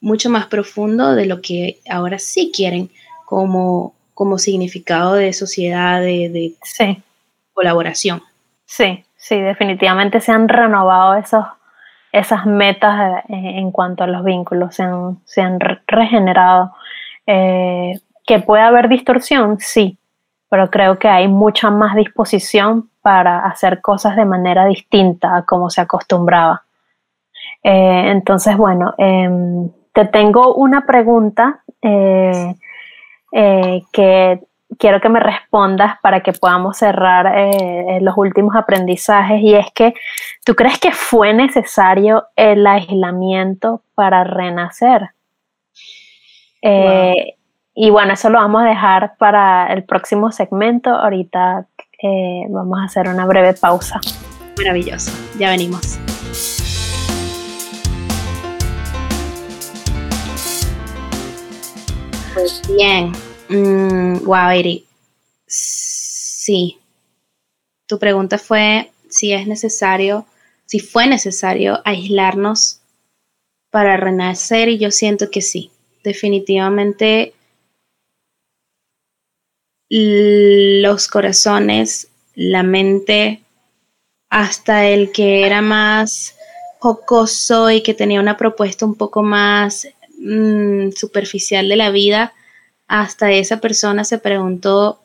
mucho 0.00 0.30
más 0.30 0.46
profundo 0.46 1.14
de 1.14 1.26
lo 1.26 1.40
que 1.40 1.80
ahora 1.90 2.18
sí 2.18 2.52
quieren 2.54 2.90
como, 3.24 3.94
como 4.14 4.38
significado 4.38 5.14
de 5.14 5.32
sociedad, 5.32 6.00
de, 6.00 6.54
colaboración. 7.52 8.22
Sí, 8.64 9.04
sí, 9.16 9.40
definitivamente 9.40 10.20
se 10.20 10.30
han 10.30 10.48
renovado 10.48 11.14
esos, 11.16 11.44
esas 12.12 12.46
metas 12.46 13.24
en 13.28 13.72
cuanto 13.72 14.04
a 14.04 14.06
los 14.06 14.24
vínculos, 14.24 14.74
se 14.74 14.84
han, 14.84 15.18
se 15.24 15.40
han 15.40 15.58
regenerado. 15.86 16.72
Eh, 17.26 18.00
que 18.26 18.38
puede 18.40 18.62
haber 18.62 18.88
distorsión, 18.88 19.58
sí, 19.58 19.98
pero 20.50 20.70
creo 20.70 20.98
que 20.98 21.08
hay 21.08 21.28
mucha 21.28 21.70
más 21.70 21.96
disposición 21.96 22.90
para 23.00 23.46
hacer 23.46 23.80
cosas 23.80 24.16
de 24.16 24.24
manera 24.26 24.66
distinta 24.66 25.36
a 25.36 25.42
como 25.44 25.70
se 25.70 25.80
acostumbraba. 25.80 26.62
Eh, 27.62 28.10
entonces, 28.10 28.56
bueno, 28.56 28.94
em, 28.98 29.70
te 29.92 30.04
tengo 30.06 30.54
una 30.54 30.86
pregunta 30.86 31.62
eh, 31.82 32.54
eh, 33.32 33.82
que 33.92 34.40
quiero 34.78 35.00
que 35.00 35.08
me 35.08 35.20
respondas 35.20 35.98
para 36.00 36.20
que 36.20 36.32
podamos 36.32 36.76
cerrar 36.76 37.32
los 38.00 38.16
últimos 38.16 38.54
aprendizajes 38.54 39.40
y 39.40 39.54
es 39.54 39.66
que, 39.72 39.94
¿tú 40.44 40.54
crees 40.54 40.78
que 40.78 40.92
fue 40.92 41.32
necesario 41.32 42.26
el 42.36 42.66
aislamiento 42.66 43.82
para 43.94 44.24
renacer? 44.24 45.10
Y 47.80 47.90
bueno, 47.90 48.14
eso 48.14 48.28
lo 48.28 48.38
vamos 48.38 48.62
a 48.62 48.64
dejar 48.64 49.16
para 49.18 49.72
el 49.72 49.84
próximo 49.84 50.32
segmento. 50.32 50.90
Ahorita 50.90 51.68
eh, 52.02 52.42
vamos 52.48 52.80
a 52.80 52.86
hacer 52.86 53.08
una 53.08 53.24
breve 53.24 53.54
pausa. 53.54 54.00
Maravilloso, 54.56 55.12
ya 55.38 55.50
venimos. 55.50 55.96
Pues 62.38 62.62
bien, 62.68 63.10
mm, 63.48 64.24
wow, 64.24 64.50
Eri. 64.50 64.86
Sí, 65.44 66.78
tu 67.86 67.98
pregunta 67.98 68.38
fue 68.38 68.92
si 69.08 69.32
es 69.32 69.48
necesario, 69.48 70.24
si 70.64 70.78
fue 70.78 71.08
necesario 71.08 71.80
aislarnos 71.84 72.80
para 73.70 73.96
renacer 73.96 74.68
y 74.68 74.78
yo 74.78 74.92
siento 74.92 75.32
que 75.32 75.42
sí, 75.42 75.72
definitivamente 76.04 77.34
los 79.90 81.08
corazones, 81.08 82.06
la 82.36 82.62
mente, 82.62 83.42
hasta 84.30 84.86
el 84.86 85.10
que 85.10 85.44
era 85.44 85.60
más 85.60 86.36
jocoso 86.78 87.68
y 87.72 87.82
que 87.82 87.94
tenía 87.94 88.20
una 88.20 88.36
propuesta 88.36 88.86
un 88.86 88.94
poco 88.94 89.24
más 89.24 89.88
mm, 90.18 90.90
superficial 90.92 91.68
de 91.68 91.76
la 91.76 91.90
vida, 91.90 92.34
hasta 92.86 93.32
esa 93.32 93.60
persona 93.60 94.04
se 94.04 94.18
preguntó 94.18 95.00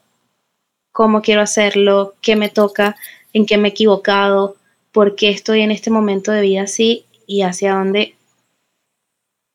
cómo 0.92 1.22
quiero 1.22 1.42
hacerlo, 1.42 2.16
qué 2.22 2.36
me 2.36 2.50
toca, 2.50 2.96
en 3.34 3.46
qué 3.46 3.58
me 3.58 3.70
he 3.70 3.72
equivocado, 3.72 4.56
por 4.92 5.16
qué 5.16 5.30
estoy 5.30 5.62
en 5.62 5.72
este 5.72 5.90
momento 5.90 6.32
de 6.32 6.42
vida 6.42 6.62
así 6.64 7.06
y 7.28 7.42
hacia 7.42 7.74
dónde 7.74 8.16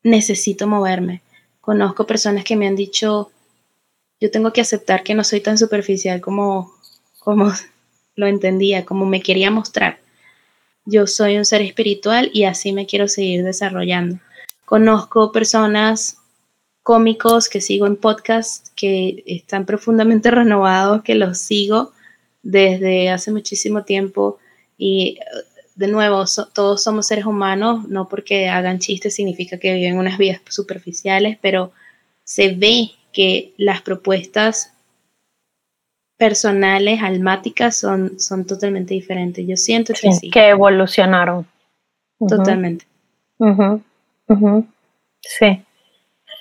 necesito 0.02 0.66
moverme. 0.66 1.22
Conozco 1.60 2.06
personas 2.06 2.44
que 2.44 2.56
me 2.56 2.66
han 2.66 2.76
dicho, 2.76 3.30
yo 4.20 4.30
tengo 4.30 4.52
que 4.52 4.60
aceptar 4.60 5.02
que 5.02 5.14
no 5.14 5.24
soy 5.24 5.40
tan 5.40 5.58
superficial 5.58 6.20
como, 6.20 6.72
como 7.20 7.52
lo 8.16 8.26
entendía, 8.26 8.84
como 8.84 9.06
me 9.06 9.22
quería 9.22 9.50
mostrar. 9.50 10.00
Yo 10.84 11.06
soy 11.06 11.36
un 11.36 11.44
ser 11.44 11.62
espiritual 11.62 12.30
y 12.32 12.44
así 12.44 12.72
me 12.72 12.86
quiero 12.86 13.06
seguir 13.06 13.44
desarrollando. 13.44 14.18
Conozco 14.68 15.32
personas 15.32 16.18
cómicos 16.82 17.48
que 17.48 17.62
sigo 17.62 17.86
en 17.86 17.96
podcast 17.96 18.68
que 18.76 19.24
están 19.24 19.64
profundamente 19.64 20.30
renovados, 20.30 21.02
que 21.02 21.14
los 21.14 21.38
sigo 21.38 21.92
desde 22.42 23.08
hace 23.08 23.32
muchísimo 23.32 23.84
tiempo 23.84 24.36
y 24.76 25.18
de 25.74 25.88
nuevo, 25.88 26.22
todos 26.52 26.82
somos 26.82 27.06
seres 27.06 27.24
humanos, 27.24 27.88
no 27.88 28.10
porque 28.10 28.50
hagan 28.50 28.78
chistes 28.78 29.14
significa 29.14 29.58
que 29.58 29.72
viven 29.72 29.96
unas 29.96 30.18
vidas 30.18 30.42
superficiales, 30.50 31.38
pero 31.40 31.72
se 32.22 32.52
ve 32.52 32.90
que 33.10 33.54
las 33.56 33.80
propuestas 33.80 34.74
personales, 36.18 37.00
almáticas, 37.02 37.74
son, 37.74 38.20
son 38.20 38.44
totalmente 38.44 38.92
diferentes. 38.92 39.46
Yo 39.46 39.56
siento 39.56 39.94
que 39.94 40.12
sí. 40.12 40.28
Que 40.28 40.50
evolucionaron. 40.50 41.46
Totalmente. 42.18 42.84
Sí. 45.20 45.64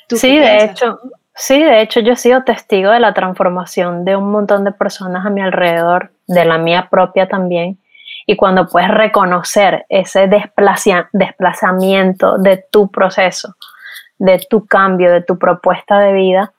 Sí, 0.09 0.37
de 0.37 0.63
hecho, 0.63 0.99
sí, 1.35 1.61
de 1.61 1.81
hecho 1.81 1.99
yo 1.99 2.13
he 2.13 2.17
sido 2.17 2.43
testigo 2.43 2.91
de 2.91 2.99
la 2.99 3.13
transformación 3.13 4.05
de 4.05 4.15
un 4.15 4.31
montón 4.31 4.63
de 4.63 4.71
personas 4.71 5.25
a 5.25 5.29
mi 5.29 5.41
alrededor, 5.41 6.11
de 6.27 6.45
la 6.45 6.57
mía 6.57 6.87
propia 6.89 7.27
también. 7.27 7.77
Y 8.25 8.35
cuando 8.35 8.67
puedes 8.67 8.89
reconocer 8.89 9.85
ese 9.89 10.29
desplazamiento 11.11 12.37
de 12.37 12.65
tu 12.71 12.89
proceso, 12.89 13.55
de 14.17 14.39
tu 14.49 14.65
cambio, 14.65 15.11
de 15.11 15.21
tu 15.21 15.37
propuesta 15.37 15.99
de 15.99 16.13
vida, 16.13 16.53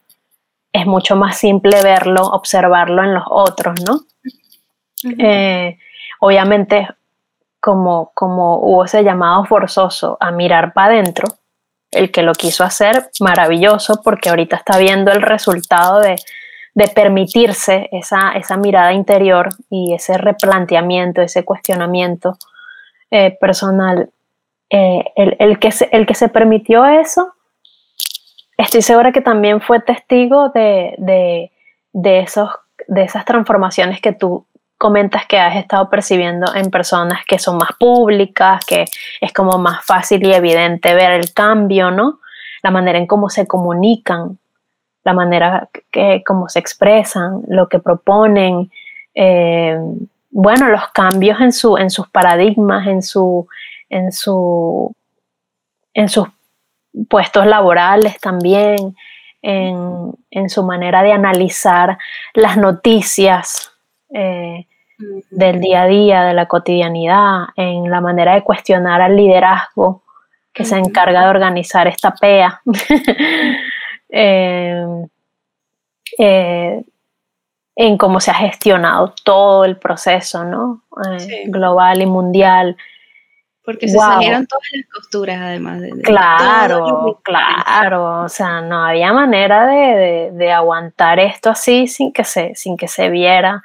es 0.72 0.86
mucho 0.86 1.16
más 1.16 1.38
simple 1.38 1.82
verlo, 1.82 2.22
observarlo 2.22 3.02
en 3.02 3.14
los 3.14 3.24
otros, 3.28 3.82
¿no? 3.86 4.00
Eh, 5.18 5.78
obviamente, 6.20 6.88
como, 7.68 8.12
como 8.14 8.56
hubo 8.60 8.86
ese 8.86 9.04
llamado 9.04 9.44
forzoso 9.44 10.16
a 10.20 10.30
mirar 10.30 10.72
para 10.72 10.94
adentro, 10.94 11.28
el 11.90 12.10
que 12.10 12.22
lo 12.22 12.32
quiso 12.32 12.64
hacer, 12.64 13.10
maravilloso, 13.20 14.00
porque 14.02 14.30
ahorita 14.30 14.56
está 14.56 14.78
viendo 14.78 15.12
el 15.12 15.20
resultado 15.20 16.00
de, 16.00 16.16
permitirse 16.94 17.90
esa, 17.92 18.32
esa, 18.36 18.56
mirada 18.56 18.94
interior 18.94 19.50
y 19.68 19.92
ese 19.92 20.16
replanteamiento, 20.16 21.20
ese 21.20 21.44
cuestionamiento 21.44 22.38
eh, 23.10 23.36
personal. 23.38 24.08
Eh, 24.70 25.04
el, 25.16 25.58
que 25.58 25.70
el 25.92 26.06
que 26.06 26.14
se 26.14 26.30
permitió 26.30 26.86
eso 26.86 27.34
estoy 28.56 28.80
segura 28.80 29.12
que 29.12 29.20
también 29.20 29.60
fue 29.60 29.80
testigo 29.80 30.48
de, 30.54 31.50
esos, 31.92 32.48
de 32.86 33.02
esas 33.02 33.26
transformaciones 33.26 34.00
que 34.00 34.12
tú 34.12 34.46
comentas 34.78 35.26
que 35.26 35.38
has 35.38 35.56
estado 35.56 35.90
percibiendo 35.90 36.54
en 36.54 36.70
personas 36.70 37.24
que 37.26 37.38
son 37.38 37.58
más 37.58 37.70
públicas, 37.78 38.64
que 38.64 38.84
es 39.20 39.32
como 39.32 39.58
más 39.58 39.84
fácil 39.84 40.24
y 40.24 40.32
evidente 40.32 40.94
ver 40.94 41.10
el 41.10 41.34
cambio, 41.34 41.90
¿no? 41.90 42.20
La 42.62 42.70
manera 42.70 42.98
en 42.98 43.06
cómo 43.06 43.28
se 43.28 43.46
comunican, 43.46 44.38
la 45.04 45.12
manera 45.12 45.68
que 45.90 46.22
cómo 46.24 46.48
se 46.48 46.60
expresan, 46.60 47.42
lo 47.48 47.68
que 47.68 47.80
proponen, 47.80 48.70
eh, 49.14 49.76
bueno, 50.30 50.68
los 50.68 50.88
cambios 50.90 51.40
en, 51.40 51.52
su, 51.52 51.76
en 51.76 51.90
sus 51.90 52.08
paradigmas, 52.08 52.86
en, 52.86 53.02
su, 53.02 53.48
en, 53.88 54.12
su, 54.12 54.94
en 55.92 56.08
sus 56.08 56.28
puestos 57.08 57.46
laborales 57.46 58.20
también, 58.20 58.94
en, 59.42 60.48
su 60.48 60.62
manera 60.62 61.02
de 61.02 61.12
analizar 61.12 61.98
las 62.34 62.56
noticias 62.56 63.72
eh, 64.14 64.67
del 65.30 65.60
día 65.60 65.82
a 65.82 65.86
día, 65.86 66.24
de 66.24 66.34
la 66.34 66.46
cotidianidad, 66.46 67.46
en 67.56 67.90
la 67.90 68.00
manera 68.00 68.34
de 68.34 68.42
cuestionar 68.42 69.00
al 69.00 69.16
liderazgo 69.16 70.02
que 70.52 70.64
se 70.64 70.76
encarga 70.76 71.22
de 71.22 71.28
organizar 71.28 71.86
esta 71.86 72.14
PEA. 72.14 72.60
Eh, 74.10 74.86
eh, 76.18 76.82
en 77.76 77.96
cómo 77.96 78.18
se 78.20 78.32
ha 78.32 78.34
gestionado 78.34 79.14
todo 79.22 79.64
el 79.64 79.76
proceso, 79.76 80.44
¿no? 80.44 80.82
Global 81.46 82.02
y 82.02 82.06
mundial. 82.06 82.76
Porque 83.62 83.86
se 83.86 83.98
salieron 83.98 84.46
todas 84.46 84.64
las 84.72 84.86
costuras, 84.92 85.38
además. 85.40 85.80
De, 85.82 85.90
claro, 86.02 87.20
claro. 87.22 88.22
O 88.22 88.28
sea, 88.28 88.62
no 88.62 88.84
había 88.84 89.12
manera 89.12 89.66
de, 89.66 90.52
aguantar 90.52 91.20
esto 91.20 91.50
así 91.50 91.86
sin 91.86 92.12
que 92.12 92.24
se, 92.24 92.52
sin 92.56 92.76
que 92.76 92.88
se 92.88 93.10
viera, 93.10 93.62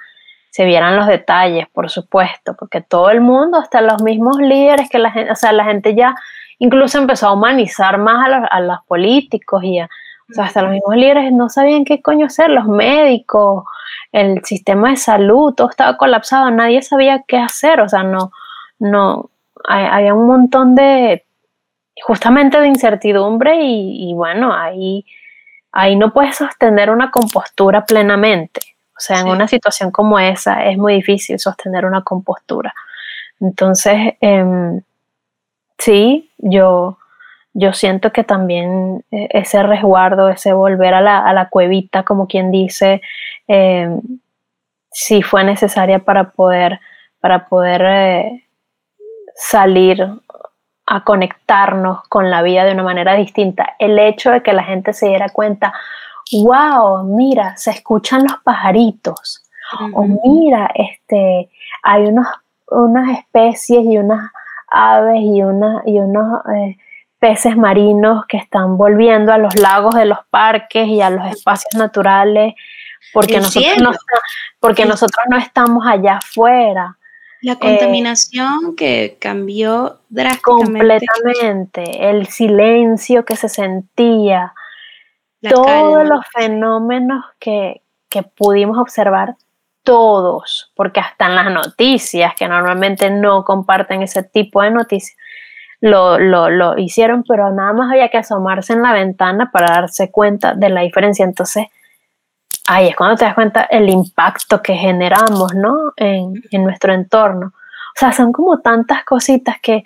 se 0.53 0.65
vieran 0.65 0.95
los 0.95 1.07
detalles, 1.07 1.67
por 1.73 1.89
supuesto, 1.89 2.55
porque 2.55 2.79
todo 2.79 3.09
el 3.09 3.21
mundo, 3.21 3.57
hasta 3.57 3.81
los 3.81 4.03
mismos 4.03 4.37
líderes 4.37 4.87
que 4.87 4.99
la 4.99 5.09
gente, 5.09 5.31
o 5.31 5.35
sea, 5.35 5.51
la 5.51 5.65
gente 5.65 5.95
ya 5.95 6.13
incluso 6.59 6.99
empezó 6.99 7.25
a 7.25 7.33
humanizar 7.33 7.97
más 7.97 8.31
a 8.51 8.59
los, 8.59 8.77
políticos 8.87 9.63
y 9.63 9.81
o 9.81 9.87
sea, 10.29 10.45
hasta 10.45 10.61
los 10.61 10.73
mismos 10.73 10.95
líderes 10.95 11.31
no 11.31 11.49
sabían 11.49 11.85
qué 11.85 12.03
coño 12.03 12.27
hacer, 12.27 12.51
los 12.51 12.67
médicos, 12.67 13.63
el 14.11 14.45
sistema 14.45 14.91
de 14.91 14.97
salud, 14.97 15.55
todo 15.55 15.71
estaba 15.71 15.97
colapsado, 15.97 16.51
nadie 16.51 16.83
sabía 16.83 17.23
qué 17.27 17.39
hacer, 17.39 17.81
o 17.81 17.89
sea, 17.89 18.03
no, 18.03 18.31
no, 18.77 19.31
había 19.67 20.13
un 20.13 20.27
montón 20.27 20.75
de, 20.75 21.25
justamente 22.03 22.59
de 22.59 22.67
incertidumbre 22.67 23.57
y, 23.59 24.13
bueno, 24.13 24.53
ahí, 24.53 25.03
ahí 25.71 25.95
no 25.95 26.13
puedes 26.13 26.35
sostener 26.35 26.91
una 26.91 27.09
compostura 27.09 27.85
plenamente. 27.85 28.72
O 28.95 28.99
sea, 28.99 29.19
en 29.19 29.27
una 29.27 29.47
situación 29.47 29.91
como 29.91 30.19
esa 30.19 30.65
es 30.65 30.77
muy 30.77 30.93
difícil 30.95 31.39
sostener 31.39 31.85
una 31.85 32.03
compostura. 32.03 32.73
Entonces, 33.39 34.13
em, 34.21 34.81
sí, 35.77 36.31
yo, 36.37 36.97
yo 37.53 37.73
siento 37.73 38.11
que 38.11 38.23
también 38.23 39.03
e, 39.11 39.27
ese 39.31 39.63
resguardo, 39.63 40.29
ese 40.29 40.53
volver 40.53 40.93
a 40.93 41.01
la, 41.01 41.49
cuevita, 41.49 42.03
como 42.03 42.27
quien 42.27 42.51
dice, 42.51 43.01
em, 43.47 43.99
sí 44.91 45.21
fue 45.23 45.43
necesaria 45.43 45.99
para 45.99 46.31
poder, 46.31 46.79
para 47.19 47.47
poder 47.47 47.81
eh, 47.85 48.43
salir 49.35 50.07
a 50.85 51.03
conectarnos 51.03 52.03
con 52.09 52.29
la 52.29 52.41
vida 52.41 52.65
de 52.65 52.73
una 52.73 52.83
manera 52.83 53.15
distinta. 53.15 53.75
El 53.79 53.97
hecho 53.99 54.31
de 54.31 54.43
que 54.43 54.53
la 54.53 54.63
gente 54.63 54.93
se 54.93 55.07
diera 55.07 55.29
cuenta, 55.29 55.73
wow, 56.31 57.03
mira, 57.03 57.55
se 57.57 57.71
escuchan 57.71 58.23
los 58.23 58.37
pajaritos, 58.43 59.43
o 59.93 60.03
mira, 60.03 60.69
este, 60.75 61.49
hay 61.81 62.03
unos, 62.03 62.27
unas 62.67 63.17
especies 63.17 63.83
y 63.85 63.97
unas 63.97 64.31
aves 64.67 65.21
y, 65.21 65.41
una, 65.41 65.81
y 65.85 65.99
unos 65.99 66.41
eh, 66.55 66.77
peces 67.19 67.55
marinos 67.55 68.25
que 68.27 68.37
están 68.37 68.77
volviendo 68.77 69.31
a 69.31 69.37
los 69.37 69.55
lagos 69.55 69.95
de 69.95 70.05
los 70.05 70.19
parques 70.29 70.87
y 70.87 71.01
a 71.01 71.09
los 71.09 71.25
espacios 71.27 71.73
naturales, 71.75 72.53
porque, 73.13 73.39
nosotros 73.39 73.77
no, 73.79 73.91
porque 74.59 74.85
nosotros 74.85 75.25
no 75.29 75.37
estamos 75.37 75.85
allá 75.87 76.17
afuera. 76.17 76.97
La 77.41 77.57
contaminación 77.57 78.75
que 78.75 79.17
cambió 79.19 79.99
drásticamente. 80.09 80.63
Completamente. 80.63 82.09
El 82.09 82.27
silencio 82.27 83.25
que 83.25 83.35
se 83.35 83.49
sentía. 83.49 84.53
Todos 85.49 86.07
los 86.07 86.25
fenómenos 86.27 87.25
que, 87.39 87.81
pudimos 88.35 88.77
observar, 88.77 89.35
todos, 89.83 90.71
porque 90.75 90.99
hasta 90.99 91.25
en 91.25 91.35
las 91.35 91.51
noticias, 91.51 92.35
que 92.35 92.47
normalmente 92.47 93.09
no 93.09 93.43
comparten 93.43 94.03
ese 94.03 94.23
tipo 94.23 94.61
de 94.61 94.71
noticias, 94.71 95.17
lo, 95.81 96.17
lo, 96.17 96.49
lo 96.49 96.77
hicieron, 96.77 97.23
pero 97.27 97.51
nada 97.51 97.73
más 97.73 97.91
había 97.91 98.09
que 98.09 98.17
asomarse 98.17 98.71
en 98.71 98.81
la 98.81 98.93
ventana 98.93 99.51
para 99.51 99.73
darse 99.73 100.11
cuenta 100.11 100.53
de 100.53 100.69
la 100.69 100.81
diferencia. 100.81 101.25
Entonces, 101.25 101.67
ahí 102.67 102.87
es 102.87 102.95
cuando 102.95 103.17
te 103.17 103.25
das 103.25 103.35
cuenta 103.35 103.63
el 103.63 103.89
impacto 103.89 104.61
que 104.61 104.75
generamos, 104.75 105.53
¿no? 105.53 105.93
En, 105.97 106.41
nuestro 106.63 106.93
entorno. 106.93 107.47
O 107.47 107.99
sea, 107.99 108.11
son 108.11 108.31
como 108.31 108.59
tantas 108.59 109.03
cositas 109.03 109.57
que, 109.61 109.83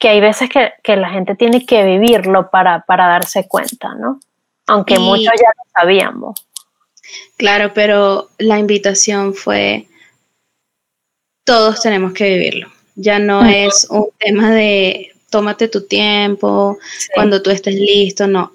hay 0.00 0.20
veces 0.20 0.48
que, 0.48 0.96
la 0.96 1.10
gente 1.10 1.34
tiene 1.34 1.64
que 1.64 1.84
vivirlo 1.84 2.50
para, 2.50 2.84
darse 2.86 3.46
cuenta, 3.48 3.94
¿no? 3.94 4.20
Aunque 4.66 4.98
muchos 4.98 5.24
ya 5.24 5.50
lo 5.56 5.70
sabíamos. 5.80 6.46
Claro, 7.36 7.72
pero 7.74 8.30
la 8.38 8.58
invitación 8.58 9.34
fue, 9.34 9.86
todos 11.44 11.80
tenemos 11.82 12.12
que 12.12 12.24
vivirlo. 12.24 12.68
Ya 12.94 13.18
no 13.18 13.44
es 13.44 13.86
un 13.90 14.08
tema 14.18 14.50
de 14.50 15.12
tómate 15.30 15.68
tu 15.68 15.86
tiempo, 15.86 16.78
cuando 17.14 17.42
tú 17.42 17.50
estés 17.50 17.74
listo, 17.74 18.26
no 18.26 18.52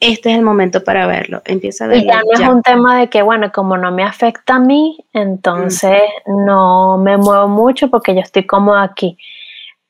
este 0.00 0.30
es 0.30 0.38
el 0.38 0.42
momento 0.42 0.82
para 0.82 1.06
verlo. 1.06 1.42
Empieza 1.44 1.84
a 1.84 1.88
verlo. 1.88 2.02
Y 2.02 2.06
ya 2.06 2.22
no 2.22 2.32
es 2.32 2.40
un 2.40 2.62
tema 2.62 2.98
de 2.98 3.10
que, 3.10 3.20
bueno, 3.20 3.52
como 3.52 3.76
no 3.76 3.92
me 3.92 4.02
afecta 4.02 4.54
a 4.54 4.58
mí, 4.58 4.98
entonces 5.12 6.00
no 6.26 6.96
me 6.96 7.18
muevo 7.18 7.48
mucho 7.48 7.90
porque 7.90 8.14
yo 8.14 8.20
estoy 8.20 8.46
cómoda 8.46 8.82
aquí. 8.82 9.18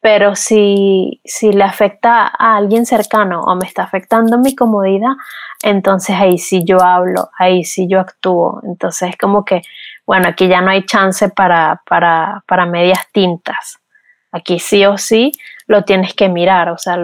Pero 0.00 0.34
si, 0.34 1.20
si 1.24 1.52
le 1.52 1.62
afecta 1.62 2.26
a 2.26 2.56
alguien 2.56 2.86
cercano 2.86 3.42
o 3.42 3.54
me 3.54 3.66
está 3.66 3.84
afectando 3.84 4.38
mi 4.38 4.56
comodidad, 4.56 5.12
entonces 5.62 6.16
ahí 6.16 6.38
sí 6.38 6.62
yo 6.64 6.82
hablo, 6.82 7.30
ahí 7.38 7.64
sí 7.64 7.86
yo 7.88 8.00
actúo. 8.00 8.61
Entonces 8.64 9.11
es 9.11 9.16
como 9.16 9.44
que, 9.44 9.62
bueno, 10.06 10.28
aquí 10.28 10.48
ya 10.48 10.61
no 10.61 10.70
hay 10.70 10.84
chance 10.84 11.28
para, 11.28 11.82
para, 11.86 12.42
para 12.46 12.66
medias 12.66 13.06
tintas. 13.12 13.78
Aquí 14.32 14.58
sí 14.58 14.86
o 14.86 14.96
sí 14.96 15.32
lo 15.66 15.82
tienes 15.84 16.14
que 16.14 16.28
mirar, 16.28 16.68
o 16.70 16.78
sea, 16.78 16.98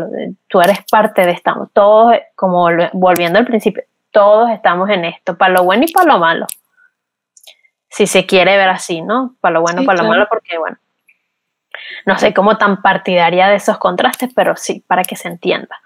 tú 0.49 0.61
eres 0.61 0.79
parte 0.91 1.25
de 1.25 1.33
esto, 1.33 1.71
todos, 1.73 2.17
como 2.35 2.69
volviendo 2.93 3.39
al 3.39 3.45
principio, 3.45 3.85
todos 4.11 4.51
estamos 4.51 4.91
en 4.91 5.05
esto, 5.05 5.37
para 5.37 5.55
lo 5.55 5.65
bueno 5.65 5.85
y 5.87 5.93
para 5.93 6.13
lo 6.13 6.19
malo. 6.19 6.47
Si 7.89 8.07
se 8.07 8.27
quiere 8.27 8.57
ver 8.57 8.69
así, 8.69 9.03
¿no? 9.03 9.37
Para 9.41 9.55
lo 9.55 9.61
bueno 9.63 9.83
y 9.83 9.87
para 9.87 10.03
lo 10.03 10.09
malo, 10.09 10.27
porque 10.29 10.59
bueno, 10.59 10.79
no 12.07 12.19
sé 12.19 12.35
cómo 12.35 12.59
tan 12.59 12.83
partidaria 12.83 13.49
de 13.49 13.57
esos 13.57 13.79
contrastes, 13.79 14.31
pero 14.35 14.57
sí, 14.57 14.83
para 14.87 15.05
que 15.05 15.17
se 15.17 15.29
entienda. 15.29 15.81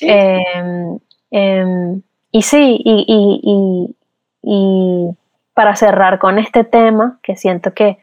Em, 0.00 0.98
em, 1.30 2.02
y 2.36 2.42
sí, 2.42 2.82
y, 4.42 5.16
para 5.54 5.74
cerrar 5.74 6.18
con 6.18 6.38
este 6.38 6.64
tema, 6.64 7.18
que 7.22 7.34
siento 7.34 7.72
que, 7.72 7.96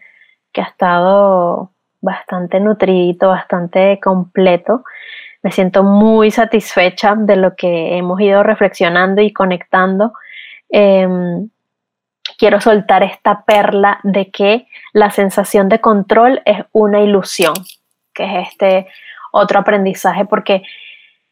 que 0.52 0.62
ha 0.62 0.64
estado 0.64 1.70
bastante 2.02 2.60
nutridito, 2.60 3.28
bastante 3.28 4.00
completo. 4.00 4.86
Me 5.44 5.52
siento 5.52 5.84
muy 5.84 6.32
satisfecha 6.32 7.14
de 7.16 7.36
lo 7.36 7.56
que 7.56 7.96
hemos 7.96 8.20
ido 8.22 8.42
reflexionando 8.42 9.22
y 9.22 9.32
conectando. 9.32 10.14
Em, 10.68 11.50
quiero 12.40 12.60
soltar 12.60 13.04
esta 13.04 13.44
perla 13.44 14.00
de 14.02 14.32
que 14.32 14.68
la 14.94 15.12
sensación 15.12 15.70
de 15.70 15.80
control 15.80 16.42
es 16.46 16.66
una 16.72 17.02
ilusión, 17.02 17.54
que 18.16 18.24
es 18.24 18.48
este 18.48 18.88
otro 19.32 19.60
aprendizaje, 19.60 20.26
porque 20.26 20.64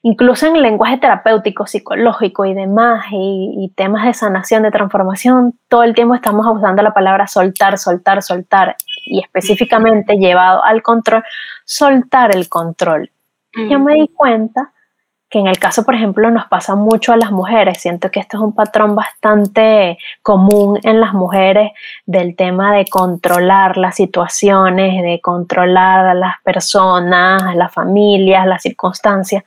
incluso 0.03 0.47
en 0.47 0.61
lenguaje 0.61 0.97
terapéutico, 0.97 1.67
psicológico 1.67 2.45
y 2.45 2.53
demás, 2.53 3.05
y, 3.11 3.71
temas 3.75 4.05
de 4.05 4.13
sanación, 4.13 4.63
de 4.63 4.71
transformación, 4.71 5.57
todo 5.67 5.83
el 5.83 5.93
tiempo 5.93 6.15
estamos 6.15 6.45
usando 6.47 6.81
la 6.81 6.93
palabra 6.93 7.27
soltar, 7.27 7.77
soltar, 7.77 8.21
soltar, 8.21 8.75
y 9.05 9.19
específicamente 9.19 10.15
llevado 10.15 10.63
al 10.63 10.81
control, 10.81 11.23
soltar 11.65 12.35
el 12.35 12.49
control. 12.49 13.11
Yo 13.69 13.79
me 13.79 13.95
di 13.95 14.07
cuenta 14.07 14.71
que 15.31 15.39
en 15.39 15.47
el 15.47 15.57
caso, 15.57 15.85
por 15.85 15.95
ejemplo, 15.95 16.29
nos 16.29 16.45
pasa 16.47 16.75
mucho 16.75 17.13
a 17.13 17.17
las 17.17 17.31
mujeres. 17.31 17.81
Siento 17.81 18.11
que 18.11 18.19
esto 18.19 18.35
es 18.35 18.43
un 18.43 18.53
patrón 18.53 18.95
bastante 18.95 19.97
común 20.21 20.77
en 20.83 20.99
las 20.99 21.13
mujeres 21.13 21.71
del 22.05 22.35
tema 22.35 22.75
de 22.75 22.85
controlar 22.85 23.77
las 23.77 23.95
situaciones, 23.95 25.01
de 25.01 25.21
controlar 25.21 26.05
a 26.05 26.13
las 26.13 26.35
personas, 26.43 27.41
a 27.43 27.55
las 27.55 27.73
familias, 27.73 28.45
las 28.45 28.61
circunstancias. 28.61 29.45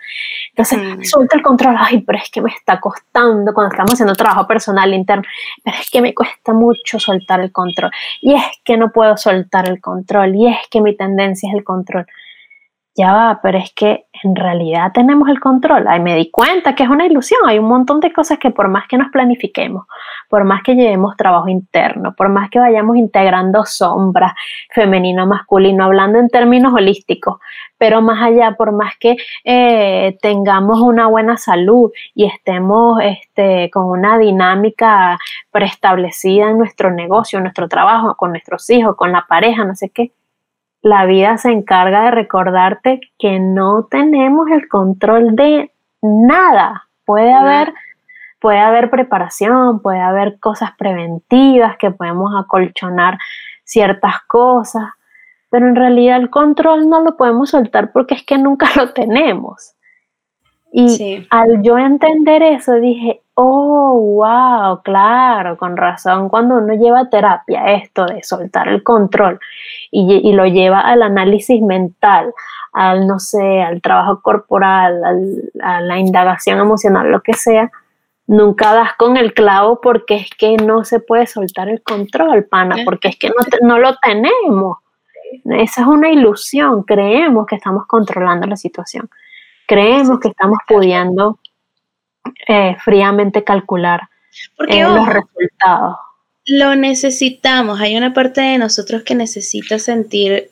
Entonces, 0.57 0.79
mm. 0.79 1.03
suelta 1.05 1.37
el 1.37 1.43
control. 1.43 1.77
Ay, 1.79 2.01
pero 2.01 2.19
es 2.19 2.31
que 2.31 2.41
me 2.41 2.51
está 2.51 2.81
costando 2.81 3.53
cuando 3.53 3.75
estamos 3.75 3.93
haciendo 3.93 4.15
trabajo 4.15 4.47
personal 4.47 4.95
interno, 4.95 5.25
pero 5.63 5.77
es 5.79 5.91
que 5.91 6.01
me 6.01 6.15
cuesta 6.15 6.55
mucho 6.55 6.99
soltar 6.99 7.41
el 7.41 7.53
control. 7.53 7.91
Y 8.23 8.33
es 8.33 8.45
que 8.65 8.79
no 8.79 8.91
puedo 8.91 9.19
soltar 9.19 9.69
el 9.69 9.83
control. 9.83 10.35
Y 10.35 10.47
es 10.47 10.59
que 10.71 10.81
mi 10.81 10.97
tendencia 10.97 11.51
es 11.51 11.55
el 11.55 11.63
control 11.63 12.07
ya 12.97 13.13
va, 13.13 13.41
pero 13.43 13.59
es 13.59 13.73
que 13.75 14.07
en 14.23 14.37
realidad 14.37 14.93
tenemos 14.95 15.29
el 15.29 15.41
control. 15.41 15.89
Ahí 15.89 16.01
me 16.01 16.15
di 16.15 16.31
cuenta 16.31 16.75
que 16.75 16.85
es 16.85 16.89
una 16.89 17.07
ilusión. 17.07 17.41
Hay 17.45 17.59
un 17.59 17.67
montón 17.67 17.99
de 17.99 18.13
cosas 18.13 18.39
que 18.39 18.51
por 18.51 18.69
más 18.69 18.87
que 18.89 18.97
nos 18.97 19.11
planifiquemos, 19.11 19.87
por 20.29 20.45
más 20.45 20.63
que 20.63 20.77
llevemos 20.77 21.17
trabajo 21.17 21.49
interno, 21.49 22.15
por 22.15 22.29
más 22.29 22.51
que 22.51 22.61
vayamos 22.61 22.97
integrando 22.97 23.65
sombras, 23.65 24.33
femenino, 24.71 25.27
masculino, 25.27 25.85
hablando 25.85 26.21
en 26.21 26.29
términos 26.29 26.73
holísticos, 26.73 27.41
pero 27.77 28.01
más 28.01 28.23
allá, 28.23 28.53
por 28.57 28.71
más 28.71 28.95
que 28.99 29.17
eh, 29.45 30.17
tengamos 30.23 30.81
una 30.81 31.09
buena 31.09 31.37
salud 31.37 31.91
y 32.15 32.27
estemos 32.27 33.01
este, 33.03 33.71
con 33.71 33.87
una 33.87 34.19
dinámica 34.19 35.19
preestablecida 35.51 36.51
en 36.51 36.59
nuestro 36.59 36.93
negocio, 36.93 37.39
en 37.39 37.45
nuestro 37.45 37.69
trabajo, 37.69 38.15
con 38.15 38.31
nuestros 38.31 38.71
hijos, 38.71 38.95
con 38.97 39.11
la 39.11 39.27
pareja, 39.29 39.65
no 39.65 39.75
sé 39.75 39.91
qué, 39.91 40.13
la 40.85 41.07
vida 41.07 41.39
se 41.39 41.51
encarga 41.51 42.05
de 42.05 42.11
recordarte 42.11 43.01
que 43.19 43.41
no 43.41 43.87
tenemos 43.91 44.51
el 44.51 44.69
control 44.69 45.35
de 45.35 45.73
nada. 46.03 46.91
Puede 47.07 47.33
haber, 47.33 47.73
puede 48.39 48.59
haber 48.59 48.91
preparación, 48.91 49.81
puede 49.81 50.01
haber 50.01 50.39
cosas 50.39 50.73
preventivas 50.77 51.79
que 51.79 51.91
podemos 51.91 52.35
acolchonar 52.39 53.17
ciertas 53.65 54.17
cosas, 54.29 54.91
pero 55.49 55.69
en 55.69 55.75
realidad 55.75 56.19
el 56.19 56.29
control 56.29 56.87
no 56.91 57.01
lo 57.01 57.17
podemos 57.17 57.49
soltar 57.49 57.91
porque 57.91 58.17
es 58.17 58.23
que 58.23 58.37
nunca 58.37 58.69
lo 58.77 58.93
tenemos. 58.93 59.73
Y 60.71 61.27
al 61.31 61.63
yo 61.63 61.79
entender 61.79 62.43
eso 62.43 62.75
dije, 62.75 63.23
Oh, 63.37 63.99
wow, 63.99 64.81
claro, 64.83 65.57
con 65.57 65.77
razón. 65.77 66.29
Cuando 66.29 66.57
uno 66.57 66.75
lleva 66.75 67.11
terapia, 67.11 67.75
esto 67.75 68.07
de 68.07 68.23
soltar 68.23 68.69
el 68.69 68.85
control 68.85 69.41
y, 69.91 70.33
lo 70.33 70.47
lleva 70.47 70.81
al 70.81 71.03
análisis 71.03 71.61
mental, 71.61 72.33
al, 72.73 73.09
no 73.09 73.19
sé, 73.19 73.61
al 73.63 73.83
trabajo 73.83 74.21
corporal, 74.23 75.03
a 75.61 75.81
la 75.81 75.99
indagación 75.99 76.61
emocional, 76.61 77.11
lo 77.11 77.23
que 77.23 77.35
sea, 77.35 77.73
nunca 78.29 78.73
das 78.73 78.95
con 78.97 79.17
el 79.17 79.35
clavo 79.35 79.81
porque 79.81 80.15
es 80.15 80.31
que 80.31 80.57
no 80.57 80.85
se 80.85 81.01
puede 81.01 81.27
soltar 81.27 81.69
el 81.69 81.83
control, 81.83 82.45
pana, 82.45 82.77
porque 82.85 83.09
es 83.09 83.19
que 83.19 83.31
no, 83.31 83.35
no 83.63 83.79
lo 83.79 83.97
tenemos. 83.97 84.79
Esa 85.45 85.81
es 85.81 85.87
una 85.89 86.09
ilusión. 86.09 86.85
Creemos 86.85 87.47
que 87.47 87.57
estamos 87.57 87.87
controlando 87.87 88.47
la 88.47 88.57
situación. 88.57 89.11
Creemos 89.67 90.21
que 90.21 90.29
estamos 90.29 90.59
pudiendo 90.69 91.39
eh, 92.49 92.77
fríamente 92.83 93.45
calcular 93.45 94.03
Porque, 94.57 94.81
eh, 94.81 94.83
los 94.83 95.07
resultados. 95.07 95.97
Lo 96.47 96.75
necesitamos. 96.75 97.81
Hay 97.81 97.97
una 97.97 98.13
parte 98.13 98.41
de 98.41 98.59
nosotros 98.59 99.03
que 99.03 99.15
necesita 99.15 99.79
sentir 99.79 100.51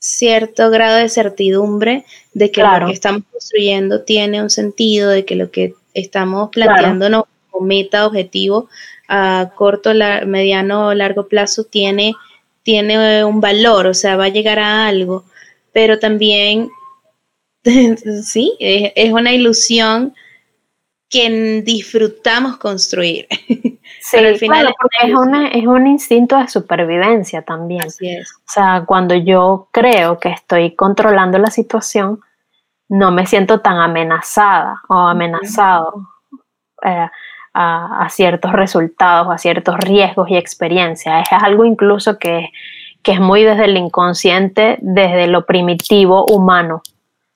cierto 0.00 0.70
grado 0.70 0.96
de 0.96 1.08
certidumbre 1.08 2.04
de 2.32 2.50
que 2.50 2.62
lo 2.62 2.86
que 2.86 2.92
estamos 2.92 3.22
construyendo 3.30 4.02
tiene 4.02 4.42
un 4.42 4.50
sentido, 4.50 5.10
de 5.10 5.24
que 5.24 5.34
lo 5.34 5.50
que 5.50 5.74
estamos 5.94 6.50
planteándonos 6.50 7.24
como 7.50 7.66
meta, 7.66 8.06
objetivo 8.06 8.68
a 9.08 9.52
corto, 9.54 9.92
mediano 10.26 10.88
o 10.88 10.94
largo 10.94 11.28
plazo 11.28 11.64
tiene, 11.64 12.14
tiene 12.62 13.24
un 13.24 13.40
valor, 13.40 13.86
o 13.86 13.94
sea, 13.94 14.16
va 14.16 14.26
a 14.26 14.28
llegar 14.28 14.58
a 14.58 14.86
algo, 14.86 15.24
pero 15.72 15.98
también, 15.98 16.70
sí, 18.24 18.56
es 18.60 19.12
una 19.12 19.32
ilusión 19.32 20.14
que 21.08 21.62
disfrutamos 21.62 22.56
construir. 22.58 23.26
Sí, 24.00 24.16
al 24.16 24.36
final 24.36 24.72
porque 24.80 25.12
es, 25.58 25.66
un 25.66 25.86
instinto 25.86 26.38
de 26.38 26.48
supervivencia 26.48 27.42
también. 27.42 27.82
Así 27.82 28.08
es. 28.08 28.32
O 28.32 28.42
sea, 28.46 28.84
cuando 28.86 29.14
yo 29.14 29.68
creo 29.70 30.18
que 30.18 30.30
estoy 30.30 30.74
controlando 30.74 31.36
la 31.38 31.50
situación, 31.50 32.20
no 32.88 33.10
me 33.10 33.26
siento 33.26 33.60
tan 33.60 33.78
amenazada 33.78 34.80
o 34.88 34.94
amenazado 34.94 36.08
eh, 36.84 37.08
a, 37.52 38.08
ciertos 38.10 38.52
resultados, 38.52 39.28
a 39.30 39.36
ciertos 39.36 39.76
riesgos 39.78 40.30
y 40.30 40.36
experiencias. 40.36 41.26
Es 41.30 41.42
algo 41.42 41.64
incluso 41.64 42.18
que, 42.18 42.50
que 43.02 43.12
es 43.12 43.20
muy 43.20 43.42
desde 43.42 43.64
el 43.64 43.76
inconsciente, 43.76 44.78
desde 44.80 45.26
lo 45.26 45.44
primitivo 45.44 46.24
humano. 46.26 46.82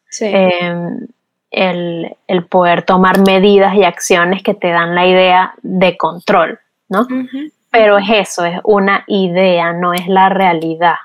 Sí. 0.08 0.26
Em, 0.26 1.06
el, 1.52 2.16
poder 2.48 2.82
tomar 2.82 3.20
medidas 3.20 3.74
y 3.74 3.84
acciones 3.84 4.42
que 4.42 4.54
te 4.54 4.68
dan 4.68 4.94
la 4.94 5.06
idea 5.06 5.54
de 5.62 5.96
control, 5.96 6.58
¿no? 6.88 7.06
Pero 7.70 7.98
es 7.98 8.08
eso, 8.10 8.44
es 8.44 8.58
una 8.64 9.04
idea, 9.06 9.72
no 9.72 9.92
es 9.92 10.08
la 10.08 10.28
realidad, 10.28 10.96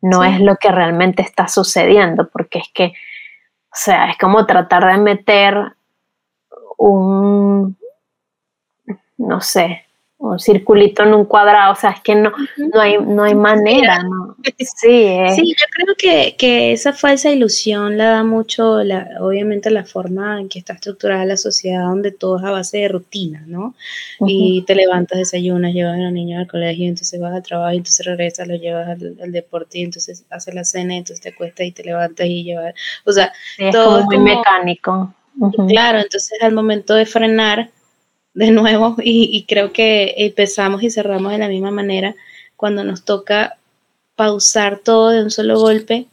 no 0.00 0.24
es 0.24 0.40
lo 0.40 0.56
que 0.56 0.70
realmente 0.70 1.22
está 1.22 1.46
sucediendo, 1.46 2.28
porque 2.28 2.58
es 2.58 2.68
que, 2.72 2.86
o 2.86 3.74
sea, 3.74 4.10
es 4.10 4.18
como 4.18 4.44
tratar 4.46 4.86
de 4.86 4.98
meter 4.98 5.72
un, 6.78 7.76
no 9.18 9.40
sé, 9.40 9.84
un 10.22 10.38
circulito 10.38 11.02
en 11.02 11.14
un 11.14 11.24
cuadrado, 11.24 11.72
o 11.72 11.76
sea, 11.76 11.90
es 11.90 12.00
que 12.00 12.14
no, 12.14 12.32
no, 12.56 12.80
hay, 12.80 12.96
no 12.98 13.24
hay 13.24 13.34
manera, 13.34 14.04
¿no? 14.04 14.36
Sí, 14.58 15.18
sí, 15.34 15.54
yo 15.58 15.66
creo 15.70 15.96
que, 15.98 16.36
que, 16.36 16.72
esa 16.72 16.92
falsa 16.92 17.30
ilusión 17.30 17.98
la 17.98 18.10
da 18.10 18.24
mucho, 18.24 18.84
la, 18.84 19.16
obviamente, 19.20 19.68
la 19.70 19.84
forma 19.84 20.40
en 20.40 20.48
que 20.48 20.60
está 20.60 20.74
estructurada 20.74 21.24
la 21.24 21.36
sociedad, 21.36 21.82
donde 21.82 22.12
todo 22.12 22.38
es 22.38 22.44
a 22.44 22.52
base 22.52 22.78
de 22.78 22.88
rutina, 22.88 23.42
¿no? 23.48 23.74
Y 24.20 24.62
te 24.62 24.76
levantas, 24.76 25.18
desayunas, 25.18 25.74
llevas 25.74 25.94
a 25.94 26.02
los 26.02 26.12
niños 26.12 26.38
al 26.38 26.46
colegio, 26.46 26.86
entonces 26.86 27.20
vas 27.20 27.34
al 27.34 27.42
trabajo, 27.42 27.72
entonces 27.72 28.06
regresas, 28.06 28.46
lo 28.46 28.54
llevas 28.54 28.88
al, 28.90 29.32
deporte, 29.32 29.80
y 29.80 29.82
entonces 29.82 30.24
haces 30.30 30.54
la 30.54 30.62
cena, 30.62 30.94
entonces 30.94 31.20
te 31.20 31.30
acuestas 31.30 31.66
y 31.66 31.72
te 31.72 31.82
levantas 31.82 32.26
y 32.28 32.44
llevas, 32.44 32.74
o 33.04 33.10
sea, 33.10 33.32
todo 33.72 33.98
es 33.98 34.04
muy 34.04 34.18
mecánico. 34.18 35.12
Claro, 35.66 35.98
entonces 35.98 36.38
al 36.42 36.52
momento 36.52 36.94
de 36.94 37.06
frenar, 37.06 37.70
de 38.34 38.50
nuevo 38.50 38.96
y, 39.02 39.44
creo 39.48 39.72
que 39.72 40.14
empezamos 40.18 40.82
y 40.82 40.90
cerramos 40.90 41.32
de 41.32 41.38
la 41.38 41.48
misma 41.48 41.70
manera. 41.70 42.14
Cuando 42.56 42.84
nos 42.84 43.04
toca 43.04 43.58
pausar 44.14 44.78
todo 44.78 45.10
de 45.10 45.22
un 45.22 45.30
solo 45.30 45.58
golpe, 45.58 46.06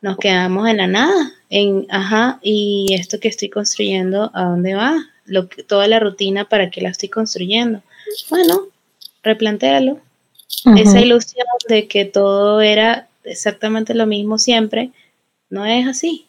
nos 0.00 0.18
quedamos 0.18 0.68
en 0.68 0.78
la 0.78 0.86
nada, 0.86 1.32
en, 1.50 1.86
ajá, 1.88 2.38
y 2.42 2.94
esto 2.98 3.20
que 3.20 3.28
estoy 3.28 3.48
construyendo, 3.48 4.30
¿a 4.34 4.44
dónde 4.44 4.74
va? 4.74 4.96
Lo 5.24 5.48
que, 5.48 5.62
toda 5.62 5.88
la 5.88 6.00
rutina, 6.00 6.48
¿para 6.48 6.70
qué 6.70 6.80
la 6.80 6.90
estoy 6.90 7.08
construyendo? 7.08 7.82
Bueno, 8.28 8.66
replantéalo. 9.22 10.00
Esa 10.76 11.00
ilusión 11.00 11.46
de 11.68 11.88
que 11.88 12.04
todo 12.04 12.60
era 12.60 13.08
exactamente 13.24 13.94
lo 13.94 14.06
mismo 14.06 14.38
siempre, 14.38 14.90
no 15.50 15.64
es 15.66 15.86
así. 15.86 16.26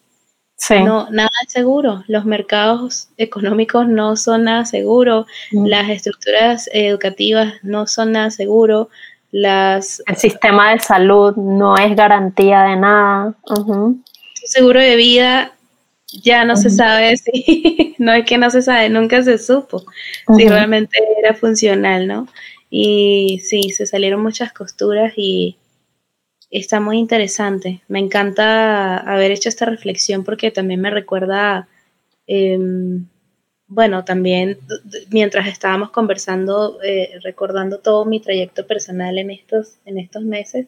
No, 0.70 1.10
nada 1.12 1.30
es 1.46 1.52
seguro. 1.52 2.04
Los 2.08 2.26
mercados 2.26 3.10
económicos 3.18 3.88
no 3.88 4.16
son 4.16 4.46
nada 4.46 4.66
seguro. 4.66 5.26
Mm. 5.52 5.66
Las 5.66 5.90
estructuras 5.90 6.70
educativas 6.74 7.54
no 7.62 7.88
son 7.88 8.14
nada 8.14 8.32
seguro. 8.32 8.90
Las, 9.32 10.02
El 10.08 10.16
sistema 10.16 10.72
de 10.72 10.80
salud 10.80 11.36
no 11.36 11.78
es 11.78 11.96
garantía 11.96 12.64
de 12.64 12.76
nada. 12.78 13.36
seguro 14.46 14.80
de 14.80 14.96
vida 14.96 15.52
ya 16.24 16.46
no 16.46 16.56
se 16.56 16.70
sabe 16.70 17.18
si, 17.18 17.96
no 17.98 18.14
es 18.14 18.26
que 18.26 18.38
no 18.38 18.50
se 18.50 18.62
sabe, 18.62 18.90
nunca 18.90 19.24
se 19.24 19.38
supo 19.38 19.84
si 20.38 20.48
realmente 20.48 20.98
era 21.20 21.34
funcional, 21.34 22.08
¿no? 22.08 22.28
Y 22.70 23.42
sí, 23.44 23.70
se 23.72 23.86
salieron 23.86 24.22
muchas 24.22 24.54
costuras 24.54 25.14
y 25.16 25.58
está 26.60 26.80
muy 26.80 26.98
interesante. 26.98 27.82
Me 27.88 28.00
encanta 28.00 28.98
haber 28.98 29.32
hecho 29.32 29.50
esta 29.50 29.66
reflexión 29.66 30.24
porque 30.24 30.52
también 30.52 30.82
me 30.82 30.90
recuerda, 30.90 31.68
em, 32.28 33.08
bueno, 33.68 34.06
también 34.06 34.60
mientras 35.10 35.48
estábamos 35.48 35.92
conversando, 35.92 36.80
eh, 36.84 37.20
recordando 37.24 37.80
todo 37.80 38.06
mi 38.06 38.20
trayecto 38.20 38.66
personal 38.68 39.18
en 39.18 39.32
estos, 39.32 39.76
en 39.86 39.98
estos 40.00 40.24
meses 40.24 40.68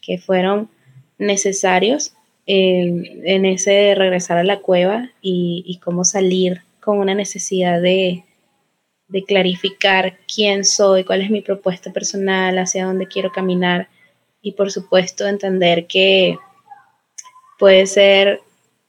que 0.00 0.18
fueron 0.18 0.70
necesarios 1.18 2.14
em, 2.46 3.04
en 3.24 3.44
ese 3.44 3.94
regresar 3.96 4.38
a 4.38 4.44
la 4.44 4.60
cueva 4.60 5.10
y, 5.20 5.80
cómo 5.84 6.04
salir 6.04 6.62
con 6.80 6.98
una 6.98 7.14
necesidad 7.14 7.82
de, 7.82 8.24
de 9.08 9.24
clarificar 9.24 10.18
quién 10.32 10.64
soy, 10.64 11.04
cuál 11.04 11.22
es 11.22 11.30
mi 11.30 11.42
propuesta 11.42 11.92
personal, 11.92 12.58
hacia 12.58 12.86
dónde 12.86 13.06
quiero 13.08 13.32
caminar 13.32 13.88
y 14.46 14.52
por 14.52 14.70
supuesto 14.70 15.26
entender 15.26 15.88
que 15.88 16.38
puede 17.58 17.86
ser 17.86 18.42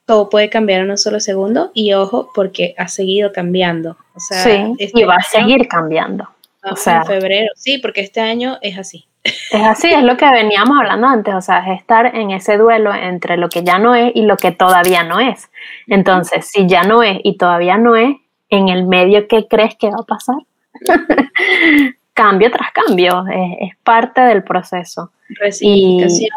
todo 0.05 0.29
puede 0.29 0.51
cambiar 0.51 0.81
en 0.81 0.91
un 0.91 0.99
solo 0.99 1.19
segundo 1.19 1.71
y 1.73 1.93
ojo 1.93 2.29
porque 2.35 2.75
ha 2.77 2.87
seguido 2.87 3.33
cambiando. 3.33 3.97
O 4.13 4.19
sea, 4.19 4.43
sí, 4.43 4.75
este 4.77 5.01
y 5.01 5.03
va 5.03 5.15
a 5.15 5.23
seguir 5.23 5.67
cambiando. 5.67 6.29
O 6.61 6.75
sea, 6.75 6.97
en 6.97 7.05
febrero, 7.05 7.47
sí, 7.55 7.79
porque 7.79 8.01
este 8.01 8.21
año 8.21 8.59
es 8.61 8.77
así. 8.77 9.07
Es 9.23 9.63
así, 9.63 9.87
es 9.87 10.03
lo 10.03 10.15
que 10.15 10.29
veníamos 10.29 10.77
hablando 10.77 11.07
antes, 11.07 11.33
o 11.33 11.41
sea, 11.41 11.59
es 11.67 11.79
estar 11.81 12.15
en 12.15 12.29
ese 12.29 12.57
duelo 12.57 12.93
entre 12.93 13.35
lo 13.35 13.49
que 13.49 13.63
ya 13.63 13.79
no 13.79 13.95
es 13.95 14.11
y 14.15 14.21
lo 14.21 14.37
que 14.37 14.51
todavía 14.51 15.03
no 15.03 15.19
es. 15.19 15.49
Entonces, 15.87 16.47
si 16.47 16.67
ya 16.67 16.83
no 16.83 17.01
es 17.01 17.17
y 17.23 17.35
todavía 17.35 17.77
no 17.77 17.95
es, 17.95 18.15
en 18.49 18.69
el 18.69 18.85
medio, 18.85 19.27
¿qué 19.27 19.47
crees 19.47 19.75
que 19.75 19.89
va 19.89 19.97
a 20.01 20.05
pasar? 20.05 20.37
cambio 22.17 22.49
tras 22.49 22.71
cambio, 22.71 23.25
es, 23.31 23.77
parte 23.83 24.21
del 24.21 24.43
proceso. 24.43 25.11
Resignificación, 25.29 26.29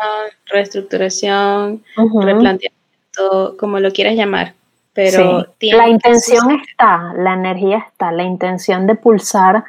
reestructuración, 0.47 1.83
replanteamiento, 1.97 3.57
como 3.59 3.81
lo 3.81 3.91
quieras 3.91 4.15
llamar. 4.15 4.53
Pero 4.93 5.47
la 5.61 5.89
intención 5.89 6.51
está, 6.51 7.15
la 7.17 7.33
energía 7.33 7.79
está, 7.79 8.13
la 8.13 8.25
intención 8.25 8.87
de 8.87 8.95
pulsar 8.95 9.65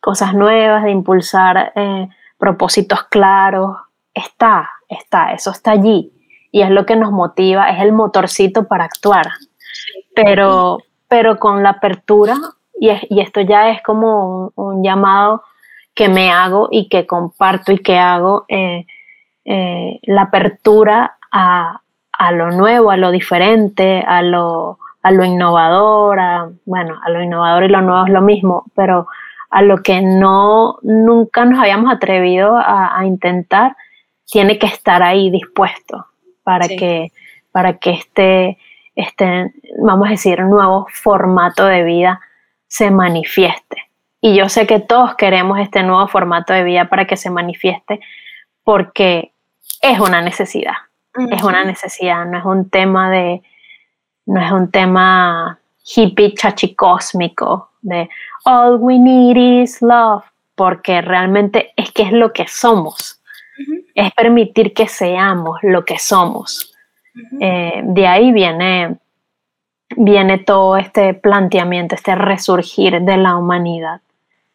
cosas 0.00 0.34
nuevas, 0.34 0.82
de 0.82 0.90
impulsar 0.90 1.72
eh, 1.76 2.08
propósitos 2.36 3.04
claros, 3.04 3.76
está, 4.12 4.68
está, 4.88 5.32
eso 5.32 5.52
está 5.52 5.72
allí 5.72 6.10
y 6.50 6.62
es 6.62 6.70
lo 6.70 6.84
que 6.84 6.96
nos 6.96 7.12
motiva, 7.12 7.70
es 7.70 7.80
el 7.80 7.92
motorcito 7.92 8.66
para 8.66 8.84
actuar. 8.84 9.26
Pero, 10.16 10.78
pero 11.06 11.38
con 11.38 11.62
la 11.62 11.70
apertura, 11.70 12.36
y, 12.80 12.90
y 13.10 13.20
esto 13.20 13.40
ya 13.40 13.70
es 13.70 13.82
como 13.82 14.52
un, 14.54 14.82
llamado 14.82 15.42
que 15.94 16.08
me 16.08 16.30
hago 16.30 16.68
y 16.70 16.88
que 16.88 17.06
comparto 17.06 17.72
y 17.72 17.78
que 17.78 17.98
hago, 17.98 18.44
eh, 18.48 18.86
eh, 19.44 19.98
la 20.02 20.22
apertura 20.22 21.16
a, 21.32 21.80
a, 22.12 22.32
lo 22.32 22.50
nuevo, 22.50 22.90
a 22.90 22.96
lo 22.96 23.10
diferente, 23.10 24.04
a 24.06 24.22
lo, 24.22 24.78
a 25.02 25.10
lo 25.10 25.24
innovador, 25.24 26.18
bueno, 26.64 27.00
a 27.02 27.10
lo 27.10 27.22
innovador 27.22 27.64
y 27.64 27.68
lo 27.68 27.80
nuevo 27.80 28.06
es 28.06 28.12
lo 28.12 28.20
mismo, 28.20 28.64
pero 28.74 29.08
a 29.50 29.62
lo 29.62 29.78
que 29.78 30.00
no 30.02 30.78
nunca 30.82 31.44
nos 31.44 31.58
habíamos 31.58 31.92
atrevido 31.92 32.56
a, 32.56 33.04
intentar, 33.04 33.76
tiene 34.30 34.58
que 34.58 34.66
estar 34.66 35.02
ahí 35.02 35.30
dispuesto 35.30 36.06
para 36.44 36.68
que 36.68 37.12
para 37.50 37.78
que 37.78 37.90
este, 37.90 38.58
este, 38.94 39.52
vamos 39.82 40.06
a 40.06 40.10
decir, 40.10 40.40
nuevo 40.40 40.86
formato 40.92 41.64
de 41.64 41.82
vida 41.82 42.20
se 42.68 42.90
manifieste. 42.90 43.76
Y 44.20 44.36
yo 44.36 44.48
sé 44.48 44.66
que 44.66 44.80
todos 44.80 45.14
queremos 45.16 45.58
este 45.58 45.82
nuevo 45.82 46.06
formato 46.08 46.52
de 46.52 46.64
vida 46.64 46.88
para 46.88 47.06
que 47.06 47.16
se 47.16 47.30
manifieste 47.30 48.00
porque 48.62 49.32
es 49.82 49.98
una 49.98 50.22
necesidad. 50.22 50.74
Es 51.30 51.42
una 51.42 51.64
necesidad, 51.64 52.26
no 52.26 52.38
es 52.38 52.44
un 52.44 52.70
tema 52.70 53.10
de, 53.10 53.42
no 54.26 54.40
es 54.40 54.52
un 54.52 54.70
tema 54.70 55.58
hippie 55.82 56.34
chachicósmico 56.34 57.70
de 57.82 58.08
all 58.44 58.76
we 58.76 58.98
need 58.98 59.36
is 59.36 59.80
love, 59.82 60.24
porque 60.54 61.00
realmente 61.00 61.72
es 61.76 61.90
que 61.92 62.02
es 62.02 62.12
lo 62.12 62.32
que 62.32 62.46
somos, 62.46 63.20
es 63.94 64.12
permitir 64.12 64.74
que 64.74 64.86
seamos 64.86 65.58
lo 65.62 65.84
que 65.84 65.98
somos. 65.98 66.72
Eh, 67.40 67.80
de 67.84 68.06
ahí 68.06 68.32
viene, 68.32 68.98
viene 69.96 70.38
todo 70.38 70.76
este 70.76 71.14
planteamiento, 71.14 71.94
este 71.94 72.14
resurgir 72.14 73.00
de 73.00 73.16
la 73.16 73.36
humanidad. 73.36 74.00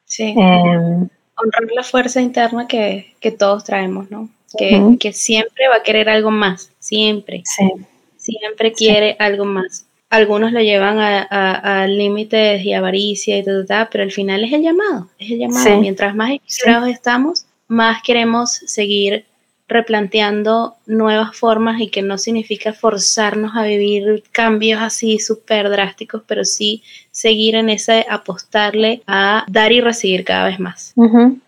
Sí. 0.05 0.35
Em, 0.37 1.07
Honrar 1.35 1.71
la 1.73 1.83
fuerza 1.83 2.21
interna 2.21 2.67
que, 2.67 3.15
todos 3.37 3.63
traemos, 3.63 4.11
¿no? 4.11 4.29
Que, 4.57 5.11
siempre 5.13 5.67
va 5.67 5.77
a 5.77 5.83
querer 5.83 6.09
algo 6.09 6.29
más, 6.29 6.71
siempre. 6.79 7.41
Sí. 7.43 7.71
Siempre 8.17 8.71
quiere 8.71 9.15
algo 9.19 9.45
más 9.45 9.87
algunos 10.13 10.51
lo 10.51 10.61
llevan 10.61 10.99
a, 10.99 11.87
límites 11.87 12.63
y 12.63 12.73
avaricia 12.73 13.37
y 13.39 13.43
todo, 13.43 13.65
pero 13.91 14.03
al 14.03 14.11
final 14.11 14.43
es 14.43 14.53
el 14.53 14.61
llamado, 14.61 15.09
es 15.17 15.31
el 15.31 15.39
llamado. 15.39 15.79
Mientras 15.79 16.13
más 16.15 16.33
inspirados 16.33 16.89
estamos, 16.89 17.45
más 17.67 18.03
queremos 18.03 18.51
seguir 18.51 19.25
replanteando 19.67 20.75
nuevas 20.85 21.35
formas 21.35 21.79
y 21.79 21.89
que 21.89 22.01
no 22.01 22.17
significa 22.17 22.73
forzarnos 22.73 23.55
a 23.55 23.63
vivir 23.63 24.23
cambios 24.31 24.81
así 24.81 25.19
súper 25.19 25.69
drásticos, 25.69 26.23
pero 26.27 26.43
sí 26.43 26.83
seguir 27.11 27.55
en 27.55 27.69
ese 27.69 28.05
apostarle 28.09 29.01
a 29.07 29.45
dar 29.47 29.71
y 29.71 29.81
recibir 29.81 30.25
cada 30.25 30.45
vez 30.45 30.59
más. 30.59 30.93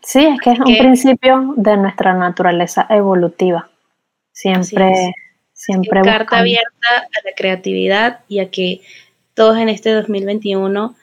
Sí, 0.02 0.26
es 0.26 0.40
que 0.40 0.52
es 0.52 0.60
un 0.60 0.78
principio 0.78 1.54
de 1.58 1.78
nuestra 1.78 2.14
naturaleza 2.14 2.88
evolutiva. 2.90 3.70
Siempre 4.32 5.14
Siempre 5.56 6.02
carta 6.02 6.40
abierta 6.40 6.90
a 6.98 7.26
la 7.26 7.32
creatividad 7.36 8.20
y 8.28 8.40
a 8.40 8.52
que 8.52 8.82
todos 9.34 9.58
en 9.58 9.70
este 9.70 9.92
2021 9.94 10.96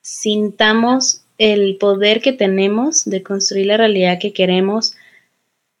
sintamos 0.00 1.22
el 1.36 1.76
poder 1.76 2.22
que 2.22 2.32
tenemos 2.32 3.04
de 3.04 3.22
construir 3.22 3.66
la 3.66 3.76
realidad 3.76 4.18
que 4.18 4.32
queremos. 4.32 4.96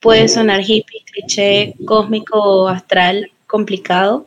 Puede 0.00 0.28
sonar 0.28 0.62
hippie, 0.62 1.04
cliché, 1.04 1.74
cósmico 1.84 2.38
o 2.38 2.68
astral, 2.68 3.30
complicado, 3.46 4.26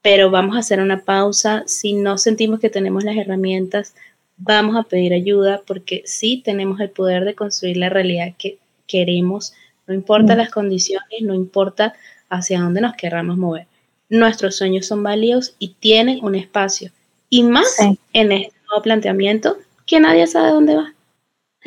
pero 0.00 0.30
vamos 0.30 0.56
a 0.56 0.60
hacer 0.60 0.80
una 0.80 1.04
pausa. 1.04 1.64
Si 1.66 1.92
no 1.92 2.16
sentimos 2.16 2.58
que 2.58 2.70
tenemos 2.70 3.04
las 3.04 3.16
herramientas, 3.16 3.94
vamos 4.38 4.76
a 4.76 4.84
pedir 4.84 5.12
ayuda 5.12 5.62
porque 5.66 6.02
sí 6.06 6.40
tenemos 6.42 6.80
el 6.80 6.90
poder 6.90 7.24
de 7.24 7.34
construir 7.34 7.76
la 7.76 7.90
realidad 7.90 8.32
que 8.38 8.58
queremos. 8.86 9.52
No 9.86 9.92
importa 9.92 10.34
mm. 10.34 10.38
las 10.38 10.50
condiciones, 10.50 11.20
no 11.22 11.34
importa 11.34 11.94
hacia 12.30 12.60
dónde 12.60 12.80
nos 12.80 12.94
querramos 12.94 13.36
mover. 13.36 13.66
Nuestros 14.08 14.56
sueños 14.56 14.86
son 14.86 15.02
válidos 15.02 15.54
y 15.58 15.74
tienen 15.80 16.24
un 16.24 16.34
espacio. 16.34 16.92
Y 17.28 17.42
más 17.42 17.78
en 17.80 18.32
este 18.32 18.54
nuevo 18.68 18.82
planteamiento 18.82 19.58
que 19.84 20.00
nadie 20.00 20.26
sabe 20.26 20.50
dónde 20.50 20.76
va. 20.76 20.94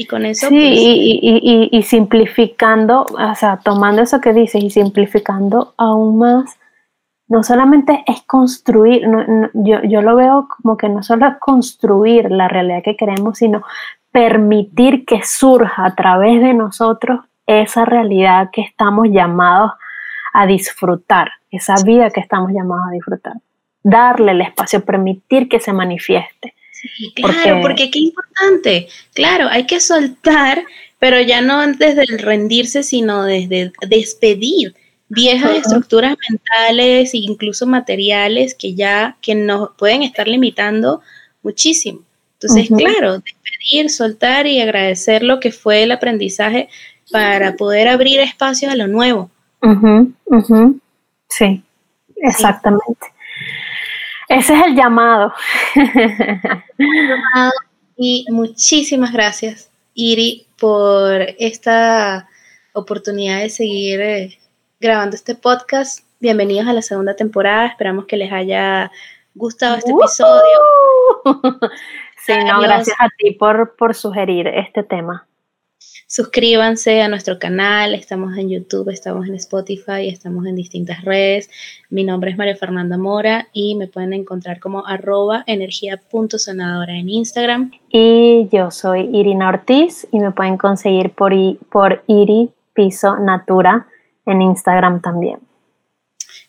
Y 0.01 0.05
con 0.07 0.25
eso... 0.25 0.47
Sí, 0.47 1.19
pues, 1.21 1.69
y, 1.71 1.83
simplificando, 1.83 3.03
o 3.03 3.35
sea, 3.35 3.57
tomando 3.57 4.01
eso 4.01 4.19
que 4.19 4.33
dices 4.33 4.63
y 4.63 4.71
simplificando 4.71 5.75
aún 5.77 6.17
más, 6.17 6.57
no 7.27 7.43
solamente 7.43 8.03
es 8.07 8.23
construir, 8.23 9.03
yo, 9.53 9.83
yo 9.83 10.01
lo 10.01 10.15
veo 10.15 10.47
como 10.49 10.75
que 10.75 10.89
no 10.89 11.03
solo 11.03 11.27
es 11.27 11.37
construir 11.37 12.31
la 12.31 12.47
realidad 12.47 12.81
que 12.83 12.97
queremos, 12.97 13.37
sino 13.37 13.61
permitir 14.11 15.05
que 15.05 15.21
surja 15.23 15.85
a 15.85 15.95
través 15.95 16.41
de 16.41 16.55
nosotros 16.55 17.21
esa 17.45 17.85
realidad 17.85 18.49
que 18.51 18.61
estamos 18.61 19.07
llamados 19.11 19.71
a 20.33 20.47
disfrutar, 20.47 21.29
esa 21.51 21.75
vida 21.85 22.09
que 22.09 22.21
estamos 22.21 22.51
llamados 22.51 22.87
a 22.89 22.91
disfrutar. 22.93 23.33
Darle 23.83 24.31
el 24.31 24.41
espacio, 24.41 24.83
permitir 24.83 25.47
que 25.47 25.59
se 25.59 25.73
manifieste. 25.73 26.55
Claro, 27.15 27.61
porque, 27.61 27.89
qué 27.91 27.99
importante. 27.99 28.87
Claro, 29.13 29.47
hay 29.49 29.65
que 29.65 29.79
soltar, 29.79 30.63
pero 30.99 31.19
ya 31.21 31.41
no 31.41 31.65
desde 31.73 32.03
el 32.03 32.19
rendirse, 32.19 32.83
sino 32.83 33.23
desde 33.23 33.71
despedir 33.87 34.75
viejas 35.09 35.57
estructuras 35.57 36.15
mentales 36.29 37.13
e 37.13 37.17
incluso 37.17 37.67
materiales 37.67 38.55
que 38.55 38.75
ya 38.75 39.17
que 39.21 39.35
nos 39.35 39.71
pueden 39.77 40.03
estar 40.03 40.27
limitando 40.27 41.01
muchísimo. 41.43 42.01
Entonces, 42.39 42.69
claro, 42.75 43.19
despedir, 43.19 43.89
soltar 43.89 44.47
y 44.47 44.61
agradecer 44.61 45.21
lo 45.21 45.39
que 45.39 45.51
fue 45.51 45.83
el 45.83 45.91
aprendizaje 45.91 46.69
para 47.11 47.55
poder 47.55 47.87
abrir 47.87 48.19
espacio 48.19 48.71
a 48.71 48.75
lo 48.75 48.87
nuevo. 48.87 49.29
Sí, 51.29 51.61
exactamente. 52.15 53.07
Ese 54.31 54.53
es 54.53 54.65
el 54.65 54.75
llamado. 54.75 55.33
y 57.97 58.25
muchísimas 58.29 59.11
gracias, 59.11 59.69
Iri, 59.93 60.47
por 60.57 61.21
esta 61.37 62.29
oportunidad 62.71 63.39
de 63.39 63.49
seguir 63.49 63.99
eh, 63.99 64.39
grabando 64.79 65.17
este 65.17 65.35
podcast. 65.35 66.05
Bienvenidos 66.21 66.65
a 66.69 66.71
la 66.73 66.81
segunda 66.81 67.13
temporada. 67.13 67.65
Esperamos 67.67 68.05
que 68.05 68.15
les 68.15 68.31
haya 68.31 68.89
gustado 69.35 69.75
este 69.75 69.91
episodio. 69.91 70.59
sí, 72.25 72.31
no, 72.45 72.61
gracias 72.61 72.95
a 73.01 73.09
ti 73.17 73.31
por, 73.31 73.75
por 73.75 73.93
sugerir 73.93 74.47
este 74.47 74.83
tema. 74.83 75.27
Suscríbanse 76.07 77.01
a 77.01 77.07
nuestro 77.07 77.39
canal, 77.39 77.93
estamos 77.93 78.37
en 78.37 78.49
YouTube, 78.49 78.89
estamos 78.89 79.27
en 79.29 79.35
Spotify, 79.35 80.09
estamos 80.09 80.45
en 80.45 80.57
distintas 80.57 81.05
redes. 81.05 81.49
Mi 81.89 82.03
nombre 82.03 82.31
es 82.31 82.37
María 82.37 82.57
Fernanda 82.57 82.97
Mora 82.97 83.47
y 83.53 83.75
me 83.75 83.87
pueden 83.87 84.11
encontrar 84.11 84.59
como 84.59 84.85
arroba 84.85 85.45
energía.sonadora 85.47 86.97
en 86.97 87.07
Instagram. 87.07 87.71
Y 87.89 88.49
yo 88.51 88.71
soy 88.71 89.09
Irina 89.13 89.47
Ortiz 89.47 90.05
y 90.11 90.19
me 90.19 90.31
pueden 90.31 90.57
conseguir 90.57 91.11
por, 91.11 91.31
por 91.69 92.03
Iri 92.07 92.49
Piso 92.73 93.17
Natura 93.17 93.87
en 94.25 94.41
Instagram 94.41 95.01
también. 95.01 95.39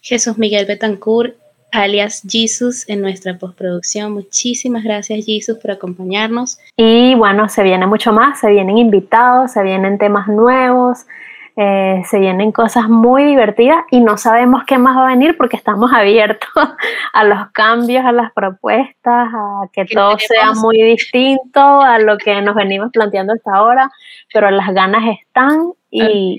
Jesús 0.00 0.38
Miguel 0.38 0.66
Betancourt 0.66 1.36
alias 1.72 2.22
Jesus 2.28 2.88
en 2.88 3.00
nuestra 3.00 3.36
postproducción. 3.38 4.12
Muchísimas 4.12 4.84
gracias 4.84 5.24
Jesus 5.24 5.58
por 5.58 5.72
acompañarnos. 5.72 6.58
Y 6.76 7.14
bueno, 7.14 7.48
se 7.48 7.62
viene 7.62 7.86
mucho 7.86 8.12
más, 8.12 8.40
se 8.40 8.50
vienen 8.50 8.78
invitados, 8.78 9.52
se 9.52 9.62
vienen 9.62 9.98
temas 9.98 10.28
nuevos, 10.28 11.06
eh, 11.54 12.02
se 12.06 12.18
vienen 12.18 12.50
cosas 12.50 12.88
muy 12.88 13.24
divertidas 13.24 13.84
y 13.90 14.00
no 14.00 14.16
sabemos 14.16 14.62
qué 14.66 14.78
más 14.78 14.96
va 14.96 15.08
a 15.08 15.10
venir 15.10 15.36
porque 15.36 15.56
estamos 15.56 15.92
abiertos 15.92 16.48
a 17.12 17.24
los 17.24 17.50
cambios, 17.52 18.04
a 18.04 18.12
las 18.12 18.32
propuestas, 18.32 19.28
a 19.34 19.68
que 19.70 19.84
todo 19.84 20.18
sea 20.18 20.52
muy 20.54 20.80
distinto 20.80 21.60
a 21.60 21.98
lo 21.98 22.16
que 22.16 22.40
nos 22.40 22.54
venimos 22.54 22.90
planteando 22.90 23.34
hasta 23.34 23.54
ahora, 23.54 23.90
pero 24.32 24.50
las 24.50 24.72
ganas 24.72 25.02
están 25.20 25.72
y, 25.90 26.38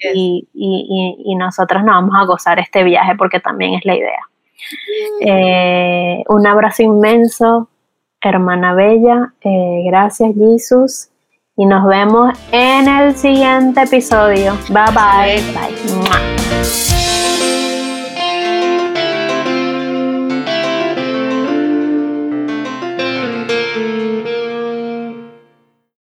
y, 0.53 1.35
nosotros 1.35 1.83
nos 1.83 1.93
vamos 1.93 2.15
a 2.19 2.25
gozar 2.25 2.57
este 2.57 2.83
viaje 2.83 3.13
porque 3.15 3.39
también 3.39 3.75
es 3.75 3.85
la 3.85 3.95
idea. 3.95 4.32
Eh, 5.21 6.23
un 6.27 6.47
abrazo 6.47 6.83
inmenso, 6.83 7.69
hermana 8.21 8.73
bella. 8.73 9.33
Eh, 9.41 9.83
gracias, 9.85 10.33
Jesús 10.35 11.09
y 11.55 11.65
nos 11.65 11.85
vemos 11.87 12.37
en 12.51 12.87
el 12.87 13.15
siguiente 13.15 13.83
episodio. 13.83 14.57
Bye 14.69 14.91
bye. 14.93 15.41
Bye. 15.53 17.12